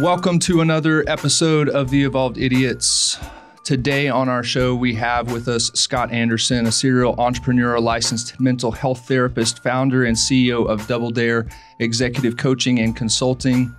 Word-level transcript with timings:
Welcome 0.00 0.38
to 0.40 0.62
another 0.62 1.04
episode 1.06 1.68
of 1.68 1.90
The 1.90 2.04
Evolved 2.04 2.38
Idiots. 2.38 3.18
Today 3.64 4.08
on 4.08 4.30
our 4.30 4.42
show, 4.42 4.74
we 4.74 4.94
have 4.94 5.30
with 5.30 5.46
us 5.46 5.70
Scott 5.74 6.10
Anderson, 6.10 6.64
a 6.64 6.72
serial 6.72 7.14
entrepreneur, 7.20 7.78
licensed 7.78 8.40
mental 8.40 8.72
health 8.72 9.06
therapist, 9.06 9.62
founder 9.62 10.06
and 10.06 10.16
CEO 10.16 10.66
of 10.66 10.86
Double 10.86 11.10
Dare 11.10 11.46
Executive 11.80 12.38
Coaching 12.38 12.78
and 12.78 12.96
Consulting, 12.96 13.76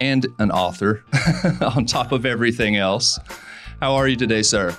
and 0.00 0.28
an 0.38 0.52
author 0.52 1.02
on 1.60 1.84
top 1.84 2.12
of 2.12 2.24
everything 2.24 2.76
else. 2.76 3.18
How 3.80 3.96
are 3.96 4.06
you 4.06 4.14
today, 4.14 4.42
sir? 4.42 4.78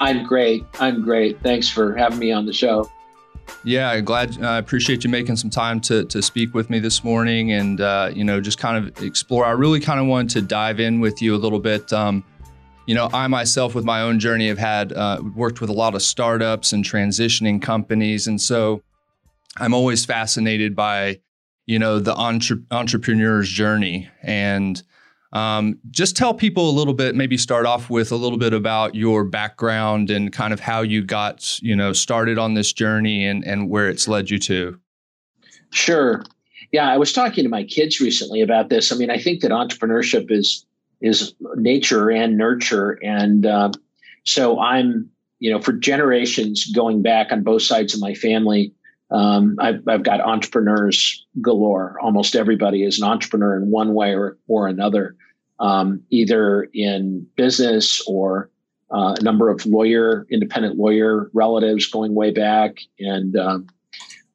I'm 0.00 0.26
great. 0.26 0.64
I'm 0.80 1.02
great. 1.02 1.40
Thanks 1.44 1.68
for 1.68 1.94
having 1.94 2.18
me 2.18 2.32
on 2.32 2.44
the 2.44 2.52
show. 2.52 2.90
Yeah, 3.64 3.98
glad. 4.00 4.42
I 4.42 4.56
uh, 4.56 4.58
appreciate 4.58 5.04
you 5.04 5.10
making 5.10 5.36
some 5.36 5.50
time 5.50 5.80
to 5.82 6.04
to 6.04 6.20
speak 6.20 6.54
with 6.54 6.68
me 6.68 6.78
this 6.78 7.02
morning, 7.02 7.52
and 7.52 7.80
uh, 7.80 8.10
you 8.14 8.22
know, 8.22 8.40
just 8.40 8.58
kind 8.58 8.76
of 8.76 9.02
explore. 9.02 9.44
I 9.46 9.52
really 9.52 9.80
kind 9.80 9.98
of 9.98 10.06
wanted 10.06 10.30
to 10.30 10.42
dive 10.42 10.80
in 10.80 11.00
with 11.00 11.22
you 11.22 11.34
a 11.34 11.38
little 11.38 11.60
bit. 11.60 11.92
Um, 11.92 12.24
you 12.86 12.94
know, 12.94 13.08
I 13.12 13.26
myself, 13.28 13.74
with 13.74 13.84
my 13.84 14.02
own 14.02 14.18
journey, 14.18 14.48
have 14.48 14.58
had 14.58 14.92
uh, 14.92 15.22
worked 15.34 15.62
with 15.62 15.70
a 15.70 15.72
lot 15.72 15.94
of 15.94 16.02
startups 16.02 16.74
and 16.74 16.84
transitioning 16.84 17.62
companies, 17.62 18.26
and 18.26 18.40
so 18.40 18.82
I'm 19.56 19.72
always 19.72 20.04
fascinated 20.04 20.74
by, 20.74 21.20
you 21.66 21.78
know, 21.78 21.98
the 21.98 22.14
entre- 22.14 22.62
entrepreneur's 22.70 23.48
journey 23.48 24.08
and 24.22 24.82
um, 25.34 25.78
just 25.90 26.16
tell 26.16 26.32
people 26.32 26.70
a 26.70 26.72
little 26.72 26.94
bit, 26.94 27.16
maybe 27.16 27.36
start 27.36 27.66
off 27.66 27.90
with 27.90 28.12
a 28.12 28.16
little 28.16 28.38
bit 28.38 28.52
about 28.52 28.94
your 28.94 29.24
background 29.24 30.08
and 30.08 30.32
kind 30.32 30.52
of 30.52 30.60
how 30.60 30.80
you 30.80 31.02
got, 31.02 31.60
you 31.60 31.74
know, 31.74 31.92
started 31.92 32.38
on 32.38 32.54
this 32.54 32.72
journey 32.72 33.26
and, 33.26 33.44
and 33.44 33.68
where 33.68 33.88
it's 33.88 34.06
led 34.06 34.30
you 34.30 34.38
to. 34.38 34.78
Sure. 35.70 36.24
Yeah, 36.70 36.88
I 36.88 36.96
was 36.98 37.12
talking 37.12 37.42
to 37.42 37.50
my 37.50 37.64
kids 37.64 38.00
recently 38.00 38.40
about 38.42 38.68
this. 38.68 38.92
I 38.92 38.96
mean, 38.96 39.10
I 39.10 39.18
think 39.18 39.40
that 39.40 39.50
entrepreneurship 39.50 40.30
is 40.30 40.64
is 41.00 41.34
nature 41.56 42.10
and 42.10 42.38
nurture, 42.38 42.92
and 43.02 43.44
uh, 43.44 43.70
so 44.24 44.58
I'm, 44.58 45.10
you 45.38 45.50
know, 45.50 45.60
for 45.60 45.72
generations 45.72 46.64
going 46.72 47.02
back 47.02 47.30
on 47.30 47.42
both 47.42 47.62
sides 47.62 47.92
of 47.92 48.00
my 48.00 48.14
family, 48.14 48.72
um, 49.10 49.56
I've, 49.60 49.86
I've 49.86 50.02
got 50.02 50.20
entrepreneurs 50.20 51.26
galore. 51.42 51.98
Almost 52.00 52.34
everybody 52.34 52.84
is 52.84 52.98
an 52.98 53.04
entrepreneur 53.04 53.56
in 53.56 53.70
one 53.70 53.92
way 53.94 54.14
or, 54.14 54.38
or 54.48 54.66
another 54.66 55.16
um, 55.60 56.02
either 56.10 56.68
in 56.74 57.26
business 57.36 58.02
or 58.06 58.50
uh, 58.92 59.16
a 59.18 59.22
number 59.22 59.48
of 59.48 59.64
lawyer, 59.66 60.26
independent 60.30 60.76
lawyer 60.76 61.30
relatives 61.32 61.86
going 61.86 62.14
way 62.14 62.30
back, 62.30 62.78
and 62.98 63.36
um, 63.36 63.66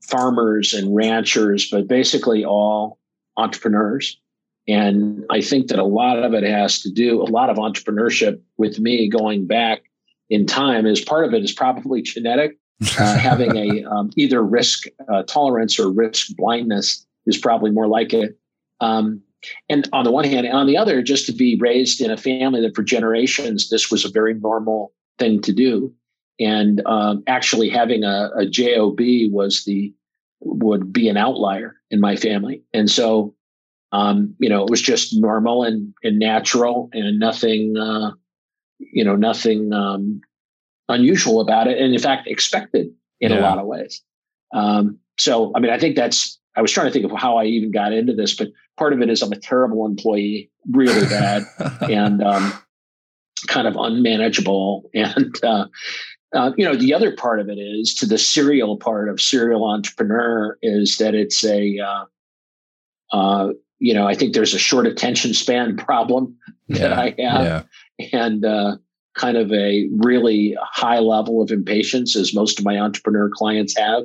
farmers 0.01 0.73
and 0.73 0.95
ranchers, 0.95 1.69
but 1.69 1.87
basically 1.87 2.43
all 2.43 2.97
entrepreneurs. 3.37 4.19
And 4.67 5.25
I 5.29 5.41
think 5.41 5.67
that 5.67 5.79
a 5.79 5.83
lot 5.83 6.21
of 6.21 6.33
it 6.33 6.43
has 6.43 6.79
to 6.81 6.91
do, 6.91 7.21
a 7.21 7.23
lot 7.23 7.49
of 7.49 7.57
entrepreneurship 7.57 8.39
with 8.57 8.79
me 8.79 9.09
going 9.09 9.47
back 9.47 9.81
in 10.29 10.45
time 10.45 10.85
is 10.85 11.01
part 11.01 11.25
of 11.25 11.33
it 11.33 11.43
is 11.43 11.51
probably 11.51 12.01
genetic. 12.01 12.57
Uh, 12.97 13.17
having 13.17 13.57
a 13.57 13.83
um, 13.83 14.09
either 14.15 14.41
risk 14.41 14.85
uh, 15.11 15.21
tolerance 15.23 15.77
or 15.77 15.91
risk 15.91 16.33
blindness 16.37 17.05
is 17.25 17.37
probably 17.37 17.71
more 17.71 17.87
like 17.87 18.13
it. 18.13 18.39
Um, 18.79 19.21
and 19.69 19.87
on 19.93 20.03
the 20.03 20.11
one 20.11 20.25
hand, 20.25 20.45
and 20.45 20.55
on 20.55 20.67
the 20.67 20.77
other, 20.77 21.01
just 21.01 21.25
to 21.27 21.31
be 21.31 21.57
raised 21.59 22.01
in 22.01 22.11
a 22.11 22.17
family 22.17 22.61
that 22.61 22.75
for 22.75 22.83
generations 22.83 23.69
this 23.69 23.91
was 23.91 24.05
a 24.05 24.09
very 24.09 24.33
normal 24.33 24.93
thing 25.17 25.41
to 25.41 25.53
do, 25.53 25.93
and 26.39 26.85
um, 26.85 27.23
actually 27.27 27.69
having 27.69 28.03
a, 28.03 28.29
a 28.35 28.45
job 28.45 28.99
was 29.31 29.63
the 29.65 29.93
would 30.41 30.93
be 30.93 31.09
an 31.09 31.17
outlier 31.17 31.75
in 31.91 31.99
my 31.99 32.15
family, 32.15 32.63
and 32.73 32.89
so 32.89 33.35
um, 33.91 34.35
you 34.39 34.49
know 34.49 34.63
it 34.63 34.69
was 34.69 34.81
just 34.81 35.15
normal 35.15 35.63
and 35.63 35.93
and 36.03 36.19
natural 36.19 36.89
and 36.93 37.19
nothing 37.19 37.77
uh, 37.77 38.11
you 38.79 39.03
know 39.03 39.15
nothing 39.15 39.73
um, 39.73 40.21
unusual 40.87 41.41
about 41.41 41.67
it, 41.67 41.77
and 41.77 41.93
in 41.93 41.99
fact 41.99 42.27
expected 42.27 42.87
in 43.19 43.31
yeah. 43.31 43.39
a 43.39 43.41
lot 43.41 43.57
of 43.57 43.65
ways. 43.65 44.01
Um, 44.53 44.99
so 45.17 45.51
I 45.55 45.59
mean, 45.59 45.71
I 45.71 45.79
think 45.79 45.95
that's 45.95 46.39
I 46.55 46.61
was 46.61 46.71
trying 46.71 46.87
to 46.87 46.91
think 46.91 47.05
of 47.05 47.17
how 47.17 47.37
I 47.37 47.45
even 47.45 47.71
got 47.71 47.93
into 47.93 48.13
this, 48.13 48.35
but 48.35 48.49
part 48.79 48.93
of 48.93 49.01
it 49.01 49.09
is 49.09 49.21
I'm 49.21 49.33
a 49.33 49.39
terrible 49.39 49.85
employee, 49.85 50.49
really 50.71 51.05
bad, 51.05 51.43
and 51.81 52.23
um, 52.23 52.53
kind 53.47 53.67
of 53.67 53.75
unmanageable. 53.75 54.89
And 54.93 55.35
uh, 55.43 55.65
uh, 56.33 56.51
you 56.57 56.65
know, 56.65 56.75
the 56.75 56.93
other 56.93 57.15
part 57.15 57.39
of 57.39 57.49
it 57.49 57.57
is 57.57 57.93
to 57.95 58.05
the 58.05 58.17
serial 58.17 58.77
part 58.77 59.09
of 59.09 59.19
serial 59.19 59.65
entrepreneur 59.65 60.57
is 60.61 60.97
that 60.97 61.13
it's 61.13 61.43
a 61.43 61.79
uh, 61.79 62.05
uh 63.11 63.49
you 63.79 63.93
know 63.93 64.07
I 64.07 64.15
think 64.15 64.33
there's 64.33 64.53
a 64.53 64.59
short 64.59 64.87
attention 64.87 65.33
span 65.33 65.75
problem 65.87 66.37
that 66.69 66.93
I 66.93 67.05
have, 67.05 67.15
yeah. 67.17 67.63
and 68.13 68.45
uh, 68.45 68.77
kind 69.15 69.37
of 69.37 69.51
a 69.51 69.89
really 69.97 70.55
high 70.61 70.99
level 70.99 71.41
of 71.41 71.51
impatience, 71.51 72.15
as 72.15 72.33
most 72.33 72.59
of 72.59 72.65
my 72.65 72.79
entrepreneur 72.79 73.29
clients 73.29 73.77
have 73.77 74.03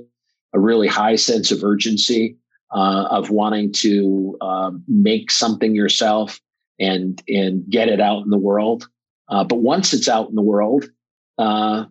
a 0.55 0.59
really 0.59 0.89
high 0.89 1.17
sense 1.17 1.51
of 1.51 1.63
urgency 1.63 2.37
uh, 2.73 3.09
of 3.11 3.31
wanting 3.31 3.73
to 3.73 4.37
uh, 4.41 4.71
make 4.89 5.31
something 5.31 5.75
yourself 5.75 6.41
and 6.79 7.23
and 7.29 7.69
get 7.69 7.89
it 7.89 8.01
out 8.01 8.25
in 8.25 8.31
the 8.31 8.39
world. 8.39 8.89
Uh, 9.29 9.45
but 9.45 9.57
once 9.57 9.93
it's 9.95 10.09
out 10.09 10.29
in 10.29 10.35
the 10.35 10.43
world, 10.43 10.91
uh, 11.39 11.85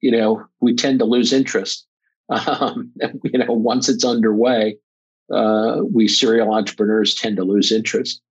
you 0.00 0.10
know, 0.10 0.44
we 0.60 0.74
tend 0.74 0.98
to 0.98 1.04
lose 1.04 1.32
interest. 1.32 1.86
Um, 2.30 2.90
you 3.24 3.38
know, 3.38 3.52
once 3.52 3.90
it's 3.90 4.06
underway, 4.06 4.78
uh, 5.30 5.80
we 5.92 6.08
serial 6.08 6.54
entrepreneurs 6.54 7.14
tend 7.14 7.36
to 7.36 7.44
lose 7.44 7.70
interest, 7.70 8.22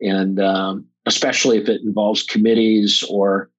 and 0.00 0.40
um, 0.40 0.86
especially 1.04 1.58
if 1.58 1.68
it 1.68 1.82
involves 1.82 2.22
committees 2.22 3.04
or 3.10 3.50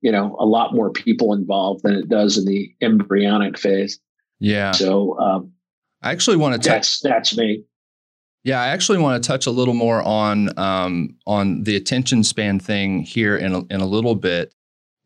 you 0.00 0.10
know 0.10 0.34
a 0.38 0.46
lot 0.46 0.74
more 0.74 0.90
people 0.90 1.34
involved 1.34 1.82
than 1.82 1.94
it 1.94 2.08
does 2.08 2.38
in 2.38 2.46
the 2.46 2.74
embryonic 2.80 3.58
phase. 3.58 3.98
Yeah. 4.40 4.72
So 4.72 5.18
um, 5.18 5.52
I 6.04 6.12
actually 6.12 6.36
want 6.36 6.60
to 6.62 6.68
touch. 6.68 7.00
That's 7.00 7.00
that's 7.00 7.36
me. 7.36 7.64
Yeah, 8.44 8.60
I 8.60 8.68
actually 8.68 8.98
want 8.98 9.22
to 9.22 9.26
touch 9.26 9.46
a 9.46 9.50
little 9.50 9.72
more 9.72 10.02
on 10.02 10.56
um, 10.58 11.16
on 11.26 11.64
the 11.64 11.76
attention 11.76 12.22
span 12.22 12.60
thing 12.60 13.00
here 13.00 13.36
in 13.36 13.54
a, 13.54 13.60
in 13.70 13.80
a 13.80 13.86
little 13.86 14.14
bit. 14.14 14.54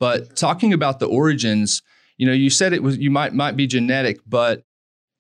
But 0.01 0.35
talking 0.35 0.73
about 0.73 0.99
the 0.99 1.07
origins, 1.07 1.83
you 2.17 2.27
know, 2.27 2.33
you 2.33 2.51
said 2.51 2.73
it 2.73 2.83
was 2.83 2.99
you 2.99 3.13
might 3.13 3.33
might 3.33 3.57
be 3.57 3.69
genetic, 3.69 4.19
but 4.27 4.65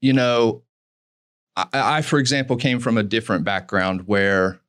you 0.00 0.12
know, 0.12 0.64
I, 1.56 1.66
I 1.72 2.02
for 2.02 2.18
example 2.18 2.56
came 2.56 2.80
from 2.80 2.98
a 2.98 3.04
different 3.04 3.44
background 3.44 4.08
where 4.08 4.60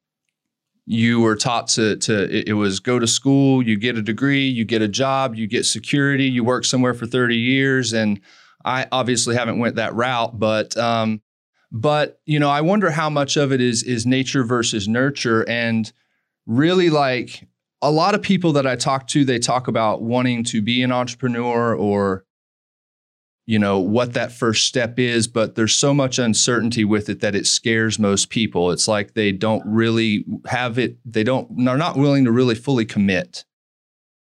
you 0.85 1.21
were 1.21 1.35
taught 1.35 1.69
to 1.69 1.95
to 1.97 2.47
it 2.47 2.53
was 2.53 2.79
go 2.79 2.99
to 2.99 3.07
school, 3.07 3.63
you 3.63 3.77
get 3.77 3.97
a 3.97 4.03
degree, 4.03 4.47
you 4.47 4.63
get 4.63 4.83
a 4.83 4.87
job, 4.87 5.33
you 5.35 5.47
get 5.47 5.65
security, 5.65 6.25
you 6.25 6.43
work 6.43 6.65
somewhere 6.65 6.93
for 6.93 7.07
30 7.07 7.35
years 7.35 7.93
and 7.93 8.21
I 8.63 8.87
obviously 8.91 9.35
haven't 9.35 9.59
went 9.59 9.75
that 9.75 9.93
route, 9.95 10.37
but 10.37 10.75
um, 10.77 11.21
but 11.71 12.19
you 12.25 12.39
know, 12.39 12.49
I 12.49 12.61
wonder 12.61 12.91
how 12.91 13.09
much 13.09 13.37
of 13.37 13.51
it 13.51 13.61
is 13.61 13.83
is 13.83 14.05
nature 14.05 14.43
versus 14.43 14.87
nurture, 14.87 15.47
and 15.47 15.91
really 16.45 16.89
like 16.89 17.47
a 17.81 17.91
lot 17.91 18.15
of 18.15 18.21
people 18.21 18.53
that 18.53 18.67
I 18.67 18.75
talk 18.75 19.07
to, 19.09 19.23
they 19.23 19.39
talk 19.39 19.67
about 19.67 20.01
wanting 20.01 20.43
to 20.45 20.61
be 20.61 20.83
an 20.83 20.91
entrepreneur 20.91 21.75
or 21.75 22.25
you 23.45 23.57
know 23.57 23.79
what 23.79 24.13
that 24.13 24.31
first 24.31 24.67
step 24.67 24.99
is 24.99 25.27
but 25.27 25.55
there's 25.55 25.73
so 25.73 25.91
much 25.91 26.19
uncertainty 26.19 26.85
with 26.85 27.09
it 27.09 27.19
that 27.21 27.33
it 27.33 27.47
scares 27.47 27.97
most 27.97 28.29
people. 28.29 28.69
It's 28.69 28.87
like 28.87 29.15
they 29.15 29.31
don't 29.31 29.63
really 29.65 30.23
have 30.45 30.77
it 30.77 30.97
they 31.03 31.23
don't 31.23 31.67
are 31.67 31.77
not 31.77 31.97
willing 31.97 32.25
to 32.25 32.31
really 32.31 32.55
fully 32.55 32.85
commit. 32.85 33.45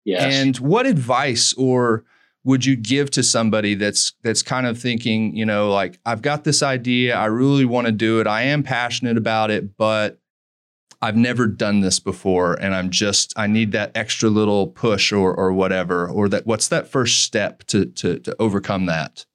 Yes. 0.05 0.33
and 0.33 0.57
what 0.57 0.87
advice 0.87 1.53
or 1.53 2.05
would 2.43 2.65
you 2.65 2.75
give 2.75 3.11
to 3.11 3.23
somebody 3.23 3.75
that's 3.75 4.13
that's 4.23 4.41
kind 4.41 4.65
of 4.65 4.79
thinking, 4.79 5.35
you 5.35 5.45
know, 5.45 5.69
like 5.71 5.99
I've 6.05 6.21
got 6.21 6.43
this 6.43 6.63
idea, 6.63 7.15
I 7.15 7.25
really 7.25 7.65
want 7.65 7.87
to 7.87 7.91
do 7.91 8.19
it, 8.19 8.27
I 8.27 8.43
am 8.43 8.63
passionate 8.63 9.17
about 9.17 9.51
it, 9.51 9.77
but 9.77 10.19
I've 11.01 11.15
never 11.15 11.47
done 11.47 11.79
this 11.79 11.99
before 11.99 12.55
and 12.55 12.75
I'm 12.75 12.89
just 12.89 13.33
I 13.37 13.47
need 13.47 13.71
that 13.73 13.91
extra 13.95 14.29
little 14.29 14.67
push 14.67 15.11
or 15.11 15.33
or 15.33 15.53
whatever 15.53 16.09
or 16.09 16.27
that 16.29 16.45
what's 16.45 16.67
that 16.69 16.87
first 16.87 17.23
step 17.23 17.63
to 17.67 17.85
to 17.85 18.19
to 18.19 18.35
overcome 18.39 18.85
that? 18.87 19.25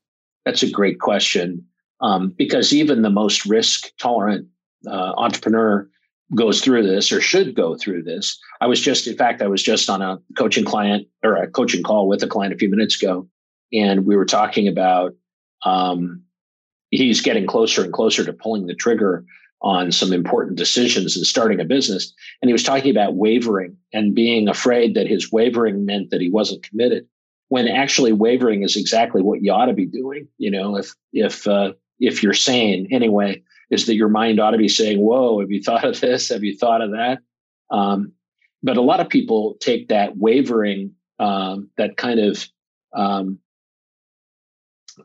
That's 0.44 0.62
a 0.62 0.70
great 0.70 1.00
question. 1.00 1.66
Um, 2.00 2.34
because 2.36 2.72
even 2.74 3.02
the 3.02 3.10
most 3.10 3.46
risk 3.46 3.90
tolerant 3.98 4.48
uh, 4.86 5.12
entrepreneur 5.16 5.88
goes 6.34 6.60
through 6.60 6.82
this 6.82 7.12
or 7.12 7.20
should 7.20 7.54
go 7.54 7.76
through 7.76 8.02
this. 8.02 8.38
I 8.60 8.66
was 8.66 8.80
just, 8.80 9.06
in 9.06 9.16
fact, 9.16 9.42
I 9.42 9.46
was 9.46 9.62
just 9.62 9.90
on 9.90 10.02
a 10.02 10.18
coaching 10.36 10.64
client 10.64 11.06
or 11.22 11.36
a 11.36 11.50
coaching 11.50 11.82
call 11.82 12.08
with 12.08 12.22
a 12.22 12.26
client 12.26 12.54
a 12.54 12.56
few 12.56 12.70
minutes 12.70 13.00
ago, 13.00 13.28
and 13.72 14.06
we 14.06 14.16
were 14.16 14.24
talking 14.24 14.68
about 14.68 15.14
um, 15.64 16.22
he's 16.90 17.20
getting 17.20 17.46
closer 17.46 17.84
and 17.84 17.92
closer 17.92 18.24
to 18.24 18.32
pulling 18.32 18.66
the 18.66 18.74
trigger 18.74 19.24
on 19.62 19.90
some 19.90 20.12
important 20.12 20.56
decisions 20.56 21.16
and 21.16 21.26
starting 21.26 21.58
a 21.58 21.64
business. 21.64 22.12
And 22.42 22.48
he 22.48 22.52
was 22.52 22.62
talking 22.62 22.90
about 22.90 23.14
wavering 23.14 23.76
and 23.92 24.14
being 24.14 24.46
afraid 24.46 24.94
that 24.94 25.06
his 25.06 25.32
wavering 25.32 25.86
meant 25.86 26.10
that 26.10 26.20
he 26.20 26.30
wasn't 26.30 26.62
committed. 26.62 27.06
When 27.48 27.66
actually 27.68 28.12
wavering 28.12 28.62
is 28.62 28.76
exactly 28.76 29.22
what 29.22 29.42
you 29.42 29.52
ought 29.52 29.66
to 29.66 29.72
be 29.72 29.86
doing. 29.86 30.28
You 30.38 30.50
know, 30.50 30.76
if 30.76 30.94
if 31.12 31.46
uh, 31.46 31.72
if 31.98 32.22
you're 32.22 32.34
sane 32.34 32.88
anyway, 32.90 33.42
is 33.70 33.86
that 33.86 33.94
your 33.94 34.08
mind 34.08 34.40
ought 34.40 34.50
to 34.50 34.58
be 34.58 34.68
saying, 34.68 34.98
Whoa, 34.98 35.40
have 35.40 35.50
you 35.50 35.62
thought 35.62 35.84
of 35.84 36.00
this? 36.00 36.28
Have 36.28 36.44
you 36.44 36.56
thought 36.56 36.82
of 36.82 36.90
that? 36.92 37.18
Um, 37.70 38.12
but 38.62 38.76
a 38.76 38.82
lot 38.82 39.00
of 39.00 39.08
people 39.08 39.56
take 39.60 39.88
that 39.88 40.16
wavering, 40.16 40.92
um, 41.18 41.70
that 41.76 41.96
kind 41.96 42.18
of, 42.18 42.48
um, 42.94 43.38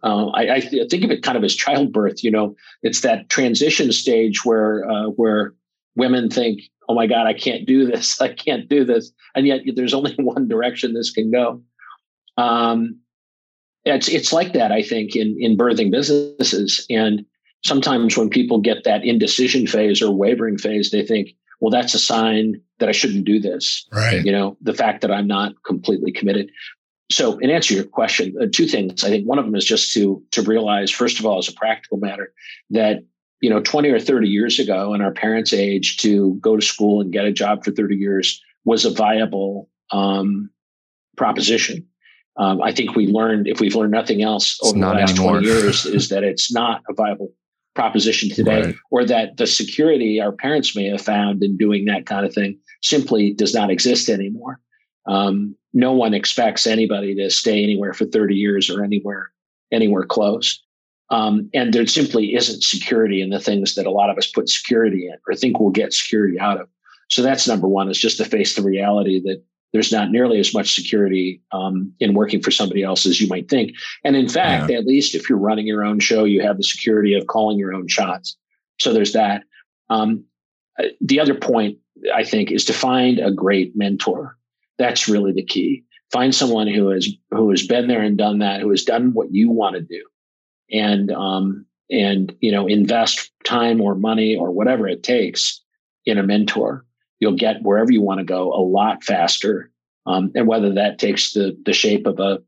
uh, 0.03 0.27
I, 0.27 0.56
I, 0.56 0.61
think 0.61 1.03
of 1.03 1.11
it 1.11 1.23
kind 1.23 1.38
of 1.38 1.44
as 1.44 1.56
childbirth. 1.56 2.23
You 2.23 2.31
know, 2.31 2.56
it's 2.83 3.01
that 3.01 3.29
transition 3.29 3.91
stage 3.91 4.45
where 4.45 4.89
uh, 4.89 5.07
where 5.07 5.55
women 5.95 6.29
think, 6.29 6.62
"Oh 6.88 6.94
my 6.94 7.07
God, 7.07 7.25
I 7.25 7.33
can't 7.33 7.65
do 7.65 7.85
this. 7.85 8.21
I 8.21 8.29
can't 8.29 8.69
do 8.69 8.85
this," 8.85 9.12
and 9.35 9.47
yet 9.47 9.62
there's 9.75 9.94
only 9.94 10.13
one 10.19 10.47
direction 10.47 10.94
this 10.94 11.12
can 11.12 11.31
go. 11.31 11.62
Um, 12.38 13.00
it's 13.83 14.07
it's 14.07 14.31
like 14.31 14.53
that, 14.53 14.71
I 14.71 14.83
think, 14.83 15.15
in 15.15 15.35
in 15.39 15.57
birthing 15.57 15.91
businesses, 15.91 16.85
and 16.89 17.25
sometimes 17.63 18.17
when 18.17 18.29
people 18.29 18.59
get 18.59 18.83
that 18.83 19.03
indecision 19.03 19.67
phase 19.67 20.01
or 20.01 20.11
wavering 20.11 20.57
phase, 20.57 20.91
they 20.91 21.06
think, 21.06 21.35
well, 21.59 21.71
that's 21.71 21.94
a 21.94 22.00
sign 22.00 22.61
that 22.79 22.89
I 22.89 22.94
shouldn't 22.94 23.25
do 23.25 23.39
this. 23.39 23.85
Right. 23.91 24.23
You 24.23 24.31
know, 24.31 24.57
the 24.61 24.73
fact 24.73 25.01
that 25.01 25.11
I'm 25.11 25.27
not 25.27 25.53
completely 25.65 26.11
committed. 26.11 26.51
So, 27.11 27.38
in 27.39 27.50
answer 27.50 27.69
to 27.69 27.75
your 27.75 27.83
question, 27.85 28.35
uh, 28.39 28.45
two 28.51 28.67
things. 28.67 29.03
I 29.03 29.09
think 29.09 29.27
one 29.27 29.39
of 29.39 29.45
them 29.45 29.56
is 29.56 29.65
just 29.65 29.94
to 29.94 30.23
to 30.31 30.44
realize, 30.44 30.91
first 30.91 31.19
of 31.19 31.25
all, 31.25 31.39
as 31.39 31.50
a 31.50 31.53
practical 31.53 31.97
matter, 31.97 32.31
that 32.69 33.00
you 33.41 33.50
know, 33.50 33.62
20 33.62 33.89
or 33.89 34.00
30 34.00 34.27
years 34.27 34.59
ago, 34.59 34.94
in 34.94 35.01
our 35.01 35.12
parents' 35.12 35.53
age, 35.53 35.97
to 35.97 36.35
go 36.35 36.55
to 36.55 36.62
school 36.62 37.01
and 37.01 37.12
get 37.12 37.25
a 37.25 37.31
job 37.31 37.63
for 37.63 37.71
30 37.71 37.95
years 37.95 38.41
was 38.65 38.85
a 38.85 38.91
viable 38.91 39.69
um, 39.91 40.50
proposition. 41.15 41.88
Um, 42.38 42.62
I 42.62 42.71
think 42.71 42.95
we 42.95 43.07
learned, 43.07 43.47
if 43.47 43.59
we've 43.59 43.75
learned 43.75 43.91
nothing 43.91 44.21
else 44.21 44.59
over 44.63 44.77
the 44.77 44.85
last 44.85 45.12
anymore. 45.12 45.39
20 45.39 45.47
years, 45.47 45.85
is 45.85 46.09
that 46.09 46.23
it's 46.23 46.51
not 46.51 46.81
a 46.89 46.94
viable 46.94 47.33
proposition 47.75 48.30
today, 48.30 48.63
right. 48.63 48.75
or 48.92 49.06
that 49.06 49.38
the 49.38 49.48
security 49.48 50.19
our 50.19 50.31
parents 50.31 50.75
may 50.75 50.86
have 50.86 51.01
found 51.01 51.44
in 51.44 51.57
doing 51.57 51.86
that 51.86 52.06
kind 52.06 52.25
of 52.25 52.33
thing 52.33 52.57
simply 52.81 53.33
does 53.33 53.54
not 53.54 53.69
exist 53.69 54.10
anymore. 54.10 54.60
Um, 55.06 55.56
no 55.74 55.94
one 55.94 56.13
expects 56.13 56.68
anybody 56.68 57.16
to 57.16 57.30
stay 57.30 57.63
anywhere 57.63 57.94
for 57.94 58.06
30 58.06 58.36
years 58.36 58.69
or 58.69 58.83
anywhere 58.83 59.31
anywhere 59.71 60.06
close. 60.06 60.62
Um, 61.12 61.50
and 61.54 61.74
there 61.74 61.86
simply 61.88 62.36
isn't 62.36 62.63
security 62.63 63.21
in 63.21 63.30
the 63.30 63.39
things 63.39 63.75
that 63.75 63.88
a 63.88 63.92
lot 63.92 64.10
of 64.10 64.18
us 64.18 64.27
put 64.27 64.50
security 64.50 65.07
in 65.07 65.15
or 65.27 65.36
think 65.36 65.60
we'll 65.60 65.72
get 65.72 65.94
security 65.94 66.39
out 66.39 66.62
of. 66.62 66.68
So 67.10 67.24
that's 67.24 67.48
number 67.48 67.68
one 67.68 67.89
is 67.89 67.98
just 67.98 68.18
to 68.18 68.25
face 68.25 68.56
the 68.56 68.62
reality 68.62 69.19
that 69.22 69.44
there's 69.71 69.92
not 69.92 70.12
nearly 70.12 70.39
as 70.39 70.54
much 70.54 70.74
security 70.74 71.42
um, 71.51 71.94
in 72.00 72.13
working 72.13 72.42
for 72.42 72.51
somebody 72.51 72.83
else 72.83 73.06
as 73.06 73.21
you 73.21 73.27
might 73.27 73.50
think. 73.50 73.74
And 74.04 74.16
in 74.16 74.27
fact, 74.27 74.69
yeah. 74.69 74.77
at 74.77 74.86
least 74.86 75.13
if 75.13 75.30
you're 75.30 75.38
running 75.38 75.68
your 75.68 75.83
own 75.83 76.00
show, 76.00 76.24
you 76.24 76.42
have 76.42 76.57
the 76.57 76.63
security 76.63 77.13
of 77.13 77.27
calling 77.27 77.60
your 77.60 77.74
own 77.74 77.88
shots. 77.88 78.36
So 78.80 78.94
there's 78.94 79.13
that. 79.13 79.44
Um, 79.89 80.24
uh, 80.80 80.86
the 81.01 81.19
other 81.19 81.36
point 81.36 81.77
I 82.13 82.24
think 82.24 82.51
is 82.51 82.66
to 82.66 82.74
find 82.74 83.19
a 83.19 83.31
great 83.31 83.75
mentor. 83.75 84.38
That's 84.77 85.07
really 85.07 85.33
the 85.33 85.45
key. 85.45 85.83
Find 86.12 86.33
someone 86.33 86.68
who 86.68 86.89
has 86.89 87.07
who 87.30 87.51
has 87.51 87.68
been 87.68 87.88
there 87.88 88.01
and 88.01 88.18
done 88.18 88.39
that, 88.39 88.62
who 88.62 88.69
has 88.72 88.83
done 88.83 89.13
what 89.13 89.31
you 89.31 89.51
want 89.51 89.75
to 89.75 89.81
do, 89.81 90.04
and 90.72 91.12
um, 91.12 91.65
and 91.92 92.36
you 92.39 92.51
know 92.51 92.65
invest 92.65 93.31
time 93.44 93.80
or 93.81 93.94
money 93.94 94.36
or 94.36 94.50
whatever 94.50 94.88
it 94.88 95.04
takes 95.04 95.62
in 96.06 96.18
a 96.18 96.24
mentor 96.24 96.86
you'll 97.19 97.36
get 97.36 97.62
wherever 97.62 97.92
you 97.92 98.01
want 98.01 98.19
to 98.19 98.25
go 98.25 98.54
a 98.54 98.62
lot 98.62 99.04
faster. 99.04 99.71
Um, 100.06 100.31
and 100.36 100.48
whether 100.48 100.74
that 100.74 100.98
takes 101.00 101.33
the 101.33 101.57
the 101.66 101.74
shape 101.74 102.07
of 102.07 102.19
a 102.19 102.39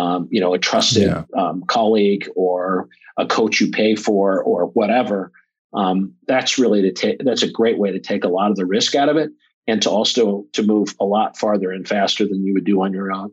um, 0.00 0.28
you 0.30 0.40
know 0.40 0.54
a 0.54 0.58
trusted 0.58 1.04
yeah. 1.04 1.24
um, 1.36 1.64
colleague 1.66 2.28
or 2.36 2.88
a 3.18 3.26
coach 3.26 3.60
you 3.60 3.70
pay 3.70 3.96
for 3.96 4.42
or 4.42 4.66
whatever, 4.66 5.32
um, 5.74 6.14
that's 6.26 6.58
really 6.58 6.82
to 6.82 6.92
take 6.92 7.18
that's 7.24 7.42
a 7.42 7.50
great 7.50 7.78
way 7.78 7.90
to 7.90 8.00
take 8.00 8.24
a 8.24 8.28
lot 8.28 8.50
of 8.50 8.56
the 8.56 8.66
risk 8.66 8.94
out 8.94 9.08
of 9.08 9.16
it 9.16 9.30
and 9.66 9.82
to 9.82 9.90
also 9.90 10.46
to 10.52 10.62
move 10.62 10.94
a 11.00 11.04
lot 11.04 11.36
farther 11.36 11.70
and 11.70 11.88
faster 11.88 12.26
than 12.26 12.44
you 12.44 12.54
would 12.54 12.64
do 12.64 12.82
on 12.82 12.92
your 12.92 13.12
own. 13.12 13.32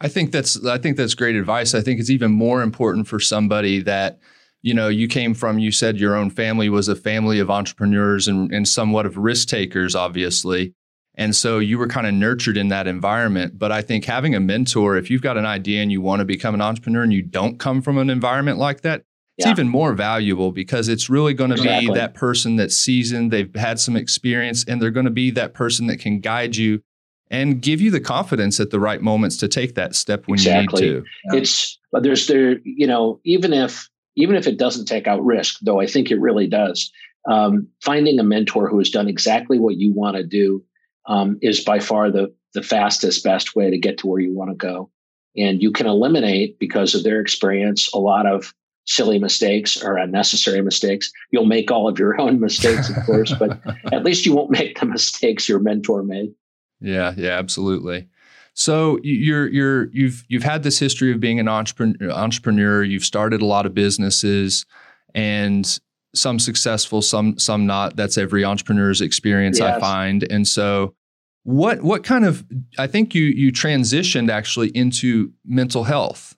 I 0.00 0.08
think 0.08 0.30
that's 0.30 0.64
I 0.64 0.78
think 0.78 0.96
that's 0.96 1.14
great 1.14 1.36
advice. 1.36 1.74
I 1.74 1.80
think 1.80 2.00
it's 2.00 2.10
even 2.10 2.30
more 2.30 2.62
important 2.62 3.08
for 3.08 3.20
somebody 3.20 3.80
that 3.82 4.18
you 4.62 4.74
know, 4.74 4.88
you 4.88 5.08
came 5.08 5.34
from, 5.34 5.58
you 5.58 5.70
said 5.70 5.98
your 5.98 6.16
own 6.16 6.30
family 6.30 6.68
was 6.68 6.88
a 6.88 6.96
family 6.96 7.38
of 7.38 7.50
entrepreneurs 7.50 8.26
and, 8.26 8.52
and 8.52 8.66
somewhat 8.66 9.06
of 9.06 9.16
risk 9.16 9.48
takers, 9.48 9.94
obviously. 9.94 10.74
And 11.14 11.34
so 11.34 11.58
you 11.58 11.78
were 11.78 11.88
kind 11.88 12.06
of 12.06 12.14
nurtured 12.14 12.56
in 12.56 12.68
that 12.68 12.86
environment. 12.86 13.58
But 13.58 13.72
I 13.72 13.82
think 13.82 14.04
having 14.04 14.34
a 14.34 14.40
mentor, 14.40 14.96
if 14.96 15.10
you've 15.10 15.22
got 15.22 15.36
an 15.36 15.46
idea 15.46 15.82
and 15.82 15.90
you 15.90 16.00
want 16.00 16.20
to 16.20 16.24
become 16.24 16.54
an 16.54 16.60
entrepreneur 16.60 17.02
and 17.02 17.12
you 17.12 17.22
don't 17.22 17.58
come 17.58 17.82
from 17.82 17.98
an 17.98 18.08
environment 18.08 18.58
like 18.58 18.82
that, 18.82 19.02
it's 19.36 19.46
yeah. 19.46 19.52
even 19.52 19.68
more 19.68 19.94
valuable 19.94 20.50
because 20.50 20.88
it's 20.88 21.08
really 21.08 21.32
going 21.32 21.50
to 21.50 21.56
exactly. 21.56 21.88
be 21.88 21.94
that 21.94 22.14
person 22.14 22.56
that's 22.56 22.76
seasoned, 22.76 23.32
they've 23.32 23.54
had 23.54 23.78
some 23.78 23.94
experience, 23.94 24.64
and 24.66 24.82
they're 24.82 24.90
going 24.90 25.06
to 25.06 25.12
be 25.12 25.30
that 25.30 25.54
person 25.54 25.86
that 25.86 25.98
can 25.98 26.18
guide 26.18 26.56
you 26.56 26.82
and 27.30 27.60
give 27.60 27.80
you 27.80 27.92
the 27.92 28.00
confidence 28.00 28.58
at 28.58 28.70
the 28.70 28.80
right 28.80 29.00
moments 29.00 29.36
to 29.36 29.46
take 29.46 29.76
that 29.76 29.94
step 29.94 30.26
when 30.26 30.38
exactly. 30.38 30.86
you 30.86 30.94
need 30.94 31.04
to. 31.30 31.36
It's 31.36 31.78
but 31.92 32.02
there's 32.02 32.26
there, 32.26 32.58
you 32.64 32.86
know, 32.86 33.20
even 33.24 33.52
if 33.52 33.88
even 34.18 34.34
if 34.36 34.46
it 34.46 34.58
doesn't 34.58 34.86
take 34.86 35.06
out 35.06 35.24
risk, 35.24 35.58
though 35.62 35.80
I 35.80 35.86
think 35.86 36.10
it 36.10 36.20
really 36.20 36.48
does. 36.48 36.90
Um, 37.28 37.68
finding 37.82 38.18
a 38.18 38.24
mentor 38.24 38.68
who 38.68 38.78
has 38.78 38.90
done 38.90 39.08
exactly 39.08 39.58
what 39.58 39.76
you 39.76 39.92
want 39.92 40.16
to 40.16 40.24
do 40.24 40.64
um, 41.06 41.38
is 41.40 41.62
by 41.64 41.78
far 41.78 42.10
the 42.10 42.34
the 42.54 42.62
fastest, 42.62 43.22
best 43.22 43.54
way 43.54 43.70
to 43.70 43.78
get 43.78 43.98
to 43.98 44.06
where 44.06 44.20
you 44.20 44.34
want 44.34 44.50
to 44.50 44.56
go. 44.56 44.90
And 45.36 45.62
you 45.62 45.70
can 45.70 45.86
eliminate 45.86 46.58
because 46.58 46.94
of 46.94 47.04
their 47.04 47.20
experience 47.20 47.92
a 47.92 47.98
lot 47.98 48.26
of 48.26 48.54
silly 48.86 49.18
mistakes 49.18 49.80
or 49.80 49.98
unnecessary 49.98 50.62
mistakes. 50.62 51.12
You'll 51.30 51.44
make 51.44 51.70
all 51.70 51.86
of 51.86 51.98
your 51.98 52.20
own 52.20 52.40
mistakes, 52.48 52.88
of 52.88 52.96
course, 53.04 53.32
but 53.38 53.60
at 53.92 54.02
least 54.02 54.26
you 54.26 54.34
won't 54.34 54.50
make 54.50 54.80
the 54.80 54.86
mistakes 54.86 55.48
your 55.48 55.60
mentor 55.60 56.02
made. 56.02 56.32
Yeah, 56.80 57.14
yeah, 57.16 57.38
absolutely. 57.38 58.08
So 58.58 58.98
you're 59.04 59.46
you're 59.46 59.88
you've 59.92 60.24
you've 60.26 60.42
had 60.42 60.64
this 60.64 60.80
history 60.80 61.12
of 61.12 61.20
being 61.20 61.38
an 61.38 61.46
entrepreneur. 61.46 62.10
Entrepreneur, 62.10 62.82
you've 62.82 63.04
started 63.04 63.40
a 63.40 63.46
lot 63.46 63.66
of 63.66 63.72
businesses, 63.72 64.66
and 65.14 65.78
some 66.12 66.40
successful, 66.40 67.00
some 67.00 67.38
some 67.38 67.66
not. 67.66 67.94
That's 67.94 68.18
every 68.18 68.44
entrepreneur's 68.44 69.00
experience, 69.00 69.60
yes. 69.60 69.76
I 69.76 69.78
find. 69.80 70.24
And 70.24 70.44
so, 70.44 70.96
what 71.44 71.82
what 71.82 72.02
kind 72.02 72.24
of? 72.24 72.44
I 72.76 72.88
think 72.88 73.14
you 73.14 73.26
you 73.26 73.52
transitioned 73.52 74.28
actually 74.28 74.70
into 74.70 75.30
mental 75.46 75.84
health. 75.84 76.34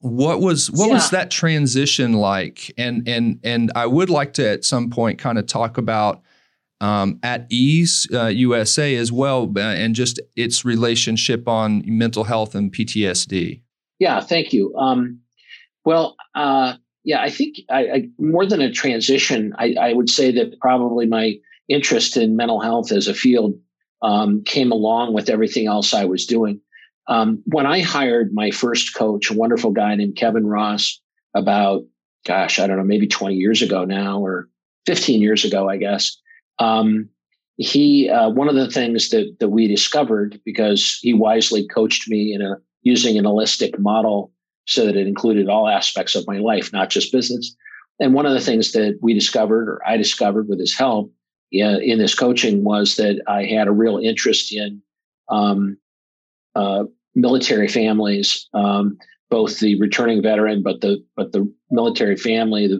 What 0.00 0.40
was 0.40 0.68
what 0.68 0.88
yeah. 0.88 0.94
was 0.94 1.10
that 1.10 1.30
transition 1.30 2.14
like? 2.14 2.74
And 2.76 3.06
and 3.06 3.38
and 3.44 3.70
I 3.76 3.86
would 3.86 4.10
like 4.10 4.32
to 4.34 4.48
at 4.48 4.64
some 4.64 4.90
point 4.90 5.20
kind 5.20 5.38
of 5.38 5.46
talk 5.46 5.78
about 5.78 6.22
um, 6.82 7.20
at 7.22 7.46
Ease 7.48 8.08
uh, 8.12 8.26
USA 8.26 8.96
as 8.96 9.12
well, 9.12 9.50
uh, 9.56 9.60
and 9.60 9.94
just 9.94 10.20
its 10.36 10.64
relationship 10.64 11.48
on 11.48 11.82
mental 11.86 12.24
health 12.24 12.56
and 12.56 12.72
PTSD. 12.72 13.62
Yeah, 14.00 14.20
thank 14.20 14.52
you. 14.52 14.74
Um, 14.76 15.20
well, 15.84 16.16
uh, 16.34 16.74
yeah, 17.04 17.22
I 17.22 17.30
think 17.30 17.56
I, 17.70 17.80
I, 17.80 18.08
more 18.18 18.44
than 18.44 18.60
a 18.60 18.72
transition, 18.72 19.54
I, 19.56 19.76
I, 19.80 19.92
would 19.92 20.10
say 20.10 20.32
that 20.32 20.58
probably 20.60 21.06
my 21.06 21.36
interest 21.68 22.16
in 22.16 22.36
mental 22.36 22.60
health 22.60 22.90
as 22.90 23.06
a 23.06 23.14
field 23.14 23.54
um, 24.02 24.42
came 24.44 24.72
along 24.72 25.14
with 25.14 25.30
everything 25.30 25.68
else 25.68 25.94
I 25.94 26.04
was 26.04 26.26
doing. 26.26 26.60
Um, 27.08 27.42
when 27.46 27.66
I 27.66 27.80
hired 27.80 28.32
my 28.32 28.50
first 28.50 28.94
coach, 28.94 29.30
a 29.30 29.34
wonderful 29.34 29.70
guy 29.70 29.94
named 29.94 30.16
Kevin 30.16 30.46
Ross, 30.46 31.00
about 31.34 31.84
gosh, 32.26 32.58
I 32.58 32.66
don't 32.66 32.76
know, 32.76 32.84
maybe 32.84 33.06
20 33.06 33.36
years 33.36 33.62
ago 33.62 33.84
now, 33.84 34.20
or 34.20 34.48
15 34.86 35.20
years 35.20 35.44
ago, 35.44 35.68
I 35.68 35.76
guess 35.76 36.16
um, 36.62 37.08
he 37.56 38.08
uh, 38.08 38.30
one 38.30 38.48
of 38.48 38.54
the 38.54 38.70
things 38.70 39.10
that 39.10 39.36
that 39.40 39.50
we 39.50 39.66
discovered 39.68 40.40
because 40.44 40.98
he 41.02 41.12
wisely 41.12 41.66
coached 41.66 42.08
me 42.08 42.32
in 42.32 42.42
a 42.42 42.56
using 42.82 43.18
an 43.18 43.24
holistic 43.24 43.78
model 43.78 44.32
so 44.66 44.86
that 44.86 44.96
it 44.96 45.06
included 45.06 45.48
all 45.48 45.68
aspects 45.68 46.14
of 46.14 46.26
my 46.26 46.38
life, 46.38 46.72
not 46.72 46.90
just 46.90 47.12
business. 47.12 47.54
And 48.00 48.14
one 48.14 48.26
of 48.26 48.32
the 48.32 48.40
things 48.40 48.72
that 48.72 48.98
we 49.02 49.14
discovered, 49.14 49.68
or 49.68 49.80
I 49.86 49.96
discovered 49.96 50.48
with 50.48 50.58
his 50.58 50.76
help 50.76 51.12
in 51.50 51.98
this 51.98 52.14
coaching, 52.14 52.64
was 52.64 52.96
that 52.96 53.20
I 53.28 53.44
had 53.44 53.68
a 53.68 53.72
real 53.72 53.98
interest 53.98 54.52
in 54.52 54.82
um, 55.28 55.76
uh, 56.54 56.84
military 57.14 57.68
families, 57.68 58.48
um, 58.54 58.98
both 59.30 59.58
the 59.60 59.78
returning 59.80 60.22
veteran, 60.22 60.62
but 60.62 60.80
the 60.80 61.04
but 61.16 61.32
the 61.32 61.52
military 61.70 62.16
family 62.16 62.78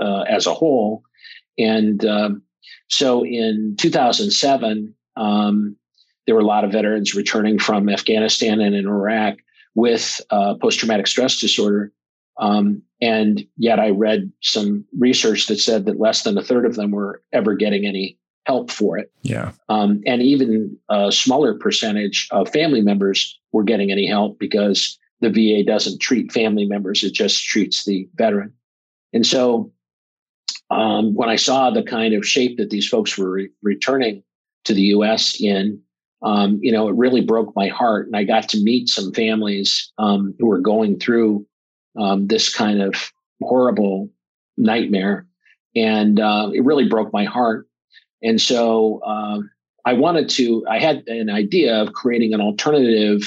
uh, 0.00 0.22
as 0.22 0.46
a 0.46 0.54
whole, 0.54 1.02
and 1.58 2.04
um, 2.04 2.42
so 2.88 3.24
in 3.24 3.76
2007, 3.78 4.94
um, 5.16 5.76
there 6.26 6.34
were 6.34 6.40
a 6.40 6.46
lot 6.46 6.64
of 6.64 6.72
veterans 6.72 7.14
returning 7.14 7.58
from 7.58 7.88
Afghanistan 7.88 8.60
and 8.60 8.74
in 8.74 8.86
Iraq 8.86 9.36
with 9.74 10.20
uh, 10.30 10.54
post 10.60 10.78
traumatic 10.78 11.06
stress 11.06 11.40
disorder. 11.40 11.92
Um, 12.38 12.82
and 13.00 13.44
yet 13.56 13.80
I 13.80 13.90
read 13.90 14.30
some 14.42 14.84
research 14.98 15.46
that 15.46 15.58
said 15.58 15.86
that 15.86 16.00
less 16.00 16.22
than 16.22 16.36
a 16.36 16.42
third 16.42 16.66
of 16.66 16.76
them 16.76 16.90
were 16.90 17.22
ever 17.32 17.54
getting 17.54 17.86
any 17.86 18.18
help 18.44 18.70
for 18.70 18.98
it. 18.98 19.12
Yeah. 19.22 19.52
Um, 19.68 20.02
and 20.06 20.22
even 20.22 20.76
a 20.88 21.12
smaller 21.12 21.54
percentage 21.54 22.28
of 22.30 22.48
family 22.48 22.80
members 22.80 23.38
were 23.52 23.64
getting 23.64 23.90
any 23.90 24.06
help 24.06 24.38
because 24.38 24.98
the 25.20 25.30
VA 25.30 25.64
doesn't 25.64 26.00
treat 26.00 26.32
family 26.32 26.64
members, 26.64 27.02
it 27.02 27.12
just 27.12 27.44
treats 27.44 27.84
the 27.84 28.08
veteran. 28.14 28.52
And 29.12 29.26
so 29.26 29.72
um, 30.70 31.14
when 31.14 31.28
I 31.28 31.36
saw 31.36 31.70
the 31.70 31.82
kind 31.82 32.14
of 32.14 32.26
shape 32.26 32.58
that 32.58 32.70
these 32.70 32.88
folks 32.88 33.16
were 33.16 33.30
re- 33.30 33.50
returning 33.62 34.22
to 34.64 34.74
the 34.74 34.82
U.S. 34.82 35.40
in, 35.40 35.80
um, 36.22 36.58
you 36.62 36.72
know, 36.72 36.88
it 36.88 36.96
really 36.96 37.20
broke 37.20 37.54
my 37.56 37.68
heart, 37.68 38.06
and 38.06 38.16
I 38.16 38.24
got 38.24 38.48
to 38.50 38.62
meet 38.62 38.88
some 38.88 39.12
families 39.12 39.92
um, 39.98 40.34
who 40.38 40.46
were 40.46 40.60
going 40.60 40.98
through 40.98 41.46
um, 41.98 42.26
this 42.26 42.54
kind 42.54 42.82
of 42.82 43.12
horrible 43.40 44.10
nightmare, 44.56 45.26
and 45.74 46.20
uh, 46.20 46.50
it 46.52 46.64
really 46.64 46.88
broke 46.88 47.12
my 47.12 47.24
heart. 47.24 47.66
And 48.22 48.40
so 48.40 49.00
uh, 49.06 49.40
I 49.84 49.92
wanted 49.92 50.28
to. 50.30 50.66
I 50.68 50.80
had 50.80 51.04
an 51.06 51.30
idea 51.30 51.80
of 51.80 51.92
creating 51.92 52.34
an 52.34 52.40
alternative 52.40 53.22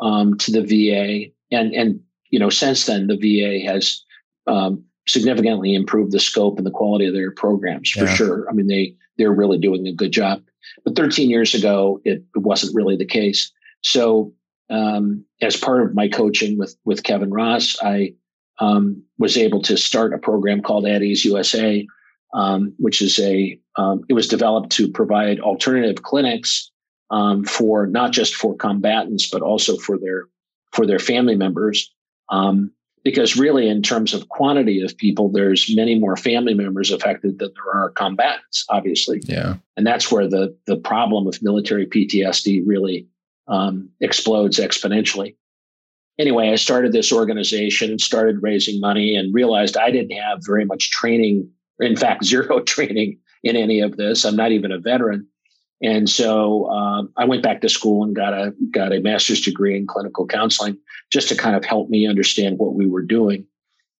um, 0.00 0.38
to 0.38 0.52
the 0.52 0.62
VA, 0.62 1.32
and 1.50 1.74
and 1.74 2.00
you 2.30 2.38
know, 2.38 2.50
since 2.50 2.86
then 2.86 3.08
the 3.08 3.16
VA 3.16 3.66
has 3.70 4.02
um, 4.46 4.84
significantly 5.08 5.74
improved 5.74 6.12
the 6.12 6.20
scope 6.20 6.58
and 6.58 6.66
the 6.66 6.70
quality 6.70 7.06
of 7.06 7.14
their 7.14 7.32
programs 7.32 7.90
for 7.90 8.04
yeah. 8.04 8.14
sure. 8.14 8.48
I 8.48 8.52
mean, 8.52 8.68
they 8.68 8.94
they're 9.16 9.32
really 9.32 9.58
doing 9.58 9.86
a 9.86 9.92
good 9.92 10.12
job. 10.12 10.42
But 10.84 10.94
13 10.94 11.28
years 11.28 11.54
ago, 11.54 12.00
it, 12.04 12.24
it 12.34 12.38
wasn't 12.38 12.76
really 12.76 12.96
the 12.96 13.04
case. 13.04 13.50
So, 13.82 14.32
um, 14.70 15.24
as 15.40 15.56
part 15.56 15.82
of 15.82 15.94
my 15.94 16.08
coaching 16.08 16.58
with 16.58 16.76
with 16.84 17.02
Kevin 17.02 17.30
Ross, 17.30 17.76
I 17.82 18.14
um, 18.60 19.02
was 19.18 19.36
able 19.36 19.62
to 19.62 19.76
start 19.76 20.14
a 20.14 20.18
program 20.18 20.62
called 20.62 20.86
At 20.86 21.02
Ease 21.02 21.24
USA, 21.24 21.86
um, 22.34 22.74
which 22.78 23.00
is 23.00 23.18
a 23.18 23.58
um, 23.76 24.04
it 24.08 24.14
was 24.14 24.28
developed 24.28 24.70
to 24.72 24.88
provide 24.90 25.40
alternative 25.40 26.02
clinics 26.02 26.70
um, 27.10 27.44
for 27.44 27.86
not 27.86 28.12
just 28.12 28.34
for 28.34 28.54
combatants 28.54 29.28
but 29.30 29.42
also 29.42 29.76
for 29.76 29.98
their 29.98 30.24
for 30.72 30.86
their 30.86 30.98
family 30.98 31.34
members. 31.34 31.92
Um, 32.30 32.72
because 33.08 33.38
really 33.38 33.66
in 33.66 33.80
terms 33.80 34.12
of 34.12 34.28
quantity 34.28 34.82
of 34.82 34.94
people 34.98 35.30
there's 35.30 35.74
many 35.74 35.98
more 35.98 36.14
family 36.14 36.52
members 36.52 36.90
affected 36.90 37.38
than 37.38 37.50
there 37.54 37.82
are 37.82 37.88
combatants 37.88 38.66
obviously. 38.68 39.18
Yeah. 39.24 39.54
And 39.78 39.86
that's 39.86 40.12
where 40.12 40.28
the 40.28 40.54
the 40.66 40.76
problem 40.76 41.26
of 41.26 41.42
military 41.42 41.86
ptsd 41.86 42.62
really 42.66 43.06
um, 43.46 43.88
explodes 44.02 44.58
exponentially. 44.58 45.36
Anyway 46.18 46.50
i 46.50 46.56
started 46.56 46.92
this 46.92 47.10
organization 47.10 47.98
started 47.98 48.42
raising 48.42 48.78
money 48.78 49.16
and 49.16 49.32
realized 49.32 49.78
i 49.78 49.90
didn't 49.90 50.18
have 50.18 50.40
very 50.44 50.66
much 50.66 50.90
training 50.90 51.48
in 51.80 51.96
fact 51.96 52.24
zero 52.32 52.60
training 52.60 53.18
in 53.42 53.56
any 53.56 53.80
of 53.80 53.96
this. 53.96 54.26
I'm 54.26 54.36
not 54.36 54.52
even 54.52 54.70
a 54.70 54.78
veteran 54.78 55.26
and 55.82 56.08
so 56.08 56.68
um, 56.70 57.12
I 57.16 57.24
went 57.24 57.42
back 57.42 57.60
to 57.60 57.68
school 57.68 58.02
and 58.02 58.14
got 58.14 58.34
a 58.34 58.52
got 58.70 58.92
a 58.92 59.00
master's 59.00 59.40
degree 59.40 59.76
in 59.76 59.86
clinical 59.86 60.26
counseling 60.26 60.76
just 61.10 61.28
to 61.28 61.36
kind 61.36 61.54
of 61.56 61.64
help 61.64 61.88
me 61.88 62.06
understand 62.06 62.58
what 62.58 62.74
we 62.74 62.86
were 62.86 63.02
doing. 63.02 63.46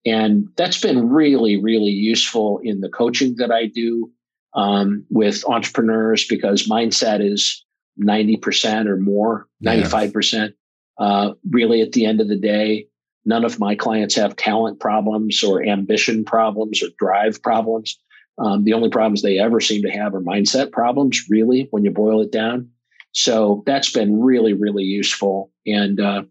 And 0.04 0.48
that's 0.56 0.80
been 0.80 1.08
really, 1.08 1.56
really 1.56 1.90
useful 1.90 2.60
in 2.62 2.80
the 2.80 2.88
coaching 2.88 3.36
that 3.36 3.52
I 3.52 3.66
do 3.66 4.10
um, 4.54 5.04
with 5.10 5.44
entrepreneurs 5.46 6.26
because 6.26 6.68
mindset 6.68 7.24
is 7.24 7.64
90% 8.00 8.86
or 8.86 8.96
more, 8.96 9.46
95%. 9.64 10.52
Uh, 10.98 11.34
really, 11.50 11.80
at 11.80 11.92
the 11.92 12.06
end 12.06 12.20
of 12.20 12.28
the 12.28 12.36
day, 12.36 12.86
none 13.24 13.44
of 13.44 13.60
my 13.60 13.74
clients 13.74 14.14
have 14.14 14.36
talent 14.36 14.80
problems 14.80 15.42
or 15.44 15.64
ambition 15.64 16.24
problems 16.24 16.82
or 16.82 16.88
drive 16.98 17.42
problems. 17.42 17.98
Um, 18.38 18.64
the 18.64 18.72
only 18.72 18.88
problems 18.88 19.22
they 19.22 19.38
ever 19.38 19.60
seem 19.60 19.82
to 19.82 19.90
have 19.90 20.14
are 20.14 20.20
mindset 20.20 20.70
problems, 20.70 21.24
really, 21.28 21.68
when 21.70 21.84
you 21.84 21.90
boil 21.90 22.20
it 22.22 22.32
down. 22.32 22.70
So 23.12 23.62
that's 23.66 23.90
been 23.92 24.20
really, 24.20 24.52
really 24.52 24.84
useful. 24.84 25.50
And 25.66 26.00
uh, 26.00 26.22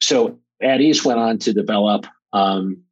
so 0.00 0.38
At 0.60 0.80
Ease 0.80 1.04
went 1.04 1.20
on 1.20 1.38
to 1.38 1.52
develop 1.52 2.06
um, 2.32 2.82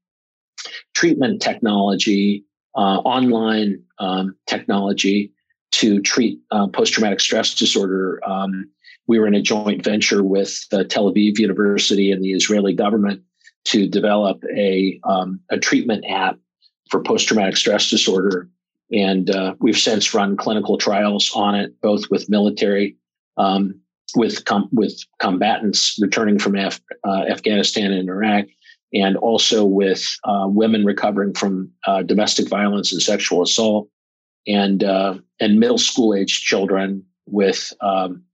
treatment 0.95 1.43
technology, 1.43 2.45
uh, 2.77 2.99
online 3.05 3.83
um, 3.99 4.37
technology 4.47 5.33
to 5.73 6.01
treat 6.01 6.41
uh, 6.51 6.67
post 6.69 6.93
traumatic 6.93 7.21
stress 7.21 7.55
disorder. 7.55 8.21
Um, 8.27 8.71
we 9.07 9.19
were 9.19 9.27
in 9.27 9.35
a 9.35 9.43
joint 9.43 9.85
venture 9.85 10.23
with 10.23 10.69
the 10.71 10.85
Tel 10.85 11.13
Aviv 11.13 11.39
University 11.39 12.11
and 12.13 12.23
the 12.23 12.33
Israeli 12.33 12.75
government 12.75 13.23
to 13.67 13.89
develop 13.89 14.43
a, 14.57 15.01
um, 15.05 15.41
a 15.51 15.59
treatment 15.59 16.05
app 16.09 16.39
for 16.91 17.03
post 17.03 17.29
traumatic 17.29 17.57
stress 17.57 17.89
disorder. 17.89 18.49
And 18.93 19.31
uh, 19.31 19.55
we've 19.61 19.79
since 19.79 20.13
run 20.13 20.37
clinical 20.37 20.77
trials 20.77 21.31
on 21.35 21.55
it, 21.55 21.81
both 21.81 22.11
with 22.11 22.29
military, 22.29 22.97
um, 23.37 23.81
with 24.17 24.45
com- 24.45 24.69
with 24.73 24.99
combatants 25.21 25.97
returning 26.01 26.39
from 26.39 26.57
Af- 26.57 26.81
uh, 27.07 27.25
Afghanistan 27.31 27.93
and 27.93 28.09
Iraq, 28.09 28.47
and 28.93 29.17
also 29.17 29.65
with 29.65 30.05
uh, 30.25 30.47
women 30.49 30.85
recovering 30.85 31.35
from 31.35 31.71
uh, 31.87 32.03
domestic 32.03 32.49
violence 32.49 32.93
and 32.93 33.01
sexual 33.01 33.43
assault, 33.43 33.89
and 34.49 34.83
uh, 34.83 35.15
and 35.39 35.61
middle 35.61 35.79
school 35.79 36.13
age 36.13 36.43
children 36.43 37.05
with 37.27 37.73
um, 37.81 38.25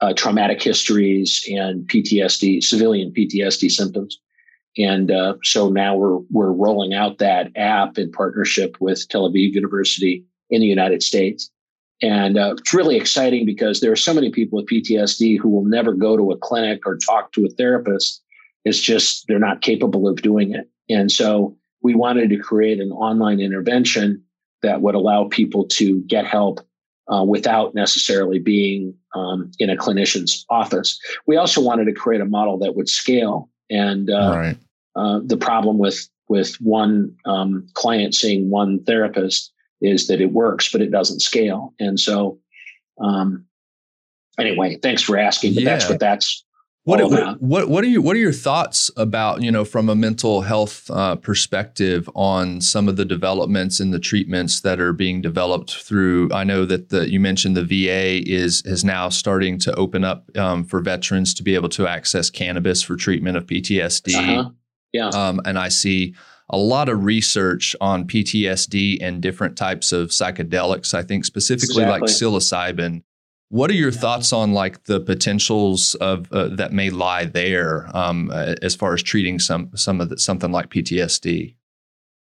uh, 0.00 0.14
traumatic 0.14 0.62
histories 0.62 1.44
and 1.50 1.86
PTSD, 1.86 2.62
civilian 2.62 3.12
PTSD 3.12 3.70
symptoms. 3.70 4.18
And 4.78 5.10
uh, 5.10 5.34
so 5.42 5.68
now 5.70 5.96
we're 5.96 6.18
we're 6.30 6.52
rolling 6.52 6.92
out 6.92 7.18
that 7.18 7.50
app 7.56 7.98
in 7.98 8.10
partnership 8.12 8.76
with 8.80 9.08
Tel 9.08 9.30
Aviv 9.30 9.52
University 9.52 10.24
in 10.50 10.60
the 10.60 10.66
United 10.66 11.02
States. 11.02 11.50
And 12.02 12.36
uh, 12.36 12.54
it's 12.58 12.74
really 12.74 12.96
exciting 12.96 13.46
because 13.46 13.80
there 13.80 13.90
are 13.90 13.96
so 13.96 14.12
many 14.12 14.30
people 14.30 14.58
with 14.58 14.66
PTSD 14.66 15.38
who 15.38 15.48
will 15.48 15.64
never 15.64 15.94
go 15.94 16.16
to 16.16 16.30
a 16.30 16.36
clinic 16.36 16.86
or 16.86 16.98
talk 16.98 17.32
to 17.32 17.46
a 17.46 17.50
therapist. 17.50 18.22
It's 18.64 18.80
just 18.80 19.26
they're 19.28 19.38
not 19.38 19.62
capable 19.62 20.06
of 20.06 20.20
doing 20.20 20.54
it. 20.54 20.68
And 20.90 21.10
so 21.10 21.56
we 21.82 21.94
wanted 21.94 22.28
to 22.30 22.36
create 22.36 22.80
an 22.80 22.92
online 22.92 23.40
intervention 23.40 24.22
that 24.62 24.82
would 24.82 24.94
allow 24.94 25.28
people 25.28 25.66
to 25.68 26.02
get 26.02 26.26
help 26.26 26.60
uh, 27.10 27.24
without 27.24 27.74
necessarily 27.74 28.38
being 28.38 28.94
um, 29.14 29.50
in 29.58 29.70
a 29.70 29.76
clinician's 29.76 30.44
office. 30.50 30.98
We 31.26 31.36
also 31.36 31.60
wanted 31.60 31.84
to 31.86 31.92
create 31.92 32.20
a 32.20 32.26
model 32.26 32.58
that 32.58 32.74
would 32.74 32.88
scale. 32.88 33.48
And 33.70 34.10
uh, 34.10 34.32
right. 34.34 34.56
Uh, 34.96 35.20
the 35.24 35.36
problem 35.36 35.78
with 35.78 36.08
with 36.28 36.56
one 36.56 37.14
um, 37.24 37.68
client 37.74 38.14
seeing 38.14 38.50
one 38.50 38.82
therapist 38.84 39.52
is 39.80 40.06
that 40.08 40.20
it 40.20 40.32
works, 40.32 40.72
but 40.72 40.80
it 40.80 40.90
doesn't 40.90 41.20
scale. 41.20 41.74
And 41.78 42.00
so, 42.00 42.38
um, 43.00 43.44
anyway, 44.38 44.76
thanks 44.82 45.02
for 45.02 45.18
asking. 45.18 45.54
But 45.54 45.62
yeah. 45.62 45.70
that's 45.70 45.88
what 45.88 46.00
that's 46.00 46.44
what, 46.84 47.02
what, 47.10 47.42
what 47.42 47.68
what 47.68 47.82
are 47.82 47.88
you 47.88 48.00
what 48.00 48.14
are 48.14 48.20
your 48.20 48.32
thoughts 48.32 48.92
about 48.96 49.42
you 49.42 49.50
know 49.50 49.64
from 49.64 49.88
a 49.88 49.96
mental 49.96 50.42
health 50.42 50.88
uh, 50.88 51.16
perspective 51.16 52.08
on 52.14 52.60
some 52.60 52.86
of 52.88 52.96
the 52.96 53.04
developments 53.04 53.80
and 53.80 53.92
the 53.92 53.98
treatments 53.98 54.60
that 54.60 54.78
are 54.78 54.92
being 54.92 55.20
developed 55.20 55.74
through? 55.74 56.30
I 56.32 56.44
know 56.44 56.64
that 56.64 56.90
the 56.90 57.10
you 57.10 57.18
mentioned 57.18 57.56
the 57.56 57.64
VA 57.64 58.22
is 58.24 58.62
is 58.64 58.84
now 58.84 59.08
starting 59.08 59.58
to 59.60 59.74
open 59.74 60.04
up 60.04 60.30
um, 60.36 60.62
for 60.62 60.80
veterans 60.80 61.34
to 61.34 61.42
be 61.42 61.56
able 61.56 61.68
to 61.70 61.88
access 61.88 62.30
cannabis 62.30 62.82
for 62.82 62.94
treatment 62.94 63.36
of 63.36 63.46
PTSD. 63.46 64.14
Uh-huh. 64.14 64.50
Yeah. 64.92 65.08
Um, 65.08 65.40
and 65.44 65.58
I 65.58 65.68
see 65.68 66.14
a 66.48 66.58
lot 66.58 66.88
of 66.88 67.04
research 67.04 67.74
on 67.80 68.06
PTSD 68.06 68.98
and 69.00 69.20
different 69.20 69.56
types 69.56 69.92
of 69.92 70.08
psychedelics. 70.08 70.94
I 70.94 71.02
think 71.02 71.24
specifically 71.24 71.82
exactly. 71.82 72.00
like 72.00 72.10
psilocybin. 72.10 73.02
What 73.48 73.70
are 73.70 73.74
your 73.74 73.90
yeah. 73.90 73.98
thoughts 73.98 74.32
on 74.32 74.52
like 74.52 74.84
the 74.84 75.00
potentials 75.00 75.94
of 75.96 76.30
uh, 76.32 76.48
that 76.56 76.72
may 76.72 76.90
lie 76.90 77.24
there 77.24 77.88
um, 77.94 78.30
uh, 78.32 78.54
as 78.62 78.74
far 78.74 78.94
as 78.94 79.02
treating 79.02 79.38
some 79.38 79.70
some 79.74 80.00
of 80.00 80.08
the, 80.08 80.18
something 80.18 80.50
like 80.50 80.70
PTSD? 80.70 81.54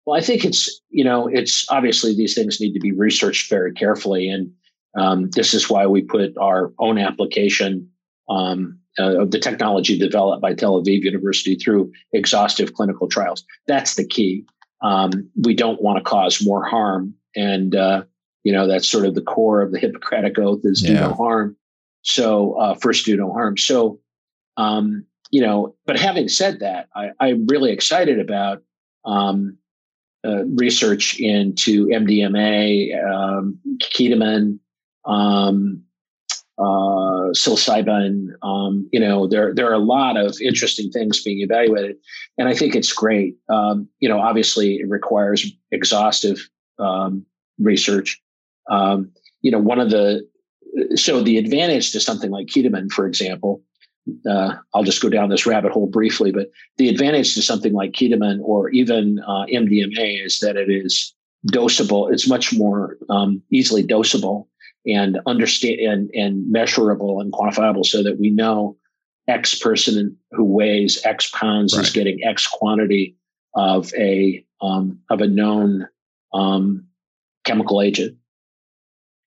Well, 0.07 0.17
I 0.17 0.21
think 0.21 0.45
it's 0.45 0.81
you 0.91 1.05
know 1.05 1.29
it's 1.29 1.67
obviously 1.71 2.15
these 2.15 2.35
things 2.35 2.61
need 2.61 2.73
to 2.73 2.81
be 2.81 2.93
researched 2.93 3.51
very 3.51 3.73
carefully, 3.73 4.29
and 4.29 4.53
um, 4.97 5.31
this 5.31 5.55
is 5.55 5.69
why 5.69 5.87
we 5.87 6.03
put 6.03 6.37
our 6.39 6.73
own 6.79 6.99
application 6.99 7.91
um, 8.29 8.79
uh, 8.99 9.23
of 9.23 9.31
the 9.31 9.39
technology 9.39 9.99
developed 9.99 10.43
by 10.43 10.55
Tel 10.55 10.83
Aviv 10.83 11.03
University 11.03 11.55
through 11.57 11.93
exhaustive 12.13 12.75
clinical 12.75 13.09
trials. 13.09 13.45
That's 13.67 13.95
the 13.95 14.07
key. 14.07 14.45
Um, 14.83 15.29
we 15.43 15.55
don't 15.55 15.83
want 15.83 15.99
to 15.99 16.05
cause 16.05 16.45
more 16.45 16.65
harm, 16.65 17.15
and 17.35 17.75
uh, 17.75 18.05
you 18.45 18.53
know 18.53 18.67
that's 18.67 18.89
sort 18.89 19.07
of 19.07 19.15
the 19.15 19.23
core 19.23 19.63
of 19.63 19.73
the 19.73 19.79
Hippocratic 19.79 20.39
Oath 20.39 20.61
is 20.65 20.83
yeah. 20.83 20.89
do 20.89 20.95
no 21.01 21.15
harm. 21.15 21.57
So 22.03 22.55
uh, 22.55 22.75
first, 22.75 23.05
do 23.05 23.17
no 23.17 23.33
harm. 23.33 23.57
So 23.57 24.01
um, 24.57 25.05
you 25.31 25.41
know, 25.41 25.75
but 25.87 25.99
having 25.99 26.29
said 26.29 26.61
that, 26.61 26.89
I, 26.95 27.11
am 27.21 27.47
really 27.47 27.71
excited 27.71 28.19
about 28.19 28.63
um, 29.05 29.59
uh, 30.25 30.45
research 30.47 31.19
into 31.19 31.87
MDMA, 31.87 33.05
um, 33.05 33.59
ketamine, 33.81 34.59
um, 35.05 35.83
uh, 36.59 37.31
psilocybin. 37.33 38.29
Um, 38.43 38.89
you 38.93 39.01
know, 39.01 39.27
there 39.27 39.55
there 39.55 39.69
are 39.69 39.75
a 39.75 39.79
lot 39.79 40.17
of 40.17 40.37
interesting 40.41 40.91
things 40.91 41.23
being 41.23 41.41
evaluated, 41.41 41.97
and 42.37 42.49
I 42.49 42.55
think 42.55 42.75
it's 42.75 42.93
great. 42.93 43.37
Um, 43.49 43.89
you 44.01 44.09
know, 44.09 44.19
obviously, 44.19 44.77
it 44.77 44.89
requires 44.89 45.47
exhaustive 45.71 46.49
um, 46.79 47.25
research. 47.59 48.21
Um, 48.71 49.13
you 49.43 49.51
know, 49.51 49.59
one 49.59 49.81
of 49.81 49.91
the 49.91 50.29
so 50.95 51.23
the 51.23 51.39
advantage 51.39 51.93
to 51.93 52.01
something 52.01 52.31
like 52.31 52.49
ketamine, 52.49 52.91
for 52.91 53.07
example, 53.07 53.63
uh, 54.29 54.55
I'll 54.75 54.85
just 54.85 55.03
go 55.03 55.09
down 55.09 55.29
this 55.29 55.47
rabbit 55.47 55.73
hole 55.73 55.87
briefly, 55.87 56.33
but 56.33 56.51
the 56.77 56.89
advantage 56.89 57.35
to 57.35 57.43
something 57.43 57.73
like 57.73 57.93
ketamine 57.93 58.41
or 58.43 58.71
even 58.71 59.21
uh, 59.21 59.45
MDMA 59.47 60.25
is 60.25 60.41
that 60.41 60.57
it 60.57 60.71
is 60.71 61.15
dosable. 61.49 62.13
It's 62.13 62.29
much 62.29 62.53
more 62.53 62.97
um, 63.11 63.43
easily 63.51 63.85
dosable 63.85 64.47
and 64.89 65.19
understand 65.27 65.81
and, 65.81 66.11
and 66.15 66.51
measurable 66.51 67.21
and 67.21 67.33
quantifiable 67.33 67.85
so 67.85 68.03
that 68.03 68.19
we 68.19 68.31
know 68.31 68.77
X 69.29 69.59
person 69.59 70.17
who 70.33 70.45
weighs 70.45 71.05
X 71.05 71.31
pounds 71.31 71.77
right. 71.77 71.85
is 71.85 71.93
getting 71.93 72.25
X 72.25 72.47
quantity 72.47 73.15
of 73.55 73.93
a 73.95 74.45
um, 74.61 74.99
of 75.11 75.21
a 75.21 75.27
known 75.27 75.87
um, 76.33 76.87
chemical 77.45 77.83
agent. 77.83 78.17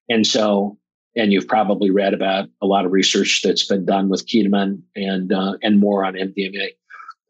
And 0.09 0.25
so, 0.25 0.77
and 1.15 1.31
you've 1.31 1.47
probably 1.47 1.91
read 1.91 2.13
about 2.13 2.49
a 2.61 2.65
lot 2.65 2.85
of 2.85 2.91
research 2.91 3.41
that's 3.43 3.65
been 3.65 3.85
done 3.85 4.09
with 4.09 4.27
ketamine 4.27 4.81
and 4.95 5.31
uh, 5.31 5.53
and 5.61 5.79
more 5.79 6.03
on 6.03 6.13
MDMA. 6.13 6.69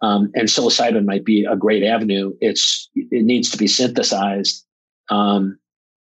Um, 0.02 0.32
and 0.34 0.48
psilocybin 0.48 1.06
might 1.06 1.26
be 1.26 1.46
a 1.46 1.56
great 1.56 1.84
avenue. 1.84 2.34
It's 2.42 2.90
it 2.96 3.26
needs 3.26 3.52
to 3.52 3.58
be 3.58 3.68
synthesized. 3.68 4.66
Um, 5.10 5.60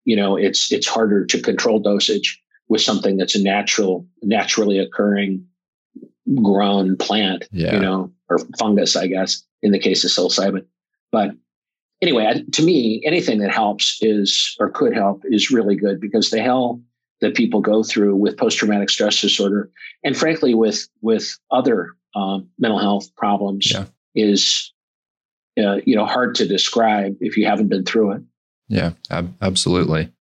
you 0.06 0.16
know, 0.16 0.36
it's 0.36 0.72
it's 0.72 0.86
harder 0.86 1.26
to 1.26 1.42
control 1.42 1.80
dosage 1.80 2.40
with 2.68 2.80
something 2.80 3.16
that's 3.18 3.34
a 3.34 3.42
natural, 3.42 4.06
naturally 4.22 4.78
occurring 4.78 5.44
grown 6.42 6.96
plant, 6.96 7.46
yeah. 7.52 7.74
you 7.74 7.80
know, 7.80 8.10
or 8.30 8.38
fungus, 8.58 8.96
I 8.96 9.08
guess, 9.08 9.42
in 9.62 9.72
the 9.72 9.78
case 9.78 10.04
of 10.04 10.10
psilocybin. 10.10 10.64
But 11.12 11.32
anyway, 12.00 12.42
to 12.52 12.62
me, 12.62 13.02
anything 13.04 13.40
that 13.40 13.52
helps 13.52 13.98
is 14.00 14.56
or 14.58 14.70
could 14.70 14.94
help 14.94 15.22
is 15.24 15.50
really 15.50 15.76
good 15.76 16.00
because 16.00 16.30
the 16.30 16.40
hell 16.40 16.80
that 17.20 17.34
people 17.34 17.60
go 17.60 17.82
through 17.82 18.14
with 18.14 18.36
post 18.36 18.58
traumatic 18.58 18.90
stress 18.90 19.20
disorder, 19.20 19.70
and 20.04 20.16
frankly, 20.16 20.54
with 20.54 20.86
with 21.00 21.36
other 21.50 21.94
um, 22.14 22.48
mental 22.58 22.78
health 22.78 23.14
problems, 23.16 23.72
yeah. 23.72 23.86
is 24.14 24.72
uh, 25.58 25.80
you 25.84 25.96
know 25.96 26.06
hard 26.06 26.36
to 26.36 26.46
describe 26.46 27.16
if 27.20 27.36
you 27.36 27.46
haven't 27.46 27.68
been 27.68 27.84
through 27.84 28.12
it. 28.12 28.22
Yeah, 28.68 28.92
ab- 29.10 29.34
absolutely. 29.40 30.12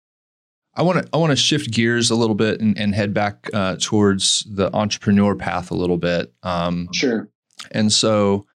I 0.75 0.81
want 0.81 1.03
to 1.03 1.09
I 1.13 1.17
want 1.17 1.31
to 1.31 1.35
shift 1.35 1.71
gears 1.71 2.09
a 2.09 2.15
little 2.15 2.35
bit 2.35 2.59
and, 2.59 2.77
and 2.77 2.93
head 2.93 3.13
back 3.13 3.49
uh, 3.53 3.77
towards 3.79 4.45
the 4.49 4.73
entrepreneur 4.75 5.35
path 5.35 5.71
a 5.71 5.75
little 5.75 5.97
bit. 5.97 6.33
Um, 6.43 6.89
sure. 6.91 7.29
And 7.71 7.91
so, 7.91 8.45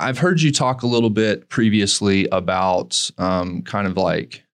I've 0.00 0.18
heard 0.18 0.40
you 0.42 0.52
talk 0.52 0.82
a 0.82 0.86
little 0.86 1.10
bit 1.10 1.48
previously 1.48 2.26
about 2.30 3.10
um, 3.18 3.62
kind 3.62 3.86
of 3.86 3.96
like 3.96 4.44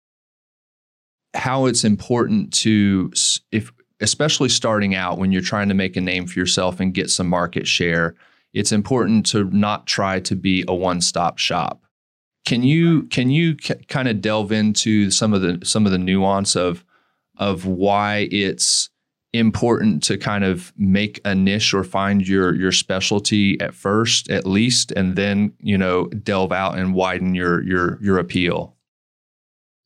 how 1.35 1.67
it's 1.67 1.85
important 1.85 2.53
to 2.53 3.13
if 3.51 3.73
especially 4.01 4.49
starting 4.49 4.95
out 4.95 5.19
when 5.19 5.33
you're 5.33 5.43
trying 5.43 5.69
to 5.69 5.75
make 5.75 5.97
a 5.97 6.01
name 6.01 6.27
for 6.27 6.39
yourself 6.39 6.81
and 6.81 6.95
get 6.95 7.11
some 7.11 7.27
market 7.27 7.67
share 7.67 8.15
it's 8.53 8.71
important 8.71 9.27
to 9.27 9.45
not 9.51 9.87
try 9.87 10.21
to 10.21 10.37
be 10.37 10.65
a 10.69 10.75
one-stop 10.75 11.39
shop 11.39 11.84
can 12.45 12.63
you 12.63 13.05
can 13.05 13.31
you 13.31 13.57
c- 13.61 13.75
kind 13.89 14.09
of 14.09 14.21
delve 14.21 14.53
into 14.53 15.11
some 15.11 15.33
of 15.33 15.41
the 15.41 15.65
some 15.65 15.87
of 15.87 15.93
the 15.93 15.99
nuance 15.99 16.57
of 16.57 16.85
of 17.39 17.67
why 17.67 18.29
it's 18.31 18.91
important 19.33 20.03
to 20.05 20.17
kind 20.17 20.45
of 20.45 20.73
make 20.77 21.21
a 21.25 21.35
niche 21.35 21.75
or 21.75 21.83
find 21.83 22.27
your 22.27 22.55
your 22.55 22.71
specialty 22.71 23.61
at 23.61 23.75
first 23.75 24.31
at 24.31 24.47
least 24.47 24.93
and 24.93 25.17
then 25.17 25.53
you 25.61 25.77
know 25.77 26.07
delve 26.07 26.53
out 26.53 26.79
and 26.79 26.95
widen 26.95 27.35
your 27.35 27.63
your 27.63 27.99
your 28.03 28.19
appeal? 28.19 28.77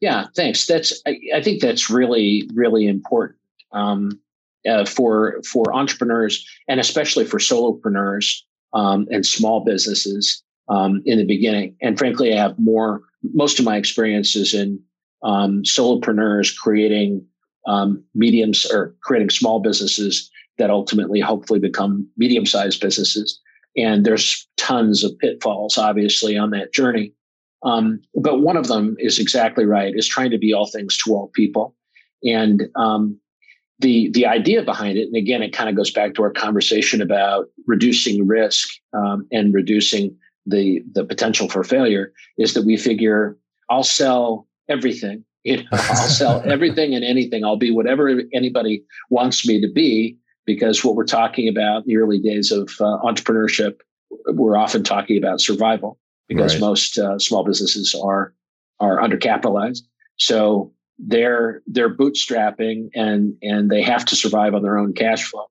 Yeah 0.00 0.26
thanks. 0.36 0.66
That's 0.66 1.00
i, 1.06 1.18
I 1.34 1.42
think 1.42 1.62
that's 1.62 1.88
really 1.88 2.48
really 2.54 2.86
important 2.86 3.38
um, 3.72 4.20
uh, 4.68 4.84
for 4.84 5.40
for 5.42 5.74
entrepreneurs 5.74 6.44
and 6.66 6.80
especially 6.80 7.24
for 7.24 7.38
solopreneurs 7.38 8.42
um, 8.74 9.06
and 9.10 9.24
small 9.24 9.64
businesses 9.64 10.42
um, 10.68 11.02
in 11.04 11.18
the 11.18 11.26
beginning. 11.26 11.76
And 11.80 11.98
frankly, 11.98 12.32
I 12.32 12.36
have 12.36 12.58
more, 12.58 13.02
most 13.34 13.58
of 13.58 13.64
my 13.64 13.76
experiences 13.76 14.54
in 14.54 14.80
um, 15.22 15.62
solopreneurs 15.62 16.56
creating 16.56 17.24
um, 17.66 18.02
mediums 18.14 18.66
or 18.70 18.94
creating 19.02 19.30
small 19.30 19.60
businesses 19.60 20.30
that 20.58 20.70
ultimately 20.70 21.20
hopefully 21.20 21.60
become 21.60 22.08
medium 22.16 22.46
sized 22.46 22.80
businesses. 22.80 23.40
And 23.76 24.04
there's 24.04 24.48
tons 24.56 25.04
of 25.04 25.16
pitfalls, 25.18 25.78
obviously, 25.78 26.36
on 26.36 26.50
that 26.50 26.72
journey. 26.72 27.12
Um, 27.62 28.00
but 28.14 28.40
one 28.40 28.56
of 28.56 28.68
them 28.68 28.96
is 28.98 29.18
exactly 29.18 29.64
right, 29.64 29.94
is 29.94 30.08
trying 30.08 30.30
to 30.30 30.38
be 30.38 30.52
all 30.52 30.66
things 30.66 30.96
to 30.98 31.12
all 31.12 31.30
people. 31.34 31.74
And 32.24 32.64
um, 32.76 33.18
the 33.80 34.10
the 34.10 34.26
idea 34.26 34.62
behind 34.62 34.98
it, 34.98 35.06
and 35.06 35.16
again, 35.16 35.42
it 35.42 35.52
kind 35.52 35.68
of 35.68 35.76
goes 35.76 35.90
back 35.90 36.14
to 36.14 36.22
our 36.22 36.32
conversation 36.32 37.00
about 37.00 37.46
reducing 37.66 38.26
risk 38.26 38.68
um, 38.92 39.26
and 39.30 39.54
reducing 39.54 40.16
the 40.48 40.82
the 40.92 41.04
potential 41.04 41.48
for 41.48 41.64
failure 41.64 42.12
is 42.36 42.54
that 42.54 42.64
we 42.64 42.76
figure 42.76 43.36
I'll 43.70 43.84
sell 43.84 44.46
everything. 44.68 45.24
You 45.44 45.58
know, 45.58 45.68
I'll 45.72 46.08
sell 46.08 46.42
everything 46.46 46.94
and 46.94 47.04
anything. 47.04 47.44
I'll 47.44 47.56
be 47.56 47.70
whatever 47.70 48.22
anybody 48.34 48.82
wants 49.08 49.46
me 49.46 49.60
to 49.62 49.68
be 49.72 50.18
because 50.44 50.84
what 50.84 50.96
we're 50.96 51.04
talking 51.04 51.48
about 51.48 51.84
in 51.84 51.84
the 51.86 51.96
early 51.96 52.18
days 52.18 52.50
of 52.50 52.70
uh, 52.80 52.98
entrepreneurship, 53.04 53.76
we're 54.26 54.56
often 54.56 54.82
talking 54.82 55.16
about 55.16 55.40
survival 55.40 55.96
because 56.26 56.54
right. 56.54 56.60
most 56.60 56.98
uh, 56.98 57.18
small 57.18 57.44
businesses 57.44 57.94
are 57.94 58.34
are 58.80 58.98
undercapitalized. 58.98 59.82
So 60.16 60.72
they're 60.98 61.62
they're 61.66 61.94
bootstrapping 61.94 62.90
and 62.94 63.34
and 63.40 63.70
they 63.70 63.82
have 63.82 64.04
to 64.06 64.16
survive 64.16 64.54
on 64.54 64.62
their 64.62 64.76
own 64.76 64.92
cash 64.92 65.24
flow. 65.24 65.46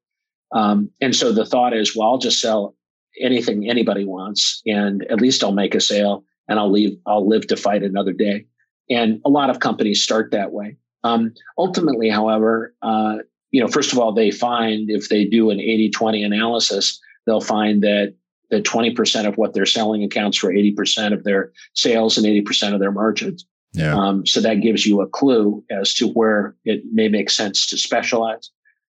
Um, 0.52 0.92
and 1.02 1.16
so 1.16 1.32
the 1.32 1.46
thought 1.46 1.76
is, 1.76 1.96
well, 1.96 2.10
I'll 2.10 2.18
just 2.18 2.42
sell 2.42 2.76
anything 3.22 3.70
anybody 3.70 4.06
wants, 4.06 4.62
and 4.66 5.04
at 5.10 5.22
least 5.22 5.44
I'll 5.44 5.52
make 5.52 5.76
a 5.76 5.82
sale 5.82 6.24
and 6.48 6.60
I'll 6.60 6.72
leave. 6.72 6.98
I'll 7.06 7.28
live 7.28 7.48
to 7.48 7.58
fight 7.58 7.84
another 7.84 8.14
day. 8.14 8.46
And 8.90 9.22
a 9.26 9.30
lot 9.30 9.50
of 9.50 9.60
companies 9.60 10.02
start 10.02 10.32
that 10.32 10.52
way. 10.52 10.78
Um, 11.04 11.34
ultimately, 11.58 12.10
however, 12.10 12.74
uh, 12.82 13.18
you 13.52 13.62
know, 13.62 13.68
first 13.68 13.92
of 13.92 14.00
all, 14.00 14.14
they 14.14 14.32
find 14.32 14.90
if 14.90 15.10
they 15.10 15.26
do 15.26 15.52
an 15.52 15.58
80-20 15.58 16.26
analysis, 16.26 17.00
they'll 17.26 17.42
find 17.42 17.82
that 17.84 18.16
that 18.50 18.64
20% 18.64 19.28
of 19.28 19.38
what 19.38 19.54
they're 19.54 19.66
selling 19.66 20.04
accounts 20.04 20.38
for 20.38 20.52
80% 20.52 21.12
of 21.12 21.26
their 21.26 21.52
sales 21.74 22.18
and 22.18 22.26
80% 22.26 22.74
of 22.74 22.80
their 22.80 22.94
margins. 22.94 23.46
Yeah. 23.74 23.94
Um, 23.94 24.26
so 24.26 24.40
that 24.40 24.62
gives 24.62 24.86
you 24.86 25.02
a 25.02 25.08
clue 25.08 25.64
as 25.70 25.94
to 25.96 26.08
where 26.08 26.56
it 26.64 26.82
may 26.92 27.10
make 27.10 27.30
sense 27.30 27.68
to 27.68 27.78
specialize. 27.78 28.50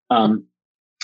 Um, 0.09 0.45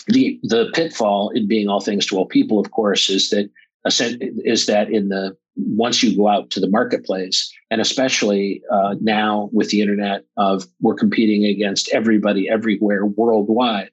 the 0.08 0.40
the 0.44 0.70
pitfall 0.74 1.30
in 1.30 1.48
being 1.48 1.68
all 1.68 1.82
things 1.82 2.06
to 2.08 2.18
all 2.18 2.26
people, 2.26 2.60
of 2.60 2.72
course, 2.72 3.10
is 3.10 3.30
that 3.30 3.50
is 3.86 4.66
that 4.66 4.92
in 4.92 5.10
the 5.10 5.36
once 5.56 6.02
you 6.02 6.16
go 6.16 6.28
out 6.28 6.50
to 6.52 6.60
the 6.60 6.70
marketplace, 6.70 7.52
and 7.70 7.82
especially 7.82 8.62
uh, 8.72 8.96
now 9.02 9.50
with 9.52 9.70
the 9.70 9.82
internet, 9.82 10.24
of 10.38 10.66
we're 10.82 10.96
competing 10.96 11.46
against 11.46 11.90
everybody 11.90 12.50
everywhere 12.50 13.06
worldwide, 13.06 13.92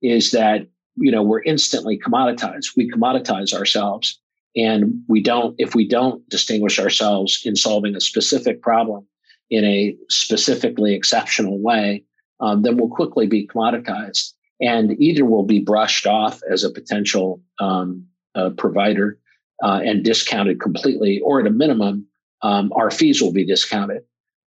is 0.00 0.30
that 0.30 0.66
you 0.96 1.10
know 1.10 1.22
we're 1.22 1.42
instantly 1.42 1.98
commoditized. 1.98 2.76
We 2.76 2.90
commoditize 2.90 3.52
ourselves, 3.52 4.20
and 4.56 5.02
we 5.08 5.22
don't 5.22 5.54
if 5.58 5.74
we 5.74 5.86
don't 5.86 6.26
distinguish 6.28 6.78
ourselves 6.78 7.42
in 7.44 7.56
solving 7.56 7.96
a 7.96 8.00
specific 8.00 8.62
problem 8.62 9.06
in 9.50 9.64
a 9.64 9.94
specifically 10.08 10.94
exceptional 10.94 11.60
way, 11.60 12.02
um, 12.40 12.62
then 12.62 12.78
we'll 12.78 12.88
quickly 12.88 13.26
be 13.26 13.46
commoditized 13.46 14.32
and 14.62 14.98
either 15.00 15.24
will 15.24 15.42
be 15.42 15.60
brushed 15.60 16.06
off 16.06 16.40
as 16.50 16.64
a 16.64 16.70
potential 16.70 17.42
um, 17.58 18.06
uh, 18.34 18.50
provider 18.50 19.18
uh, 19.62 19.80
and 19.84 20.04
discounted 20.04 20.60
completely, 20.60 21.20
or 21.20 21.40
at 21.40 21.46
a 21.46 21.50
minimum, 21.50 22.06
um, 22.42 22.72
our 22.74 22.90
fees 22.90 23.20
will 23.20 23.32
be 23.32 23.44
discounted. 23.44 24.02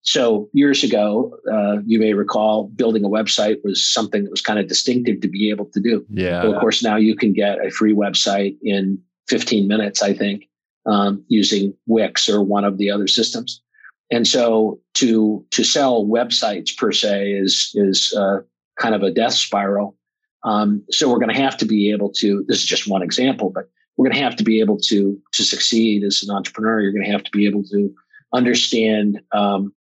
So 0.04 0.49
years 0.54 0.84
ago, 0.84 1.38
uh, 1.52 1.78
you 1.86 1.97
may 1.97 2.13
recall 2.13 2.67
building 2.76 3.06
a 3.06 3.10
website 3.10 3.58
was 3.63 3.86
something 3.86 4.23
that 4.23 4.32
was 4.32 4.41
kind 4.41 4.60
of 4.60 4.67
distinctive 4.67 5.21
to 5.21 5.28
be 5.28 5.49
able 5.49 5.65
to 5.65 5.80
do. 5.80 6.06
Yeah. 6.10 6.43
of 6.43 6.60
course, 6.60 6.84
now 6.84 6.97
you 6.97 7.15
can 7.15 7.34
get 7.34 7.65
a 7.65 7.71
free 7.71 7.93
website 7.93 8.58
in 8.62 8.99
15 9.30 9.67
minutes, 9.67 10.02
I 10.02 10.13
think, 10.13 10.49
um, 10.86 11.23
using 11.30 11.73
Wix 11.88 12.28
or 12.30 12.43
one 12.43 12.65
of 12.65 12.78
the 12.78 12.91
other 12.91 13.08
systems. 13.08 13.62
And 14.12 14.28
so 14.28 14.80
to 14.95 15.43
to 15.52 15.63
sell 15.63 16.06
websites 16.06 16.76
per 16.78 16.91
se 16.91 17.32
is 17.32 17.71
is 17.73 18.13
uh, 18.15 18.39
kind 18.78 18.93
of 18.93 19.04
a 19.04 19.12
death 19.12 19.34
spiral. 19.34 19.95
Um, 20.44 20.84
so 20.90 21.10
we're 21.10 21.20
going 21.20 21.34
to 21.34 21.42
have 21.42 21.58
to 21.58 21.66
be 21.66 21.92
able 21.92 22.12
to. 22.14 22.44
This 22.48 22.58
is 22.58 22.66
just 22.66 22.88
one 22.88 23.02
example, 23.02 23.50
but 23.50 23.70
we're 23.96 24.10
going 24.10 24.18
to 24.18 24.24
have 24.24 24.36
to 24.38 24.44
be 24.44 24.60
able 24.60 24.78
to 24.82 25.20
to 25.34 25.44
succeed 25.44 26.04
as 26.04 26.24
an 26.24 26.36
entrepreneur. 26.36 26.82
You're 26.82 26.92
going 26.92 27.06
to 27.06 27.12
have 27.12 27.24
to 27.24 27.32
be 27.32 27.46
able 27.48 27.64
to 27.66 27.94
understand 28.34 29.22
um, 29.32 29.74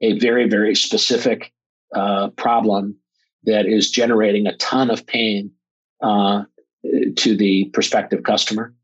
a 0.00 0.18
very 0.18 0.48
very 0.48 0.74
specific 0.74 1.52
uh, 1.94 2.28
problem 2.30 2.96
that 3.44 3.66
is 3.66 3.90
generating 3.90 4.46
a 4.46 4.56
ton 4.56 4.90
of 4.90 5.06
pain 5.06 5.50
uh, 6.02 6.44
to 7.16 7.36
the 7.36 7.64
prospective 7.72 8.22
customer. 8.22 8.74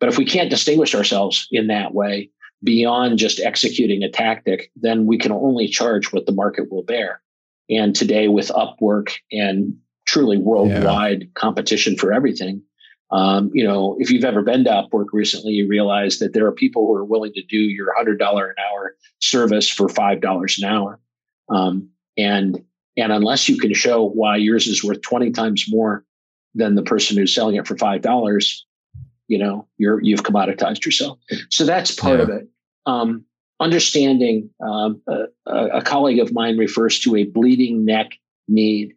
But 0.00 0.08
if 0.08 0.18
we 0.18 0.24
can't 0.24 0.50
distinguish 0.50 0.94
ourselves 0.94 1.46
in 1.52 1.68
that 1.68 1.94
way 1.94 2.30
beyond 2.64 3.18
just 3.18 3.40
executing 3.40 4.02
a 4.02 4.10
tactic, 4.10 4.70
then 4.76 5.06
we 5.06 5.18
can 5.18 5.32
only 5.32 5.68
charge 5.68 6.12
what 6.12 6.26
the 6.26 6.32
market 6.32 6.70
will 6.70 6.82
bear. 6.82 7.20
And 7.70 7.94
today, 7.94 8.28
with 8.28 8.48
Upwork 8.48 9.12
and 9.30 9.76
truly 10.12 10.36
worldwide 10.36 11.22
yeah. 11.22 11.28
competition 11.34 11.96
for 11.96 12.12
everything. 12.12 12.62
Um, 13.10 13.50
you 13.52 13.64
know, 13.64 13.96
if 13.98 14.10
you've 14.10 14.24
ever 14.24 14.42
been 14.42 14.64
to 14.64 14.70
Upwork 14.70 15.06
recently, 15.12 15.52
you 15.52 15.68
realize 15.68 16.18
that 16.18 16.34
there 16.34 16.46
are 16.46 16.52
people 16.52 16.86
who 16.86 16.94
are 16.94 17.04
willing 17.04 17.32
to 17.32 17.42
do 17.42 17.56
your 17.56 17.94
hundred 17.96 18.18
dollar 18.18 18.48
an 18.48 18.56
hour 18.70 18.94
service 19.20 19.68
for 19.68 19.88
five 19.88 20.20
dollars 20.20 20.58
an 20.62 20.68
hour, 20.68 21.00
um, 21.48 21.88
and 22.16 22.62
And 22.96 23.12
unless 23.12 23.48
you 23.48 23.58
can 23.58 23.72
show 23.72 24.04
why 24.04 24.36
yours 24.36 24.66
is 24.66 24.84
worth 24.84 25.00
20 25.00 25.30
times 25.30 25.64
more 25.68 26.04
than 26.54 26.74
the 26.74 26.82
person 26.82 27.16
who's 27.16 27.34
selling 27.34 27.56
it 27.56 27.66
for 27.66 27.74
$5, 27.74 28.58
you 29.28 29.38
know, 29.38 29.66
you're, 29.78 30.02
you've 30.02 30.22
commoditized 30.22 30.84
yourself. 30.84 31.18
So 31.48 31.64
that's 31.64 31.94
part 31.94 32.18
yeah. 32.18 32.24
of 32.24 32.28
it. 32.28 32.48
Um, 32.84 33.24
understanding 33.60 34.50
um, 34.60 35.00
a, 35.08 35.24
a, 35.46 35.82
colleague 35.82 36.18
of 36.18 36.32
mine 36.32 36.58
refers 36.58 37.00
to 37.00 37.16
a 37.16 37.24
bleeding 37.24 37.86
neck 37.86 38.10
need 38.48 38.92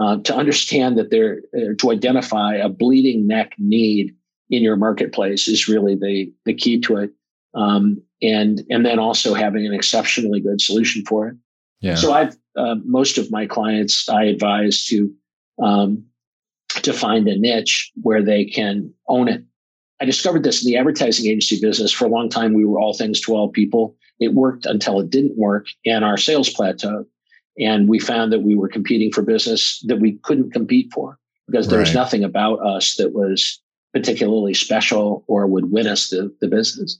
uh, 0.00 0.16
to 0.22 0.34
understand 0.34 0.96
that 0.96 1.10
there 1.10 1.42
uh, 1.54 1.74
to 1.78 1.92
identify 1.92 2.54
a 2.54 2.68
bleeding 2.68 3.26
neck 3.26 3.52
need 3.58 4.14
in 4.48 4.62
your 4.62 4.76
marketplace 4.76 5.46
is 5.46 5.68
really 5.68 5.94
the 5.94 6.32
the 6.46 6.54
key 6.54 6.80
to 6.80 6.96
it. 6.96 7.10
Um, 7.54 8.02
and 8.22 8.62
and 8.70 8.86
then 8.86 8.98
also 8.98 9.34
having 9.34 9.66
an 9.66 9.74
exceptionally 9.74 10.40
good 10.40 10.60
solution 10.60 11.04
for 11.04 11.28
it. 11.28 11.36
Yeah. 11.80 11.94
so 11.94 12.12
i've 12.12 12.36
uh, 12.56 12.76
most 12.84 13.16
of 13.16 13.30
my 13.30 13.46
clients 13.46 14.06
i 14.08 14.24
advise 14.24 14.84
to 14.86 15.10
um, 15.62 16.04
to 16.82 16.92
find 16.92 17.26
a 17.26 17.36
niche 17.36 17.90
where 18.02 18.22
they 18.22 18.44
can 18.44 18.92
own 19.08 19.28
it. 19.28 19.42
I 20.00 20.04
discovered 20.04 20.44
this 20.44 20.62
in 20.64 20.70
the 20.70 20.78
advertising 20.78 21.26
agency 21.26 21.58
business. 21.60 21.92
For 21.92 22.06
a 22.06 22.08
long 22.08 22.28
time 22.28 22.54
we 22.54 22.64
were 22.64 22.78
all 22.78 22.94
things 22.94 23.20
to 23.22 23.34
all 23.34 23.48
people. 23.48 23.96
It 24.18 24.34
worked 24.34 24.64
until 24.66 25.00
it 25.00 25.10
didn't 25.10 25.36
work 25.36 25.66
and 25.84 26.04
our 26.04 26.16
sales 26.16 26.52
plateaued 26.52 27.06
and 27.58 27.88
we 27.88 27.98
found 27.98 28.32
that 28.32 28.42
we 28.42 28.54
were 28.54 28.68
competing 28.68 29.12
for 29.12 29.22
business 29.22 29.82
that 29.86 30.00
we 30.00 30.18
couldn't 30.22 30.52
compete 30.52 30.92
for 30.92 31.18
because 31.46 31.68
there 31.68 31.80
was 31.80 31.94
nothing 31.94 32.22
about 32.22 32.64
us 32.64 32.94
that 32.94 33.12
was 33.12 33.60
particularly 33.92 34.54
special 34.54 35.24
or 35.26 35.46
would 35.46 35.72
win 35.72 35.86
us 35.86 36.08
the, 36.08 36.34
the 36.40 36.46
business. 36.46 36.98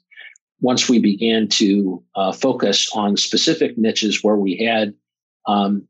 Once 0.60 0.88
we 0.88 0.98
began 0.98 1.48
to 1.48 2.02
uh, 2.16 2.32
focus 2.32 2.90
on 2.92 3.16
specific 3.16 3.78
niches 3.78 4.22
where 4.22 4.36
we 4.36 4.56
had 4.56 4.92
um, 5.46 5.86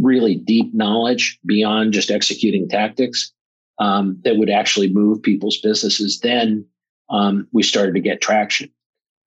really 0.00 0.34
deep 0.34 0.72
knowledge 0.74 1.38
beyond 1.44 1.92
just 1.92 2.10
executing 2.10 2.68
tactics 2.68 3.32
um, 3.78 4.18
that 4.24 4.36
would 4.36 4.50
actually 4.50 4.92
move 4.92 5.22
people's 5.22 5.58
businesses, 5.60 6.20
then 6.20 6.64
um, 7.10 7.48
we 7.52 7.62
started 7.62 7.94
to 7.94 8.00
get 8.00 8.20
traction, 8.20 8.70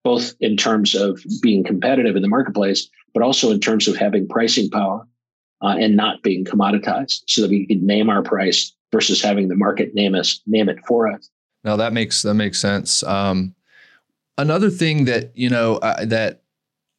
both 0.04 0.34
in 0.40 0.56
terms 0.56 0.96
of 0.96 1.22
being 1.42 1.64
competitive 1.64 2.16
in 2.16 2.22
the 2.22 2.30
marketplace, 2.30 2.90
but 3.18 3.26
also 3.26 3.50
in 3.50 3.60
terms 3.60 3.88
of 3.88 3.98
having 3.98 4.28
pricing 4.28 4.70
power 4.70 5.08
uh, 5.64 5.76
and 5.80 5.96
not 5.96 6.22
being 6.22 6.46
commoditized 6.46 7.24
so 7.26 7.42
that 7.42 7.50
we 7.50 7.66
could 7.66 7.82
name 7.82 8.12
our 8.12 8.22
price 8.22 8.76
versus 8.92 9.20
having 9.20 9.48
the 9.48 9.56
market 9.56 9.96
name 9.96 10.14
us 10.14 10.40
name 10.46 10.70
it 10.70 10.78
for 10.88 11.12
us. 11.12 11.28
Now 11.64 11.78
that 11.78 11.94
makes 11.94 12.22
that 12.22 12.36
makes 12.36 12.60
sense. 12.60 13.02
Um, 13.02 13.56
another 14.38 14.70
thing 14.70 15.06
that 15.06 15.32
you 15.36 15.50
know 15.50 15.78
uh, 15.78 16.06
that 16.06 16.44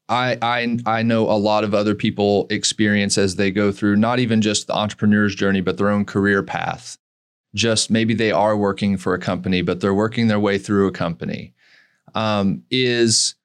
I, 0.08 0.36
I 0.42 0.78
I 0.86 1.02
know 1.02 1.30
a 1.30 1.38
lot 1.38 1.62
of 1.62 1.72
other 1.72 1.94
people 1.94 2.48
experience 2.50 3.16
as 3.16 3.36
they 3.36 3.52
go 3.52 3.70
through 3.70 3.94
not 3.94 4.18
even 4.18 4.42
just 4.42 4.66
the 4.66 4.74
entrepreneur's 4.74 5.36
journey, 5.36 5.60
but 5.60 5.76
their 5.76 5.88
own 5.88 6.04
career 6.04 6.42
path. 6.42 6.98
Just 7.54 7.92
maybe 7.92 8.12
they 8.12 8.32
are 8.32 8.56
working 8.56 8.96
for 8.96 9.14
a 9.14 9.20
company, 9.20 9.62
but 9.62 9.80
they're 9.80 9.94
working 9.94 10.26
their 10.26 10.40
way 10.40 10.58
through 10.58 10.88
a 10.88 10.92
company. 10.92 11.54
Um, 12.16 12.64
is 12.72 13.36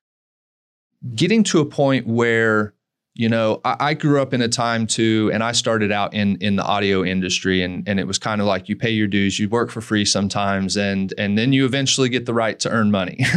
getting 1.15 1.43
to 1.43 1.59
a 1.59 1.65
point 1.65 2.07
where 2.07 2.73
you 3.15 3.29
know 3.29 3.61
I, 3.65 3.75
I, 3.79 3.93
grew 3.93 4.21
up 4.21 4.33
in 4.33 4.41
a 4.41 4.47
time 4.47 4.87
too 4.87 5.29
and 5.33 5.43
i 5.43 5.51
started 5.51 5.91
out 5.91 6.13
in 6.13 6.37
in 6.37 6.55
the 6.55 6.63
audio 6.63 7.03
industry 7.03 7.61
and 7.61 7.87
and 7.87 7.99
it 7.99 8.07
was 8.07 8.17
kind 8.17 8.41
of 8.41 8.47
like 8.47 8.69
you 8.69 8.75
pay 8.75 8.89
your 8.89 9.07
dues 9.07 9.39
you 9.39 9.49
work 9.49 9.69
for 9.69 9.81
free 9.81 10.05
sometimes 10.05 10.77
and 10.77 11.13
and 11.17 11.37
then 11.37 11.53
you 11.53 11.65
eventually 11.65 12.09
get 12.09 12.25
the 12.25 12.33
right 12.33 12.59
to 12.59 12.69
earn 12.69 12.91
money. 12.91 13.19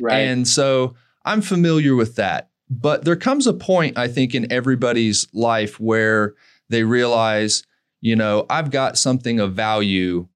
Right. 0.00 0.20
and 0.20 0.48
so 0.48 0.94
i'm 1.24 1.42
familiar 1.42 1.94
with 1.94 2.16
that. 2.16 2.48
But 2.72 3.04
there 3.04 3.16
comes 3.16 3.46
a 3.46 3.52
point 3.52 3.98
i 3.98 4.08
think 4.08 4.34
in 4.34 4.50
everybody's 4.50 5.26
life 5.34 5.78
where 5.78 6.34
they 6.68 6.84
realize 6.84 7.64
you 8.00 8.16
know 8.16 8.46
i've 8.48 8.70
got 8.70 8.96
something 8.96 9.40
of 9.40 9.52
value 9.52 10.28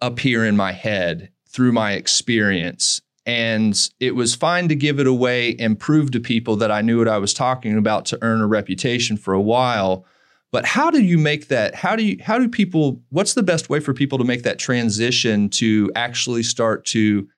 up 0.00 0.18
here 0.20 0.44
in 0.44 0.56
my 0.56 0.72
head 0.72 1.30
through 1.48 1.72
my 1.72 1.92
experience 1.92 3.00
and 3.26 3.90
it 3.98 4.14
was 4.14 4.36
fine 4.36 4.68
to 4.68 4.76
give 4.76 5.00
it 5.00 5.06
away 5.06 5.56
and 5.58 5.78
prove 5.78 6.12
to 6.12 6.20
people 6.20 6.54
that 6.56 6.70
I 6.70 6.80
knew 6.80 6.98
what 6.98 7.08
I 7.08 7.18
was 7.18 7.34
talking 7.34 7.76
about 7.76 8.06
to 8.06 8.18
earn 8.22 8.40
a 8.40 8.46
reputation 8.46 9.16
for 9.16 9.34
a 9.34 9.40
while. 9.40 10.06
But 10.52 10.64
how 10.64 10.92
do 10.92 11.02
you 11.02 11.18
make 11.18 11.48
that? 11.48 11.74
How 11.74 11.96
do 11.96 12.04
you 12.04 12.22
how 12.22 12.38
do 12.38 12.48
people 12.48 13.02
what's 13.10 13.34
the 13.34 13.42
best 13.42 13.68
way 13.68 13.80
for 13.80 13.92
people 13.92 14.16
to 14.18 14.24
make 14.24 14.44
that 14.44 14.60
transition 14.60 15.48
to 15.50 15.90
actually 15.96 16.44
start 16.44 16.84
to 16.86 17.28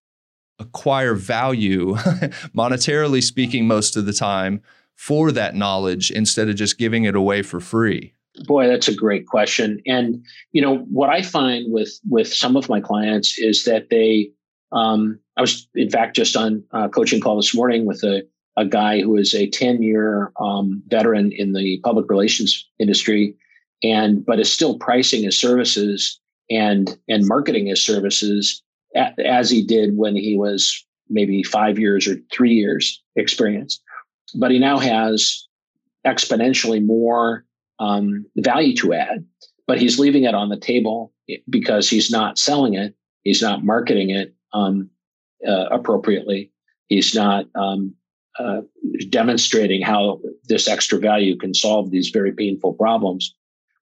acquire 0.59 1.15
value 1.15 1.95
monetarily 2.55 3.23
speaking 3.23 3.67
most 3.67 3.97
of 3.97 4.05
the 4.05 4.13
time 4.13 4.61
for 4.95 5.33
that 5.33 5.55
knowledge 5.55 6.11
instead 6.11 6.49
of 6.49 6.57
just 6.57 6.77
giving 6.77 7.05
it 7.05 7.15
away 7.15 7.41
for 7.41 7.61
free? 7.61 8.13
Boy, 8.45 8.69
that's 8.69 8.89
a 8.89 8.95
great 8.95 9.27
question. 9.27 9.81
And 9.87 10.23
you 10.53 10.61
know, 10.61 10.79
what 10.91 11.09
I 11.09 11.23
find 11.23 11.73
with 11.73 11.99
with 12.09 12.33
some 12.33 12.57
of 12.57 12.69
my 12.69 12.81
clients 12.81 13.39
is 13.39 13.65
that 13.65 13.89
they 13.89 14.31
um, 14.73 15.19
I 15.37 15.41
was, 15.41 15.69
in 15.75 15.91
fact, 15.91 16.17
just 16.17 16.37
on 16.37 16.65
a 16.73 16.89
coaching 16.89 17.21
call 17.21 17.37
this 17.37 17.55
morning 17.55 17.87
with 17.87 18.03
a, 18.03 18.23
a 18.57 18.65
guy 18.65 19.01
who 19.01 19.17
is 19.17 19.35
a 19.35 19.49
10 19.49 19.83
year 19.83 20.33
um, 20.41 20.83
veteran 20.89 21.33
in 21.33 21.53
the 21.53 21.81
public 21.85 22.11
relations 22.11 22.69
industry, 22.79 23.35
and 23.83 24.25
but 24.27 24.41
is 24.41 24.53
still 24.53 24.79
pricing 24.79 25.23
his 25.23 25.39
services 25.39 26.21
and 26.51 26.99
and 27.09 27.27
marketing 27.27 27.67
his 27.67 27.85
services 27.85 28.63
as 29.25 29.51
he 29.51 29.63
did 29.63 29.97
when 29.97 30.17
he 30.17 30.37
was 30.37 30.85
maybe 31.09 31.43
five 31.43 31.79
years 31.79 32.07
or 32.07 32.17
three 32.33 32.53
years 32.53 33.03
experience. 33.17 33.81
But 34.35 34.51
he 34.51 34.59
now 34.59 34.79
has 34.79 35.47
exponentially 36.07 36.85
more 36.85 37.45
um, 37.79 38.27
value 38.37 38.75
to 38.77 38.93
add, 38.93 39.25
but 39.67 39.81
he's 39.81 39.99
leaving 39.99 40.25
it 40.25 40.35
on 40.35 40.49
the 40.49 40.59
table 40.59 41.13
because 41.49 41.89
he's 41.89 42.11
not 42.11 42.39
selling 42.39 42.75
it, 42.75 42.95
he's 43.23 43.41
not 43.41 43.65
marketing 43.65 44.11
it, 44.11 44.35
um, 44.53 44.91
uh, 45.47 45.67
appropriately. 45.71 46.53
He's 46.89 47.15
not 47.15 47.47
um, 47.55 47.95
uh, 48.39 48.63
demonstrating 49.11 49.83
how 49.83 50.21
this 50.45 50.69
extra 50.69 50.99
value 50.99 51.37
can 51.37 51.55
solve 51.55 51.91
these 51.91 52.11
very 52.11 52.33
painful 52.33 52.75
problems. 52.75 53.35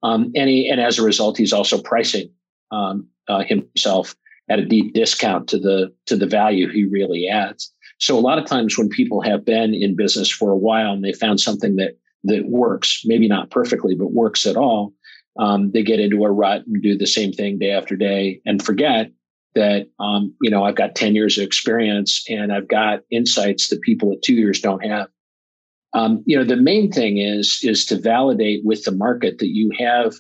Um, 0.03 0.33
and, 0.35 0.49
he, 0.49 0.69
and 0.69 0.81
as 0.81 0.99
a 0.99 1.03
result, 1.03 1.37
he's 1.37 1.53
also 1.53 1.81
pricing 1.81 2.31
um, 2.71 3.09
uh, 3.29 3.43
himself 3.43 4.15
at 4.49 4.59
a 4.59 4.65
deep 4.65 4.95
discount 4.95 5.49
to 5.49 5.59
the 5.59 5.93
to 6.07 6.17
the 6.17 6.27
value 6.27 6.71
he 6.71 6.85
really 6.85 7.29
adds. 7.29 7.73
So 7.99 8.19
a 8.19 8.21
lot 8.21 8.39
of 8.39 8.47
times 8.47 8.77
when 8.77 8.89
people 8.89 9.21
have 9.23 9.45
been 9.45 9.75
in 9.75 9.97
business 9.97 10.31
for 10.31 10.51
a 10.51 10.57
while 10.57 10.93
and 10.93 11.05
they 11.05 11.13
found 11.13 11.41
something 11.41 11.77
that 11.77 11.99
that 12.25 12.47
works, 12.49 13.03
maybe 13.05 13.29
not 13.29 13.51
perfectly, 13.51 13.95
but 13.95 14.13
works 14.13 14.47
at 14.47 14.57
all, 14.57 14.93
um, 15.39 15.71
they 15.73 15.83
get 15.83 16.01
into 16.01 16.25
a 16.25 16.31
rut 16.31 16.67
and 16.67 16.83
do 16.83 16.97
the 16.97 17.07
same 17.07 17.33
thing 17.33 17.59
day 17.59 17.71
after 17.71 17.97
day 17.97 18.41
and 18.45 18.63
forget 18.63 19.11
that 19.57 19.89
um, 19.99 20.33
you 20.41 20.51
know 20.51 20.63
I've 20.63 20.77
got 20.77 20.95
10 20.95 21.17
years 21.17 21.37
of 21.37 21.45
experience 21.45 22.25
and 22.29 22.53
I've 22.53 22.69
got 22.69 23.01
insights 23.11 23.69
that 23.69 23.83
people 23.83 24.13
at 24.13 24.23
two 24.23 24.35
years 24.35 24.61
don't 24.61 24.85
have. 24.85 25.09
Um, 25.95 26.23
you 26.27 26.37
know, 26.37 26.45
the 26.45 26.57
main 26.57 26.93
thing 26.93 27.19
is 27.19 27.59
is 27.63 27.85
to 27.87 27.99
validate 27.99 28.65
with 28.65 28.85
the 28.85 28.93
market 28.93 29.39
that 29.39 29.49
you 29.49 29.73
have 29.79 30.15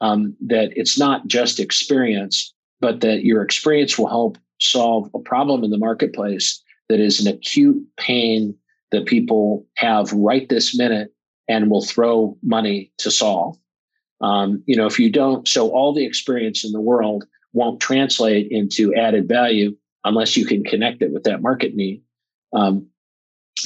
um, 0.00 0.36
that 0.46 0.72
it's 0.74 0.98
not 0.98 1.26
just 1.26 1.60
experience, 1.60 2.52
but 2.80 3.00
that 3.00 3.24
your 3.24 3.42
experience 3.42 3.98
will 3.98 4.08
help 4.08 4.38
solve 4.60 5.10
a 5.14 5.18
problem 5.18 5.64
in 5.64 5.70
the 5.70 5.78
marketplace 5.78 6.62
that 6.88 7.00
is 7.00 7.24
an 7.24 7.32
acute 7.32 7.82
pain 7.96 8.54
that 8.90 9.06
people 9.06 9.66
have 9.76 10.12
right 10.12 10.48
this 10.48 10.76
minute 10.76 11.14
and 11.48 11.70
will 11.70 11.84
throw 11.84 12.36
money 12.42 12.92
to 12.98 13.10
solve. 13.10 13.56
Um, 14.20 14.62
you 14.66 14.76
know, 14.76 14.86
if 14.86 14.98
you 14.98 15.10
don't, 15.10 15.46
so 15.48 15.70
all 15.70 15.94
the 15.94 16.04
experience 16.04 16.64
in 16.64 16.72
the 16.72 16.80
world 16.80 17.24
won't 17.52 17.80
translate 17.80 18.48
into 18.50 18.94
added 18.94 19.28
value 19.28 19.76
unless 20.04 20.36
you 20.36 20.46
can 20.46 20.64
connect 20.64 21.02
it 21.02 21.12
with 21.12 21.24
that 21.24 21.42
market 21.42 21.74
need. 21.74 22.02
Um, 22.52 22.86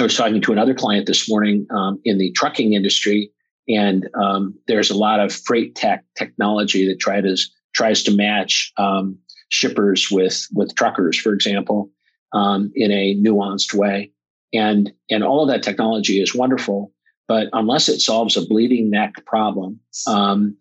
I 0.00 0.02
was 0.02 0.16
talking 0.16 0.40
to 0.40 0.52
another 0.52 0.74
client 0.74 1.06
this 1.06 1.28
morning 1.28 1.66
um, 1.70 2.00
in 2.04 2.18
the 2.18 2.32
trucking 2.32 2.72
industry, 2.72 3.30
and 3.68 4.08
um, 4.14 4.54
there's 4.66 4.90
a 4.90 4.96
lot 4.96 5.20
of 5.20 5.32
freight 5.32 5.74
tech 5.74 6.04
technology 6.16 6.86
that 6.88 6.98
tries 6.98 7.50
tries 7.74 8.02
to 8.04 8.14
match 8.14 8.72
um, 8.76 9.18
shippers 9.50 10.08
with 10.10 10.46
with 10.52 10.74
truckers, 10.74 11.18
for 11.18 11.32
example, 11.32 11.90
um, 12.32 12.72
in 12.74 12.90
a 12.90 13.14
nuanced 13.16 13.74
way. 13.74 14.10
And 14.52 14.92
and 15.10 15.22
all 15.22 15.42
of 15.42 15.48
that 15.48 15.62
technology 15.62 16.20
is 16.20 16.34
wonderful, 16.34 16.92
but 17.28 17.48
unless 17.52 17.88
it 17.88 18.00
solves 18.00 18.36
a 18.36 18.46
bleeding 18.46 18.90
neck 18.90 19.24
problem, 19.26 19.78
um, 20.06 20.56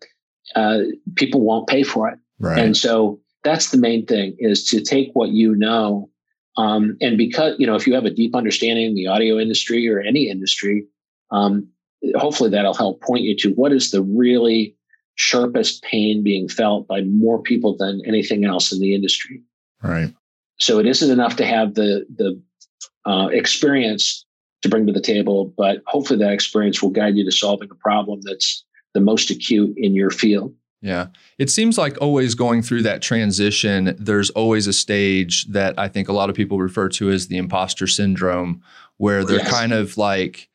uh, 0.54 0.80
people 1.16 1.40
won't 1.40 1.68
pay 1.68 1.82
for 1.82 2.08
it. 2.08 2.18
Right. 2.38 2.58
And 2.58 2.76
so 2.76 3.20
that's 3.42 3.70
the 3.70 3.78
main 3.78 4.06
thing 4.06 4.36
is 4.38 4.64
to 4.66 4.80
take 4.80 5.10
what 5.12 5.30
you 5.30 5.54
know. 5.54 6.10
Um, 6.56 6.96
and 7.00 7.18
because, 7.18 7.56
you 7.58 7.66
know, 7.66 7.74
if 7.74 7.86
you 7.86 7.94
have 7.94 8.04
a 8.04 8.10
deep 8.10 8.34
understanding 8.34 8.86
in 8.86 8.94
the 8.94 9.06
audio 9.06 9.38
industry 9.38 9.88
or 9.88 10.00
any 10.00 10.28
industry, 10.28 10.86
um, 11.30 11.68
hopefully 12.16 12.50
that'll 12.50 12.74
help 12.74 13.02
point 13.02 13.22
you 13.22 13.36
to 13.38 13.50
what 13.50 13.72
is 13.72 13.90
the 13.90 14.02
really 14.02 14.76
sharpest 15.16 15.82
pain 15.82 16.22
being 16.22 16.48
felt 16.48 16.86
by 16.86 17.02
more 17.02 17.40
people 17.42 17.76
than 17.76 18.00
anything 18.06 18.44
else 18.44 18.72
in 18.72 18.80
the 18.80 18.94
industry. 18.94 19.42
Right. 19.82 20.12
So 20.58 20.78
it 20.78 20.86
isn't 20.86 21.10
enough 21.10 21.36
to 21.36 21.46
have 21.46 21.74
the 21.74 22.06
the 22.16 22.40
uh, 23.06 23.28
experience 23.28 24.24
to 24.62 24.68
bring 24.68 24.86
to 24.86 24.92
the 24.92 25.00
table, 25.00 25.52
but 25.56 25.82
hopefully 25.86 26.18
that 26.18 26.32
experience 26.32 26.82
will 26.82 26.90
guide 26.90 27.16
you 27.16 27.24
to 27.24 27.32
solving 27.32 27.68
a 27.70 27.74
problem 27.74 28.20
that's 28.22 28.64
the 28.94 29.00
most 29.00 29.30
acute 29.30 29.74
in 29.76 29.94
your 29.94 30.10
field. 30.10 30.54
Yeah. 30.84 31.06
It 31.38 31.48
seems 31.48 31.78
like 31.78 31.96
always 32.02 32.34
going 32.34 32.60
through 32.60 32.82
that 32.82 33.00
transition, 33.00 33.96
there's 33.98 34.28
always 34.30 34.66
a 34.66 34.72
stage 34.74 35.46
that 35.46 35.78
I 35.78 35.88
think 35.88 36.10
a 36.10 36.12
lot 36.12 36.28
of 36.28 36.36
people 36.36 36.58
refer 36.58 36.90
to 36.90 37.08
as 37.08 37.28
the 37.28 37.38
imposter 37.38 37.86
syndrome, 37.86 38.62
where 38.98 39.24
they're 39.24 39.38
yes. 39.38 39.50
kind 39.50 39.72
of 39.72 39.96
like, 39.96 40.50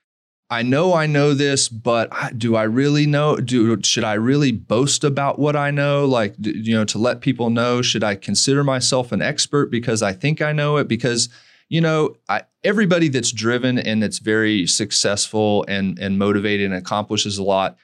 I 0.51 0.61
know 0.61 0.93
I 0.93 1.07
know 1.07 1.33
this, 1.33 1.67
but 1.67 2.11
do 2.37 2.55
I 2.55 2.61
really 2.63 3.07
know? 3.07 3.37
Do 3.37 3.81
should 3.81 4.03
I 4.03 4.13
really 4.13 4.51
boast 4.51 5.03
about 5.03 5.39
what 5.39 5.55
I 5.55 5.71
know? 5.71 6.05
Like, 6.05 6.35
you 6.37 6.75
know, 6.75 6.85
to 6.85 6.99
let 6.99 7.21
people 7.21 7.49
know, 7.49 7.81
should 7.81 8.03
I 8.03 8.13
consider 8.13 8.63
myself 8.63 9.11
an 9.11 9.23
expert 9.23 9.71
because 9.71 10.03
I 10.03 10.13
think 10.13 10.43
I 10.43 10.51
know 10.51 10.77
it? 10.77 10.87
Because 10.87 11.29
you 11.69 11.81
know, 11.81 12.15
I, 12.27 12.43
everybody 12.63 13.09
that's 13.09 13.31
driven 13.31 13.77
and 13.77 14.01
that's 14.01 14.19
very 14.19 14.67
successful 14.67 15.65
and 15.67 15.97
and 15.97 16.19
motivated 16.19 16.67
and 16.67 16.75
accomplishes 16.75 17.39
a 17.39 17.43
lot 17.43 17.77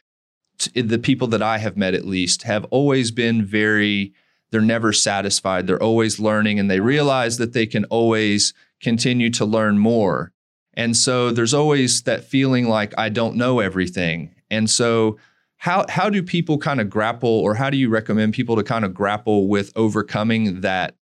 the 0.73 0.99
people 0.99 1.27
that 1.27 1.41
I 1.41 1.57
have 1.57 1.77
met 1.77 1.93
at 1.93 2.05
least 2.05 2.43
have 2.43 2.65
always 2.65 3.11
been 3.11 3.45
very 3.45 4.13
they're 4.51 4.61
never 4.61 4.93
satisfied. 4.93 5.67
They're 5.67 5.81
always 5.81 6.19
learning 6.19 6.59
and 6.59 6.71
they 6.71 6.79
realize 6.79 7.37
that 7.37 7.53
they 7.53 7.65
can 7.65 7.83
always 7.85 8.53
continue 8.81 9.29
to 9.31 9.43
learn 9.43 9.77
more. 9.77 10.31
And 10.75 10.95
so 10.95 11.31
there's 11.31 11.53
always 11.53 12.03
that 12.03 12.23
feeling 12.23 12.67
like 12.67 12.93
I 12.97 13.09
don't 13.09 13.35
know 13.35 13.59
everything. 13.59 14.33
And 14.49 14.69
so 14.69 15.17
how 15.57 15.85
how 15.89 16.09
do 16.09 16.21
people 16.21 16.57
kind 16.57 16.79
of 16.79 16.89
grapple 16.89 17.29
or 17.29 17.55
how 17.55 17.69
do 17.69 17.77
you 17.77 17.89
recommend 17.89 18.33
people 18.33 18.55
to 18.55 18.63
kind 18.63 18.85
of 18.85 18.93
grapple 18.93 19.47
with 19.47 19.71
overcoming 19.75 20.61
that 20.61 20.95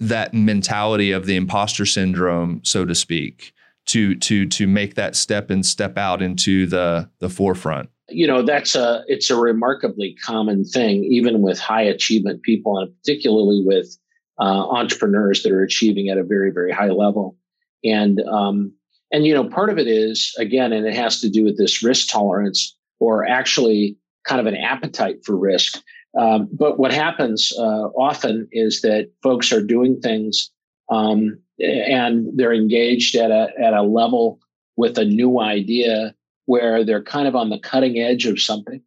that 0.00 0.34
mentality 0.34 1.12
of 1.12 1.26
the 1.26 1.36
imposter 1.36 1.86
syndrome 1.86 2.60
so 2.64 2.84
to 2.84 2.94
speak 2.94 3.52
to 3.86 4.16
to 4.16 4.46
to 4.46 4.66
make 4.66 4.94
that 4.94 5.14
step 5.14 5.50
and 5.50 5.64
step 5.64 5.96
out 5.96 6.20
into 6.20 6.66
the 6.66 7.08
the 7.20 7.28
forefront? 7.28 7.88
You 8.08 8.26
know 8.26 8.42
that's 8.42 8.74
a 8.74 9.02
it's 9.06 9.30
a 9.30 9.36
remarkably 9.36 10.16
common 10.24 10.64
thing 10.64 11.04
even 11.04 11.40
with 11.40 11.58
high 11.58 11.82
achievement 11.82 12.42
people 12.42 12.78
and 12.78 12.92
particularly 13.02 13.62
with 13.64 13.96
uh, 14.38 14.68
entrepreneurs 14.68 15.42
that 15.42 15.52
are 15.52 15.62
achieving 15.62 16.08
at 16.08 16.18
a 16.18 16.24
very 16.24 16.50
very 16.50 16.72
high 16.72 16.90
level. 16.90 17.36
And 17.84 18.20
um, 18.22 18.72
and 19.12 19.26
you 19.26 19.34
know 19.34 19.48
part 19.48 19.70
of 19.70 19.78
it 19.78 19.86
is 19.86 20.34
again 20.38 20.72
and 20.72 20.86
it 20.86 20.94
has 20.94 21.20
to 21.20 21.30
do 21.30 21.44
with 21.44 21.58
this 21.58 21.82
risk 21.82 22.08
tolerance 22.08 22.76
or 23.00 23.26
actually 23.26 23.96
kind 24.24 24.40
of 24.40 24.46
an 24.46 24.56
appetite 24.56 25.24
for 25.24 25.36
risk. 25.36 25.80
Um, 26.18 26.48
but 26.52 26.78
what 26.78 26.92
happens 26.92 27.52
uh, 27.58 27.88
often 27.98 28.48
is 28.52 28.80
that 28.82 29.10
folks 29.22 29.52
are 29.52 29.62
doing 29.62 30.00
things 30.00 30.50
um, 30.90 31.38
and 31.60 32.28
they're 32.36 32.54
engaged 32.54 33.14
at 33.16 33.30
a 33.30 33.48
at 33.60 33.74
a 33.74 33.82
level 33.82 34.40
with 34.76 34.98
a 34.98 35.04
new 35.04 35.40
idea 35.40 36.14
where 36.46 36.84
they're 36.84 37.02
kind 37.02 37.26
of 37.26 37.34
on 37.34 37.50
the 37.50 37.58
cutting 37.58 37.98
edge 37.98 38.26
of 38.26 38.40
something. 38.40 38.82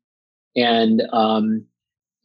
And 0.56 1.02
um, 1.12 1.66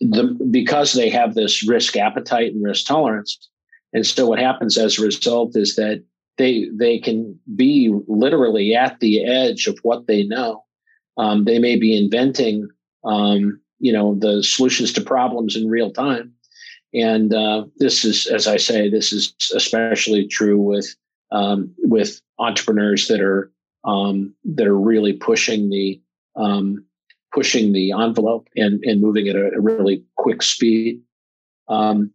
the, 0.01 0.37
because 0.51 0.93
they 0.93 1.11
have 1.11 1.35
this 1.35 1.67
risk 1.67 1.97
appetite 1.97 2.53
and 2.53 2.65
risk 2.65 2.87
tolerance. 2.87 3.49
And 3.93 4.07
so 4.07 4.27
what 4.27 4.39
happens 4.39 4.79
as 4.79 4.99
a 4.99 5.03
result 5.03 5.57
is 5.57 5.77
that 5.77 6.03
they 6.39 6.69
they 6.75 6.99
can 6.99 7.39
be 7.55 7.95
literally 8.09 8.75
at 8.75 9.01
the 9.01 9.25
edge 9.25 9.67
of 9.67 9.79
what 9.83 10.07
they 10.07 10.25
know. 10.25 10.65
Um, 11.19 11.45
they 11.45 11.59
may 11.59 11.77
be 11.77 11.97
inventing, 11.97 12.69
um, 13.05 13.61
you 13.79 13.93
know, 13.93 14.15
the 14.15 14.43
solutions 14.43 14.93
to 14.95 15.03
problems 15.03 15.57
in 15.57 15.69
real 15.69 15.91
time. 15.93 16.33
And 16.95 17.35
uh, 17.35 17.67
this 17.77 18.05
is, 18.05 18.27
as 18.27 18.47
I 18.47 18.57
say, 18.57 18.89
this 18.89 19.13
is 19.13 19.35
especially 19.55 20.27
true 20.27 20.59
with 20.59 20.95
um, 21.31 21.73
with 21.79 22.21
entrepreneurs 22.39 23.09
that 23.09 23.21
are 23.21 23.51
um, 23.85 24.35
that 24.45 24.67
are 24.67 24.79
really 24.79 25.13
pushing 25.13 25.71
the 25.71 26.01
um, 26.37 26.85
pushing 27.33 27.73
the 27.73 27.93
envelope 27.93 28.49
and, 28.57 28.83
and 28.85 29.01
moving 29.01 29.29
at 29.29 29.37
a, 29.37 29.51
really 29.59 30.05
quick 30.17 30.43
speed. 30.43 31.01
Um, 31.69 32.13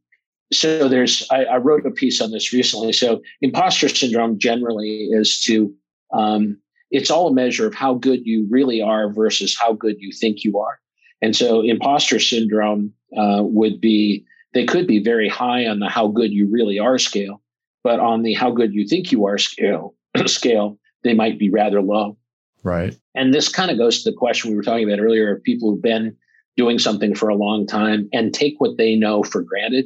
so 0.52 0.88
there's 0.88 1.28
I, 1.32 1.46
I, 1.46 1.58
wrote 1.58 1.86
a 1.86 1.92
piece 1.92 2.22
on 2.22 2.32
this 2.32 2.54
recently. 2.54 2.94
So 2.94 3.22
imposter 3.42 3.90
syndrome 3.90 4.38
generally 4.38 5.10
is 5.12 5.42
to 5.42 5.74
um, 6.14 6.58
it's 6.92 7.12
all 7.12 7.28
a 7.28 7.34
measure 7.34 7.68
of 7.68 7.74
how 7.74 7.96
good 7.96 8.26
you 8.26 8.48
really 8.50 8.82
are 8.82 9.12
versus 9.12 9.58
how 9.60 9.74
good 9.74 9.96
you 10.00 10.12
think 10.12 10.44
you 10.44 10.58
are. 10.58 10.80
And 11.22 11.36
so 11.36 11.62
imposter 11.62 12.20
syndrome 12.20 12.94
uh, 13.18 13.42
would 13.42 13.82
be 13.82 14.26
they 14.54 14.66
could 14.66 14.88
be 14.88 15.04
very 15.04 15.28
high 15.28 15.68
on 15.68 15.80
the 15.80 15.90
how 15.90 16.08
good 16.08 16.32
you 16.32 16.48
really 16.50 16.80
are 16.80 16.98
scale, 16.98 17.42
but 17.84 18.00
on 18.00 18.24
the 18.24 18.34
how 18.34 18.52
good 18.52 18.74
you 18.74 18.88
think 18.88 19.12
you 19.12 19.26
are 19.26 19.38
scale 19.38 19.96
scale, 20.26 20.78
they 21.04 21.14
might 21.14 21.40
be 21.40 21.50
rather 21.50 21.82
low. 21.82 22.18
Right. 22.64 22.98
And 23.16 23.34
this 23.34 23.50
kind 23.50 23.72
of 23.72 23.78
goes 23.78 24.04
to 24.04 24.12
the 24.12 24.18
question 24.18 24.52
we 24.52 24.58
were 24.58 24.64
talking 24.64 24.90
about 24.90 25.02
earlier 25.02 25.36
of 25.36 25.44
people 25.44 25.72
who've 25.72 25.82
been 25.82 26.16
doing 26.56 26.80
something 26.80 27.16
for 27.16 27.30
a 27.30 27.36
long 27.36 27.66
time 27.66 28.10
and 28.12 28.34
take 28.34 28.56
what 28.58 28.78
they 28.78 28.96
know 28.96 29.24
for 29.24 29.42
granted. 29.42 29.86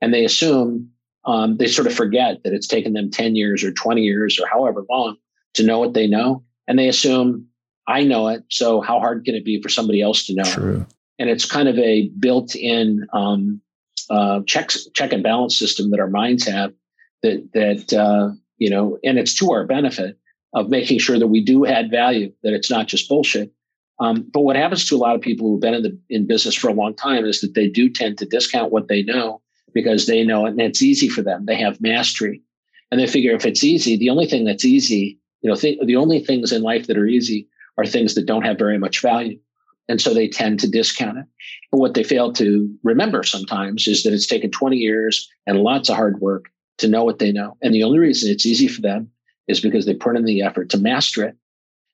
And 0.00 0.14
they 0.14 0.24
assume, 0.24 0.90
um, 1.24 1.56
they 1.56 1.66
sort 1.66 1.86
of 1.86 1.94
forget 1.94 2.42
that 2.42 2.52
it's 2.52 2.66
taken 2.66 2.92
them 2.92 3.10
10 3.10 3.36
years 3.36 3.62
or 3.62 3.72
20 3.72 4.00
years 4.02 4.38
or 4.40 4.46
however 4.46 4.84
long 4.88 5.16
to 5.54 5.62
know 5.62 5.78
what 5.78 5.94
they 5.94 6.06
know. 6.06 6.44
And 6.66 6.78
they 6.78 6.88
assume, 6.88 7.48
I 7.86 8.04
know 8.04 8.28
it. 8.28 8.44
So 8.48 8.80
how 8.80 9.00
hard 9.00 9.24
can 9.24 9.34
it 9.34 9.44
be 9.44 9.60
for 9.60 9.68
somebody 9.68 10.00
else 10.00 10.26
to 10.26 10.34
know 10.34 10.44
True. 10.44 10.86
And 11.18 11.28
it's 11.28 11.44
kind 11.44 11.68
of 11.68 11.78
a 11.78 12.08
built 12.18 12.54
in 12.56 13.06
um, 13.12 13.60
uh, 14.08 14.40
checks, 14.46 14.88
check 14.94 15.12
and 15.12 15.22
balance 15.22 15.58
system 15.58 15.90
that 15.90 16.00
our 16.00 16.08
minds 16.08 16.46
have 16.46 16.72
that, 17.22 17.48
that 17.52 17.92
uh, 17.92 18.30
you 18.58 18.70
know, 18.70 18.98
and 19.04 19.18
it's 19.18 19.34
to 19.38 19.52
our 19.52 19.66
benefit 19.66 20.18
of 20.54 20.68
making 20.68 20.98
sure 20.98 21.18
that 21.18 21.28
we 21.28 21.42
do 21.42 21.66
add 21.66 21.90
value, 21.90 22.32
that 22.42 22.52
it's 22.52 22.70
not 22.70 22.86
just 22.86 23.08
bullshit. 23.08 23.52
Um, 23.98 24.28
but 24.32 24.40
what 24.40 24.56
happens 24.56 24.88
to 24.88 24.96
a 24.96 24.98
lot 24.98 25.14
of 25.14 25.20
people 25.20 25.48
who've 25.48 25.60
been 25.60 25.74
in 25.74 25.82
the 25.82 25.98
in 26.10 26.26
business 26.26 26.54
for 26.54 26.68
a 26.68 26.74
long 26.74 26.94
time 26.94 27.24
is 27.24 27.40
that 27.40 27.54
they 27.54 27.68
do 27.68 27.88
tend 27.88 28.18
to 28.18 28.26
discount 28.26 28.72
what 28.72 28.88
they 28.88 29.02
know 29.02 29.40
because 29.74 30.06
they 30.06 30.24
know 30.24 30.46
it 30.46 30.50
and 30.50 30.60
it's 30.60 30.82
easy 30.82 31.08
for 31.08 31.22
them. 31.22 31.46
They 31.46 31.56
have 31.56 31.80
mastery, 31.80 32.42
and 32.90 33.00
they 33.00 33.06
figure 33.06 33.32
if 33.32 33.46
it's 33.46 33.64
easy, 33.64 33.96
the 33.96 34.10
only 34.10 34.26
thing 34.26 34.44
that's 34.44 34.64
easy, 34.64 35.18
you 35.40 35.48
know, 35.48 35.56
th- 35.56 35.78
the 35.84 35.96
only 35.96 36.20
things 36.20 36.52
in 36.52 36.62
life 36.62 36.86
that 36.86 36.98
are 36.98 37.06
easy 37.06 37.48
are 37.78 37.86
things 37.86 38.14
that 38.14 38.26
don't 38.26 38.44
have 38.44 38.58
very 38.58 38.78
much 38.78 39.00
value, 39.00 39.38
and 39.88 40.00
so 40.00 40.12
they 40.12 40.28
tend 40.28 40.60
to 40.60 40.70
discount 40.70 41.18
it. 41.18 41.26
But 41.70 41.78
what 41.78 41.94
they 41.94 42.04
fail 42.04 42.32
to 42.34 42.74
remember 42.82 43.22
sometimes 43.22 43.86
is 43.86 44.02
that 44.02 44.12
it's 44.12 44.26
taken 44.26 44.50
20 44.50 44.76
years 44.76 45.28
and 45.46 45.58
lots 45.58 45.88
of 45.88 45.96
hard 45.96 46.20
work 46.20 46.46
to 46.78 46.88
know 46.88 47.04
what 47.04 47.18
they 47.18 47.30
know, 47.30 47.56
and 47.62 47.72
the 47.74 47.84
only 47.84 47.98
reason 47.98 48.30
it's 48.30 48.46
easy 48.46 48.68
for 48.68 48.80
them 48.82 49.10
is 49.48 49.60
because 49.60 49.86
they 49.86 49.94
put 49.94 50.16
in 50.16 50.24
the 50.24 50.42
effort 50.42 50.70
to 50.70 50.78
master 50.78 51.24
it. 51.24 51.36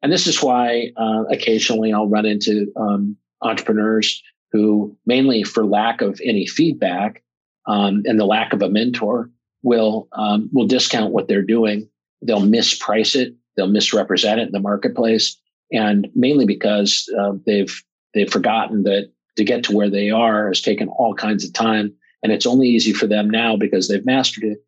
And 0.02 0.12
this 0.12 0.26
is 0.26 0.42
why 0.42 0.92
uh, 0.96 1.24
occasionally 1.30 1.92
I'll 1.92 2.08
run 2.08 2.26
into 2.26 2.72
um, 2.76 3.16
entrepreneurs 3.42 4.22
who, 4.52 4.96
mainly 5.06 5.42
for 5.42 5.64
lack 5.64 6.00
of 6.00 6.20
any 6.24 6.46
feedback 6.46 7.22
um, 7.66 8.02
and 8.04 8.18
the 8.18 8.24
lack 8.24 8.52
of 8.52 8.62
a 8.62 8.68
mentor, 8.68 9.30
will 9.62 10.08
um, 10.12 10.48
will 10.52 10.66
discount 10.66 11.12
what 11.12 11.28
they're 11.28 11.42
doing. 11.42 11.88
They'll 12.22 12.42
misprice 12.42 13.16
it. 13.16 13.34
They'll 13.56 13.66
misrepresent 13.66 14.40
it 14.40 14.46
in 14.46 14.52
the 14.52 14.61
marketplace, 14.61 15.37
and 15.72 16.08
mainly 16.14 16.46
because 16.46 17.12
uh, 17.18 17.32
they've 17.44 17.82
they've 18.14 18.30
forgotten 18.30 18.84
that 18.84 19.11
to 19.37 19.44
get 19.44 19.64
to 19.64 19.76
where 19.76 19.90
they 19.90 20.11
are 20.11 20.48
has 20.48 20.61
taken 20.61 20.88
all 20.88 21.14
kinds 21.14 21.44
of 21.44 21.52
time, 21.52 21.92
and 22.22 22.32
it's 22.32 22.46
only 22.46 22.68
easy 22.68 22.92
for 22.92 23.06
them 23.06 23.28
now 23.28 23.56
because 23.56 23.88
they've 23.88 24.06
mastered 24.06 24.44
it. 24.44 24.58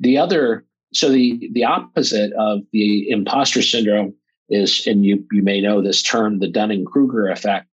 The 0.00 0.16
other 0.16 0.64
so 0.92 1.10
the 1.10 1.50
the 1.52 1.64
opposite 1.64 2.32
of 2.32 2.60
the 2.72 3.10
imposter 3.10 3.62
syndrome 3.62 4.14
is, 4.48 4.86
and 4.86 5.04
you 5.04 5.24
you 5.32 5.42
may 5.42 5.60
know 5.60 5.82
this 5.82 6.02
term, 6.02 6.38
the 6.38 6.48
Dunning 6.48 6.84
Kruger 6.84 7.28
effect. 7.28 7.66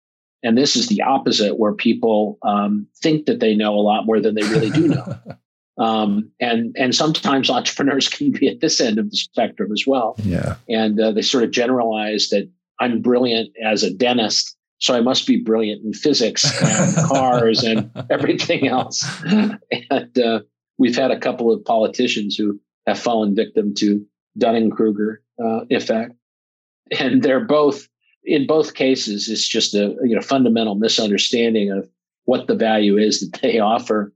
And 0.44 0.59
this 0.59 0.75
is 0.75 0.88
the 0.88 1.03
opposite, 1.03 1.59
where 1.59 1.72
people 1.72 2.38
um, 2.42 2.88
think 3.01 3.27
that 3.27 3.38
they 3.38 3.55
know 3.55 3.75
a 3.75 3.81
lot 3.81 4.07
more 4.07 4.20
than 4.20 4.35
they 4.35 4.42
really 4.42 4.70
do 4.70 4.88
know. 4.88 5.18
um, 5.79 6.31
and 6.40 6.75
and 6.77 6.94
sometimes 6.94 7.51
entrepreneurs 7.51 8.09
can 8.09 8.33
be 8.33 8.48
at 8.48 8.61
this 8.61 8.81
end 8.81 8.98
of 8.98 9.11
the 9.11 9.16
spectrum 9.16 9.70
as 9.72 9.85
well. 9.87 10.16
Yeah. 10.18 10.57
And 10.68 10.98
uh, 11.01 11.12
they 11.12 11.22
sort 11.22 11.44
of 11.44 11.51
generalize 11.51 12.29
that 12.31 12.51
I'm 12.81 13.03
brilliant 13.03 13.51
as 13.64 13.83
a 13.83 13.92
dentist, 13.92 14.57
so 14.79 14.94
I 14.94 15.01
must 15.01 15.27
be 15.27 15.40
brilliant 15.40 15.85
in 15.85 15.92
physics 15.92 16.44
and 16.61 16.96
cars 17.09 17.62
and 17.62 17.90
everything 18.11 18.66
else. 18.66 19.05
and 19.22 20.18
uh, 20.18 20.40
we've 20.79 20.96
had 20.96 21.12
a 21.12 21.18
couple 21.20 21.53
of 21.53 21.64
politicians 21.64 22.37
who 22.37 22.59
have 22.87 22.99
fallen 22.99 23.35
victim 23.35 23.75
to 23.75 24.05
Dunning 24.38 24.71
Kruger 24.71 25.23
uh, 25.42 25.64
effect, 25.71 26.14
and 26.99 27.23
they're 27.23 27.45
both 27.45 27.88
in 28.25 28.47
both 28.47 28.75
cases. 28.75 29.29
It's 29.29 29.47
just 29.47 29.75
a 29.75 29.97
you 30.05 30.14
know 30.14 30.23
fundamental 30.23 30.75
misunderstanding 30.75 31.71
of 31.71 31.88
what 32.25 32.47
the 32.47 32.55
value 32.55 32.97
is 32.97 33.21
that 33.21 33.40
they 33.40 33.59
offer 33.59 34.12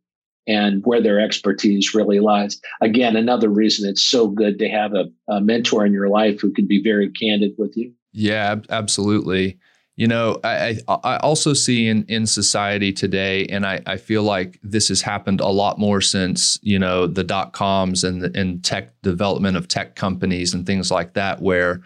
and 0.46 0.84
where 0.84 1.02
their 1.02 1.18
expertise 1.20 1.94
really 1.94 2.20
lies. 2.20 2.60
Again, 2.80 3.16
another 3.16 3.48
reason 3.48 3.88
it's 3.88 4.02
so 4.02 4.28
good 4.28 4.58
to 4.60 4.68
have 4.68 4.94
a, 4.94 5.06
a 5.28 5.40
mentor 5.40 5.84
in 5.84 5.92
your 5.92 6.08
life 6.08 6.40
who 6.40 6.52
can 6.52 6.66
be 6.66 6.80
very 6.80 7.10
candid 7.10 7.54
with 7.58 7.76
you. 7.76 7.92
Yeah, 8.12 8.56
absolutely. 8.70 9.58
You 9.96 10.06
know, 10.06 10.40
I, 10.44 10.78
I 10.88 11.16
also 11.16 11.54
see 11.54 11.88
in, 11.88 12.04
in 12.04 12.26
society 12.26 12.92
today, 12.92 13.46
and 13.46 13.64
I, 13.64 13.80
I 13.86 13.96
feel 13.96 14.22
like 14.22 14.58
this 14.62 14.88
has 14.88 15.00
happened 15.00 15.40
a 15.40 15.48
lot 15.48 15.78
more 15.78 16.02
since, 16.02 16.58
you 16.60 16.78
know, 16.78 17.06
the 17.06 17.24
dot 17.24 17.54
coms 17.54 18.04
and, 18.04 18.20
the, 18.20 18.38
and 18.38 18.62
tech 18.62 18.92
development 19.00 19.56
of 19.56 19.68
tech 19.68 19.94
companies 19.94 20.52
and 20.52 20.66
things 20.66 20.90
like 20.90 21.14
that, 21.14 21.40
where 21.40 21.80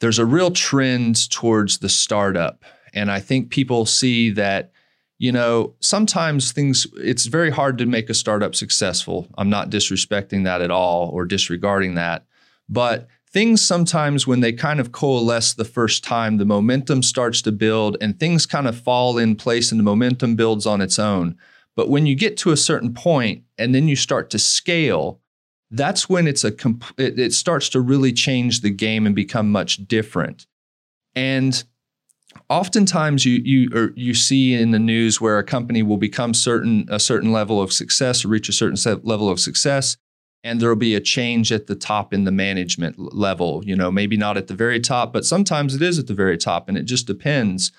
there's 0.00 0.18
a 0.18 0.26
real 0.26 0.50
trend 0.50 1.30
towards 1.30 1.78
the 1.78 1.88
startup. 1.88 2.64
And 2.92 3.12
I 3.12 3.20
think 3.20 3.50
people 3.50 3.86
see 3.86 4.30
that, 4.30 4.72
you 5.18 5.30
know, 5.30 5.74
sometimes 5.78 6.50
things, 6.50 6.84
it's 6.96 7.26
very 7.26 7.50
hard 7.50 7.78
to 7.78 7.86
make 7.86 8.10
a 8.10 8.14
startup 8.14 8.56
successful. 8.56 9.28
I'm 9.38 9.50
not 9.50 9.70
disrespecting 9.70 10.44
that 10.44 10.62
at 10.62 10.72
all 10.72 11.10
or 11.10 11.24
disregarding 11.26 11.94
that. 11.94 12.24
But 12.68 13.06
things 13.32 13.66
sometimes, 13.66 14.26
when 14.26 14.40
they 14.40 14.52
kind 14.52 14.80
of 14.80 14.92
coalesce 14.92 15.54
the 15.54 15.64
first 15.64 16.02
time, 16.02 16.38
the 16.38 16.44
momentum 16.44 17.02
starts 17.02 17.42
to 17.42 17.52
build 17.52 17.96
and 18.00 18.18
things 18.18 18.46
kind 18.46 18.66
of 18.66 18.80
fall 18.80 19.18
in 19.18 19.36
place 19.36 19.70
and 19.70 19.78
the 19.78 19.84
momentum 19.84 20.36
builds 20.36 20.66
on 20.66 20.80
its 20.80 20.98
own. 20.98 21.36
But 21.76 21.88
when 21.88 22.06
you 22.06 22.14
get 22.14 22.36
to 22.38 22.50
a 22.50 22.56
certain 22.56 22.92
point 22.92 23.44
and 23.56 23.74
then 23.74 23.86
you 23.86 23.96
start 23.96 24.30
to 24.30 24.38
scale, 24.38 25.20
that's 25.70 26.08
when 26.08 26.26
it's 26.26 26.44
a 26.44 26.50
comp- 26.50 26.98
it, 26.98 27.18
it 27.18 27.32
starts 27.32 27.68
to 27.70 27.80
really 27.80 28.12
change 28.12 28.62
the 28.62 28.70
game 28.70 29.06
and 29.06 29.14
become 29.14 29.52
much 29.52 29.86
different. 29.86 30.46
And 31.14 31.62
oftentimes 32.48 33.24
you 33.24 33.40
you 33.44 33.70
or 33.74 33.92
you 33.94 34.14
see 34.14 34.54
in 34.54 34.70
the 34.70 34.78
news 34.78 35.20
where 35.20 35.38
a 35.38 35.44
company 35.44 35.82
will 35.82 35.96
become 35.96 36.32
certain 36.34 36.86
a 36.90 36.98
certain 36.98 37.32
level 37.32 37.60
of 37.60 37.72
success 37.72 38.24
or 38.24 38.28
reach 38.28 38.48
a 38.48 38.52
certain 38.52 39.00
level 39.04 39.28
of 39.28 39.38
success 39.38 39.96
and 40.44 40.60
there'll 40.60 40.76
be 40.76 40.94
a 40.94 41.00
change 41.00 41.50
at 41.50 41.66
the 41.66 41.74
top 41.74 42.14
in 42.14 42.24
the 42.24 42.32
management 42.32 42.98
level 43.14 43.62
you 43.64 43.76
know 43.76 43.90
maybe 43.90 44.16
not 44.16 44.36
at 44.36 44.46
the 44.46 44.54
very 44.54 44.80
top 44.80 45.12
but 45.12 45.24
sometimes 45.24 45.74
it 45.74 45.82
is 45.82 45.98
at 45.98 46.06
the 46.06 46.14
very 46.14 46.38
top 46.38 46.68
and 46.68 46.78
it 46.78 46.84
just 46.84 47.06
depends. 47.06 47.72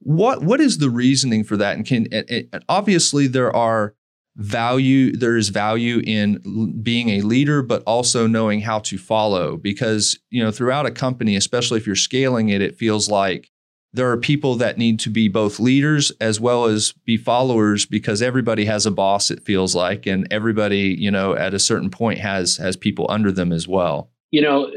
What 0.00 0.42
what 0.42 0.60
is 0.60 0.78
the 0.78 0.90
reasoning 0.90 1.42
for 1.42 1.56
that 1.56 1.76
and 1.76 1.86
can 1.86 2.06
and 2.12 2.64
obviously 2.68 3.26
there 3.26 3.54
are 3.54 3.94
value 4.36 5.16
there 5.16 5.36
is 5.36 5.48
value 5.48 6.02
in 6.04 6.82
being 6.82 7.08
a 7.08 7.22
leader 7.22 7.62
but 7.62 7.82
also 7.86 8.26
knowing 8.26 8.60
how 8.60 8.78
to 8.80 8.98
follow 8.98 9.56
because 9.56 10.18
you 10.28 10.44
know 10.44 10.50
throughout 10.50 10.84
a 10.84 10.90
company 10.90 11.36
especially 11.36 11.78
if 11.78 11.86
you're 11.86 11.96
scaling 11.96 12.50
it 12.50 12.60
it 12.60 12.76
feels 12.76 13.08
like 13.08 13.50
there 13.96 14.10
are 14.10 14.16
people 14.16 14.56
that 14.56 14.76
need 14.76 15.00
to 15.00 15.10
be 15.10 15.26
both 15.26 15.58
leaders 15.58 16.12
as 16.20 16.38
well 16.38 16.66
as 16.66 16.92
be 17.04 17.16
followers 17.16 17.86
because 17.86 18.20
everybody 18.20 18.66
has 18.66 18.84
a 18.84 18.90
boss 18.90 19.30
it 19.30 19.42
feels 19.42 19.74
like 19.74 20.06
and 20.06 20.28
everybody 20.30 20.94
you 20.98 21.10
know 21.10 21.34
at 21.34 21.54
a 21.54 21.58
certain 21.58 21.90
point 21.90 22.18
has 22.18 22.56
has 22.58 22.76
people 22.76 23.06
under 23.08 23.32
them 23.32 23.52
as 23.52 23.66
well. 23.66 24.10
You 24.30 24.42
know 24.42 24.70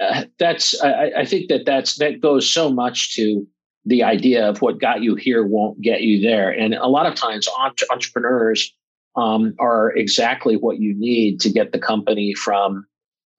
uh, 0.00 0.24
that's 0.38 0.80
I, 0.82 1.12
I 1.18 1.24
think 1.24 1.48
that 1.48 1.66
that's 1.66 1.96
that 1.96 2.20
goes 2.20 2.48
so 2.48 2.70
much 2.70 3.14
to 3.16 3.46
the 3.84 4.02
idea 4.02 4.48
of 4.48 4.62
what 4.62 4.80
got 4.80 5.02
you 5.02 5.16
here 5.16 5.44
won't 5.44 5.80
get 5.80 6.02
you 6.02 6.20
there. 6.20 6.50
And 6.50 6.74
a 6.74 6.86
lot 6.86 7.06
of 7.06 7.14
times 7.14 7.48
entrepreneurs 7.90 8.72
um, 9.16 9.54
are 9.58 9.92
exactly 9.96 10.56
what 10.56 10.78
you 10.78 10.94
need 10.96 11.40
to 11.40 11.50
get 11.50 11.72
the 11.72 11.78
company 11.78 12.32
from 12.32 12.86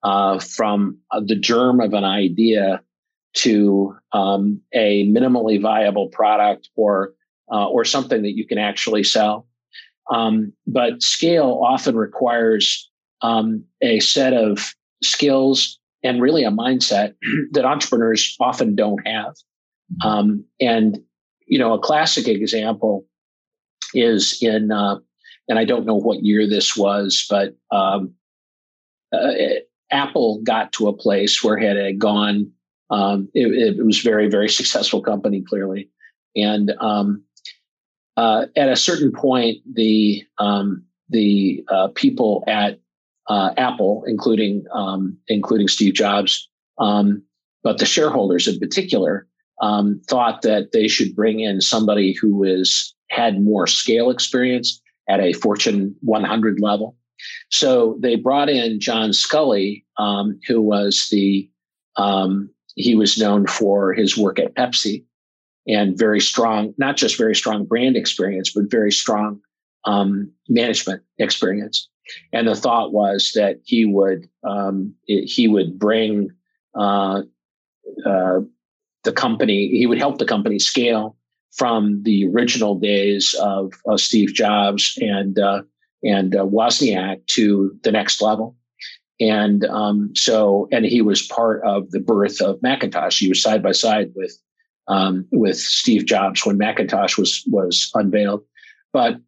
uh, 0.04 0.38
from 0.38 0.98
uh, 1.10 1.20
the 1.24 1.34
germ 1.34 1.80
of 1.80 1.94
an 1.94 2.04
idea 2.04 2.82
to 3.34 3.96
um, 4.12 4.60
a 4.72 5.06
minimally 5.08 5.60
viable 5.60 6.08
product 6.08 6.68
or 6.76 7.12
uh, 7.52 7.68
or 7.68 7.84
something 7.84 8.22
that 8.22 8.36
you 8.36 8.46
can 8.46 8.58
actually 8.58 9.04
sell. 9.04 9.46
Um, 10.10 10.52
but 10.66 11.02
scale 11.02 11.60
often 11.64 11.96
requires 11.96 12.90
um, 13.22 13.64
a 13.82 14.00
set 14.00 14.32
of 14.32 14.74
skills 15.02 15.78
and 16.02 16.22
really 16.22 16.44
a 16.44 16.50
mindset 16.50 17.14
that 17.52 17.64
entrepreneurs 17.64 18.36
often 18.40 18.74
don't 18.74 19.06
have. 19.06 19.34
Um, 20.04 20.44
and 20.60 20.98
you 21.46 21.58
know, 21.58 21.74
a 21.74 21.78
classic 21.78 22.26
example 22.28 23.06
is 23.94 24.38
in 24.42 24.72
uh, 24.72 24.96
and 25.48 25.58
I 25.58 25.64
don't 25.64 25.86
know 25.86 25.96
what 25.96 26.22
year 26.22 26.48
this 26.48 26.76
was, 26.76 27.26
but 27.28 27.54
um, 27.70 28.14
uh, 29.12 29.32
Apple 29.90 30.40
got 30.42 30.72
to 30.74 30.88
a 30.88 30.96
place 30.96 31.42
where 31.42 31.58
it 31.58 31.76
had 31.76 31.98
gone. 31.98 32.50
Um, 32.90 33.28
it, 33.34 33.76
it, 33.78 33.84
was 33.84 34.00
very, 34.00 34.28
very 34.28 34.48
successful 34.48 35.00
company, 35.00 35.42
clearly, 35.42 35.88
and 36.36 36.72
um, 36.80 37.24
uh, 38.16 38.46
at 38.56 38.68
a 38.68 38.76
certain 38.76 39.12
point, 39.12 39.58
the 39.72 40.22
um, 40.38 40.84
the 41.08 41.64
uh, 41.68 41.88
people 41.94 42.44
at 42.46 42.78
uh, 43.28 43.50
Apple, 43.56 44.04
including 44.06 44.64
um, 44.72 45.16
including 45.28 45.68
Steve 45.68 45.94
Jobs, 45.94 46.48
um, 46.78 47.22
but 47.62 47.78
the 47.78 47.86
shareholders 47.86 48.46
in 48.46 48.58
particular, 48.58 49.26
thought 50.08 50.42
that 50.42 50.72
they 50.72 50.86
should 50.88 51.16
bring 51.16 51.40
in 51.40 51.60
somebody 51.60 52.12
who 52.12 52.44
is 52.44 52.94
had 53.10 53.42
more 53.42 53.66
scale 53.66 54.10
experience 54.10 54.80
at 55.08 55.20
a 55.20 55.32
Fortune 55.34 55.94
100 56.00 56.60
level. 56.60 56.96
So 57.50 57.96
they 58.00 58.16
brought 58.16 58.48
in 58.48 58.80
John 58.80 59.10
Sculley, 59.10 59.84
um, 59.98 60.38
who 60.46 60.60
was 60.60 61.08
the 61.10 61.48
um, 61.96 62.50
he 62.74 62.94
was 62.94 63.18
known 63.18 63.46
for 63.46 63.92
his 63.92 64.16
work 64.16 64.38
at 64.38 64.54
Pepsi 64.54 65.04
and 65.66 65.98
very 65.98 66.20
strong, 66.20 66.74
not 66.76 66.96
just 66.96 67.16
very 67.16 67.34
strong 67.34 67.64
brand 67.64 67.96
experience, 67.96 68.52
but 68.54 68.70
very 68.70 68.92
strong 68.92 69.40
um, 69.84 70.30
management 70.48 71.02
experience. 71.18 71.88
And 72.32 72.48
the 72.48 72.54
thought 72.54 72.92
was 72.92 73.32
that 73.34 73.60
he 73.64 73.86
would 73.86 74.28
um, 74.42 74.94
he 75.06 75.48
would 75.48 75.78
bring 75.78 76.30
uh, 76.74 77.22
uh, 78.04 78.40
the 79.04 79.12
company, 79.12 79.68
he 79.68 79.86
would 79.86 79.98
help 79.98 80.18
the 80.18 80.26
company 80.26 80.58
scale 80.58 81.16
from 81.52 82.02
the 82.02 82.26
original 82.26 82.74
days 82.74 83.34
of, 83.40 83.72
of 83.86 84.00
Steve 84.00 84.34
Jobs 84.34 84.98
and 85.00 85.38
uh, 85.38 85.62
and 86.02 86.36
uh, 86.36 86.44
Wozniak 86.44 87.26
to 87.28 87.78
the 87.82 87.92
next 87.92 88.20
level. 88.20 88.56
And 89.20 89.64
um, 89.66 90.10
so, 90.14 90.68
and 90.72 90.84
he 90.84 91.00
was 91.00 91.26
part 91.26 91.62
of 91.64 91.90
the 91.92 92.00
birth 92.00 92.40
of 92.40 92.60
Macintosh. 92.62 93.18
He 93.18 93.28
was 93.28 93.42
side 93.42 93.62
by 93.62 93.72
side 93.72 94.12
with 94.16 94.36
um, 94.88 95.26
with 95.30 95.56
Steve 95.56 96.04
Jobs 96.04 96.44
when 96.44 96.58
Macintosh 96.58 97.16
was 97.16 97.42
was 97.46 97.90
unveiled. 97.94 98.42
But 98.92 99.20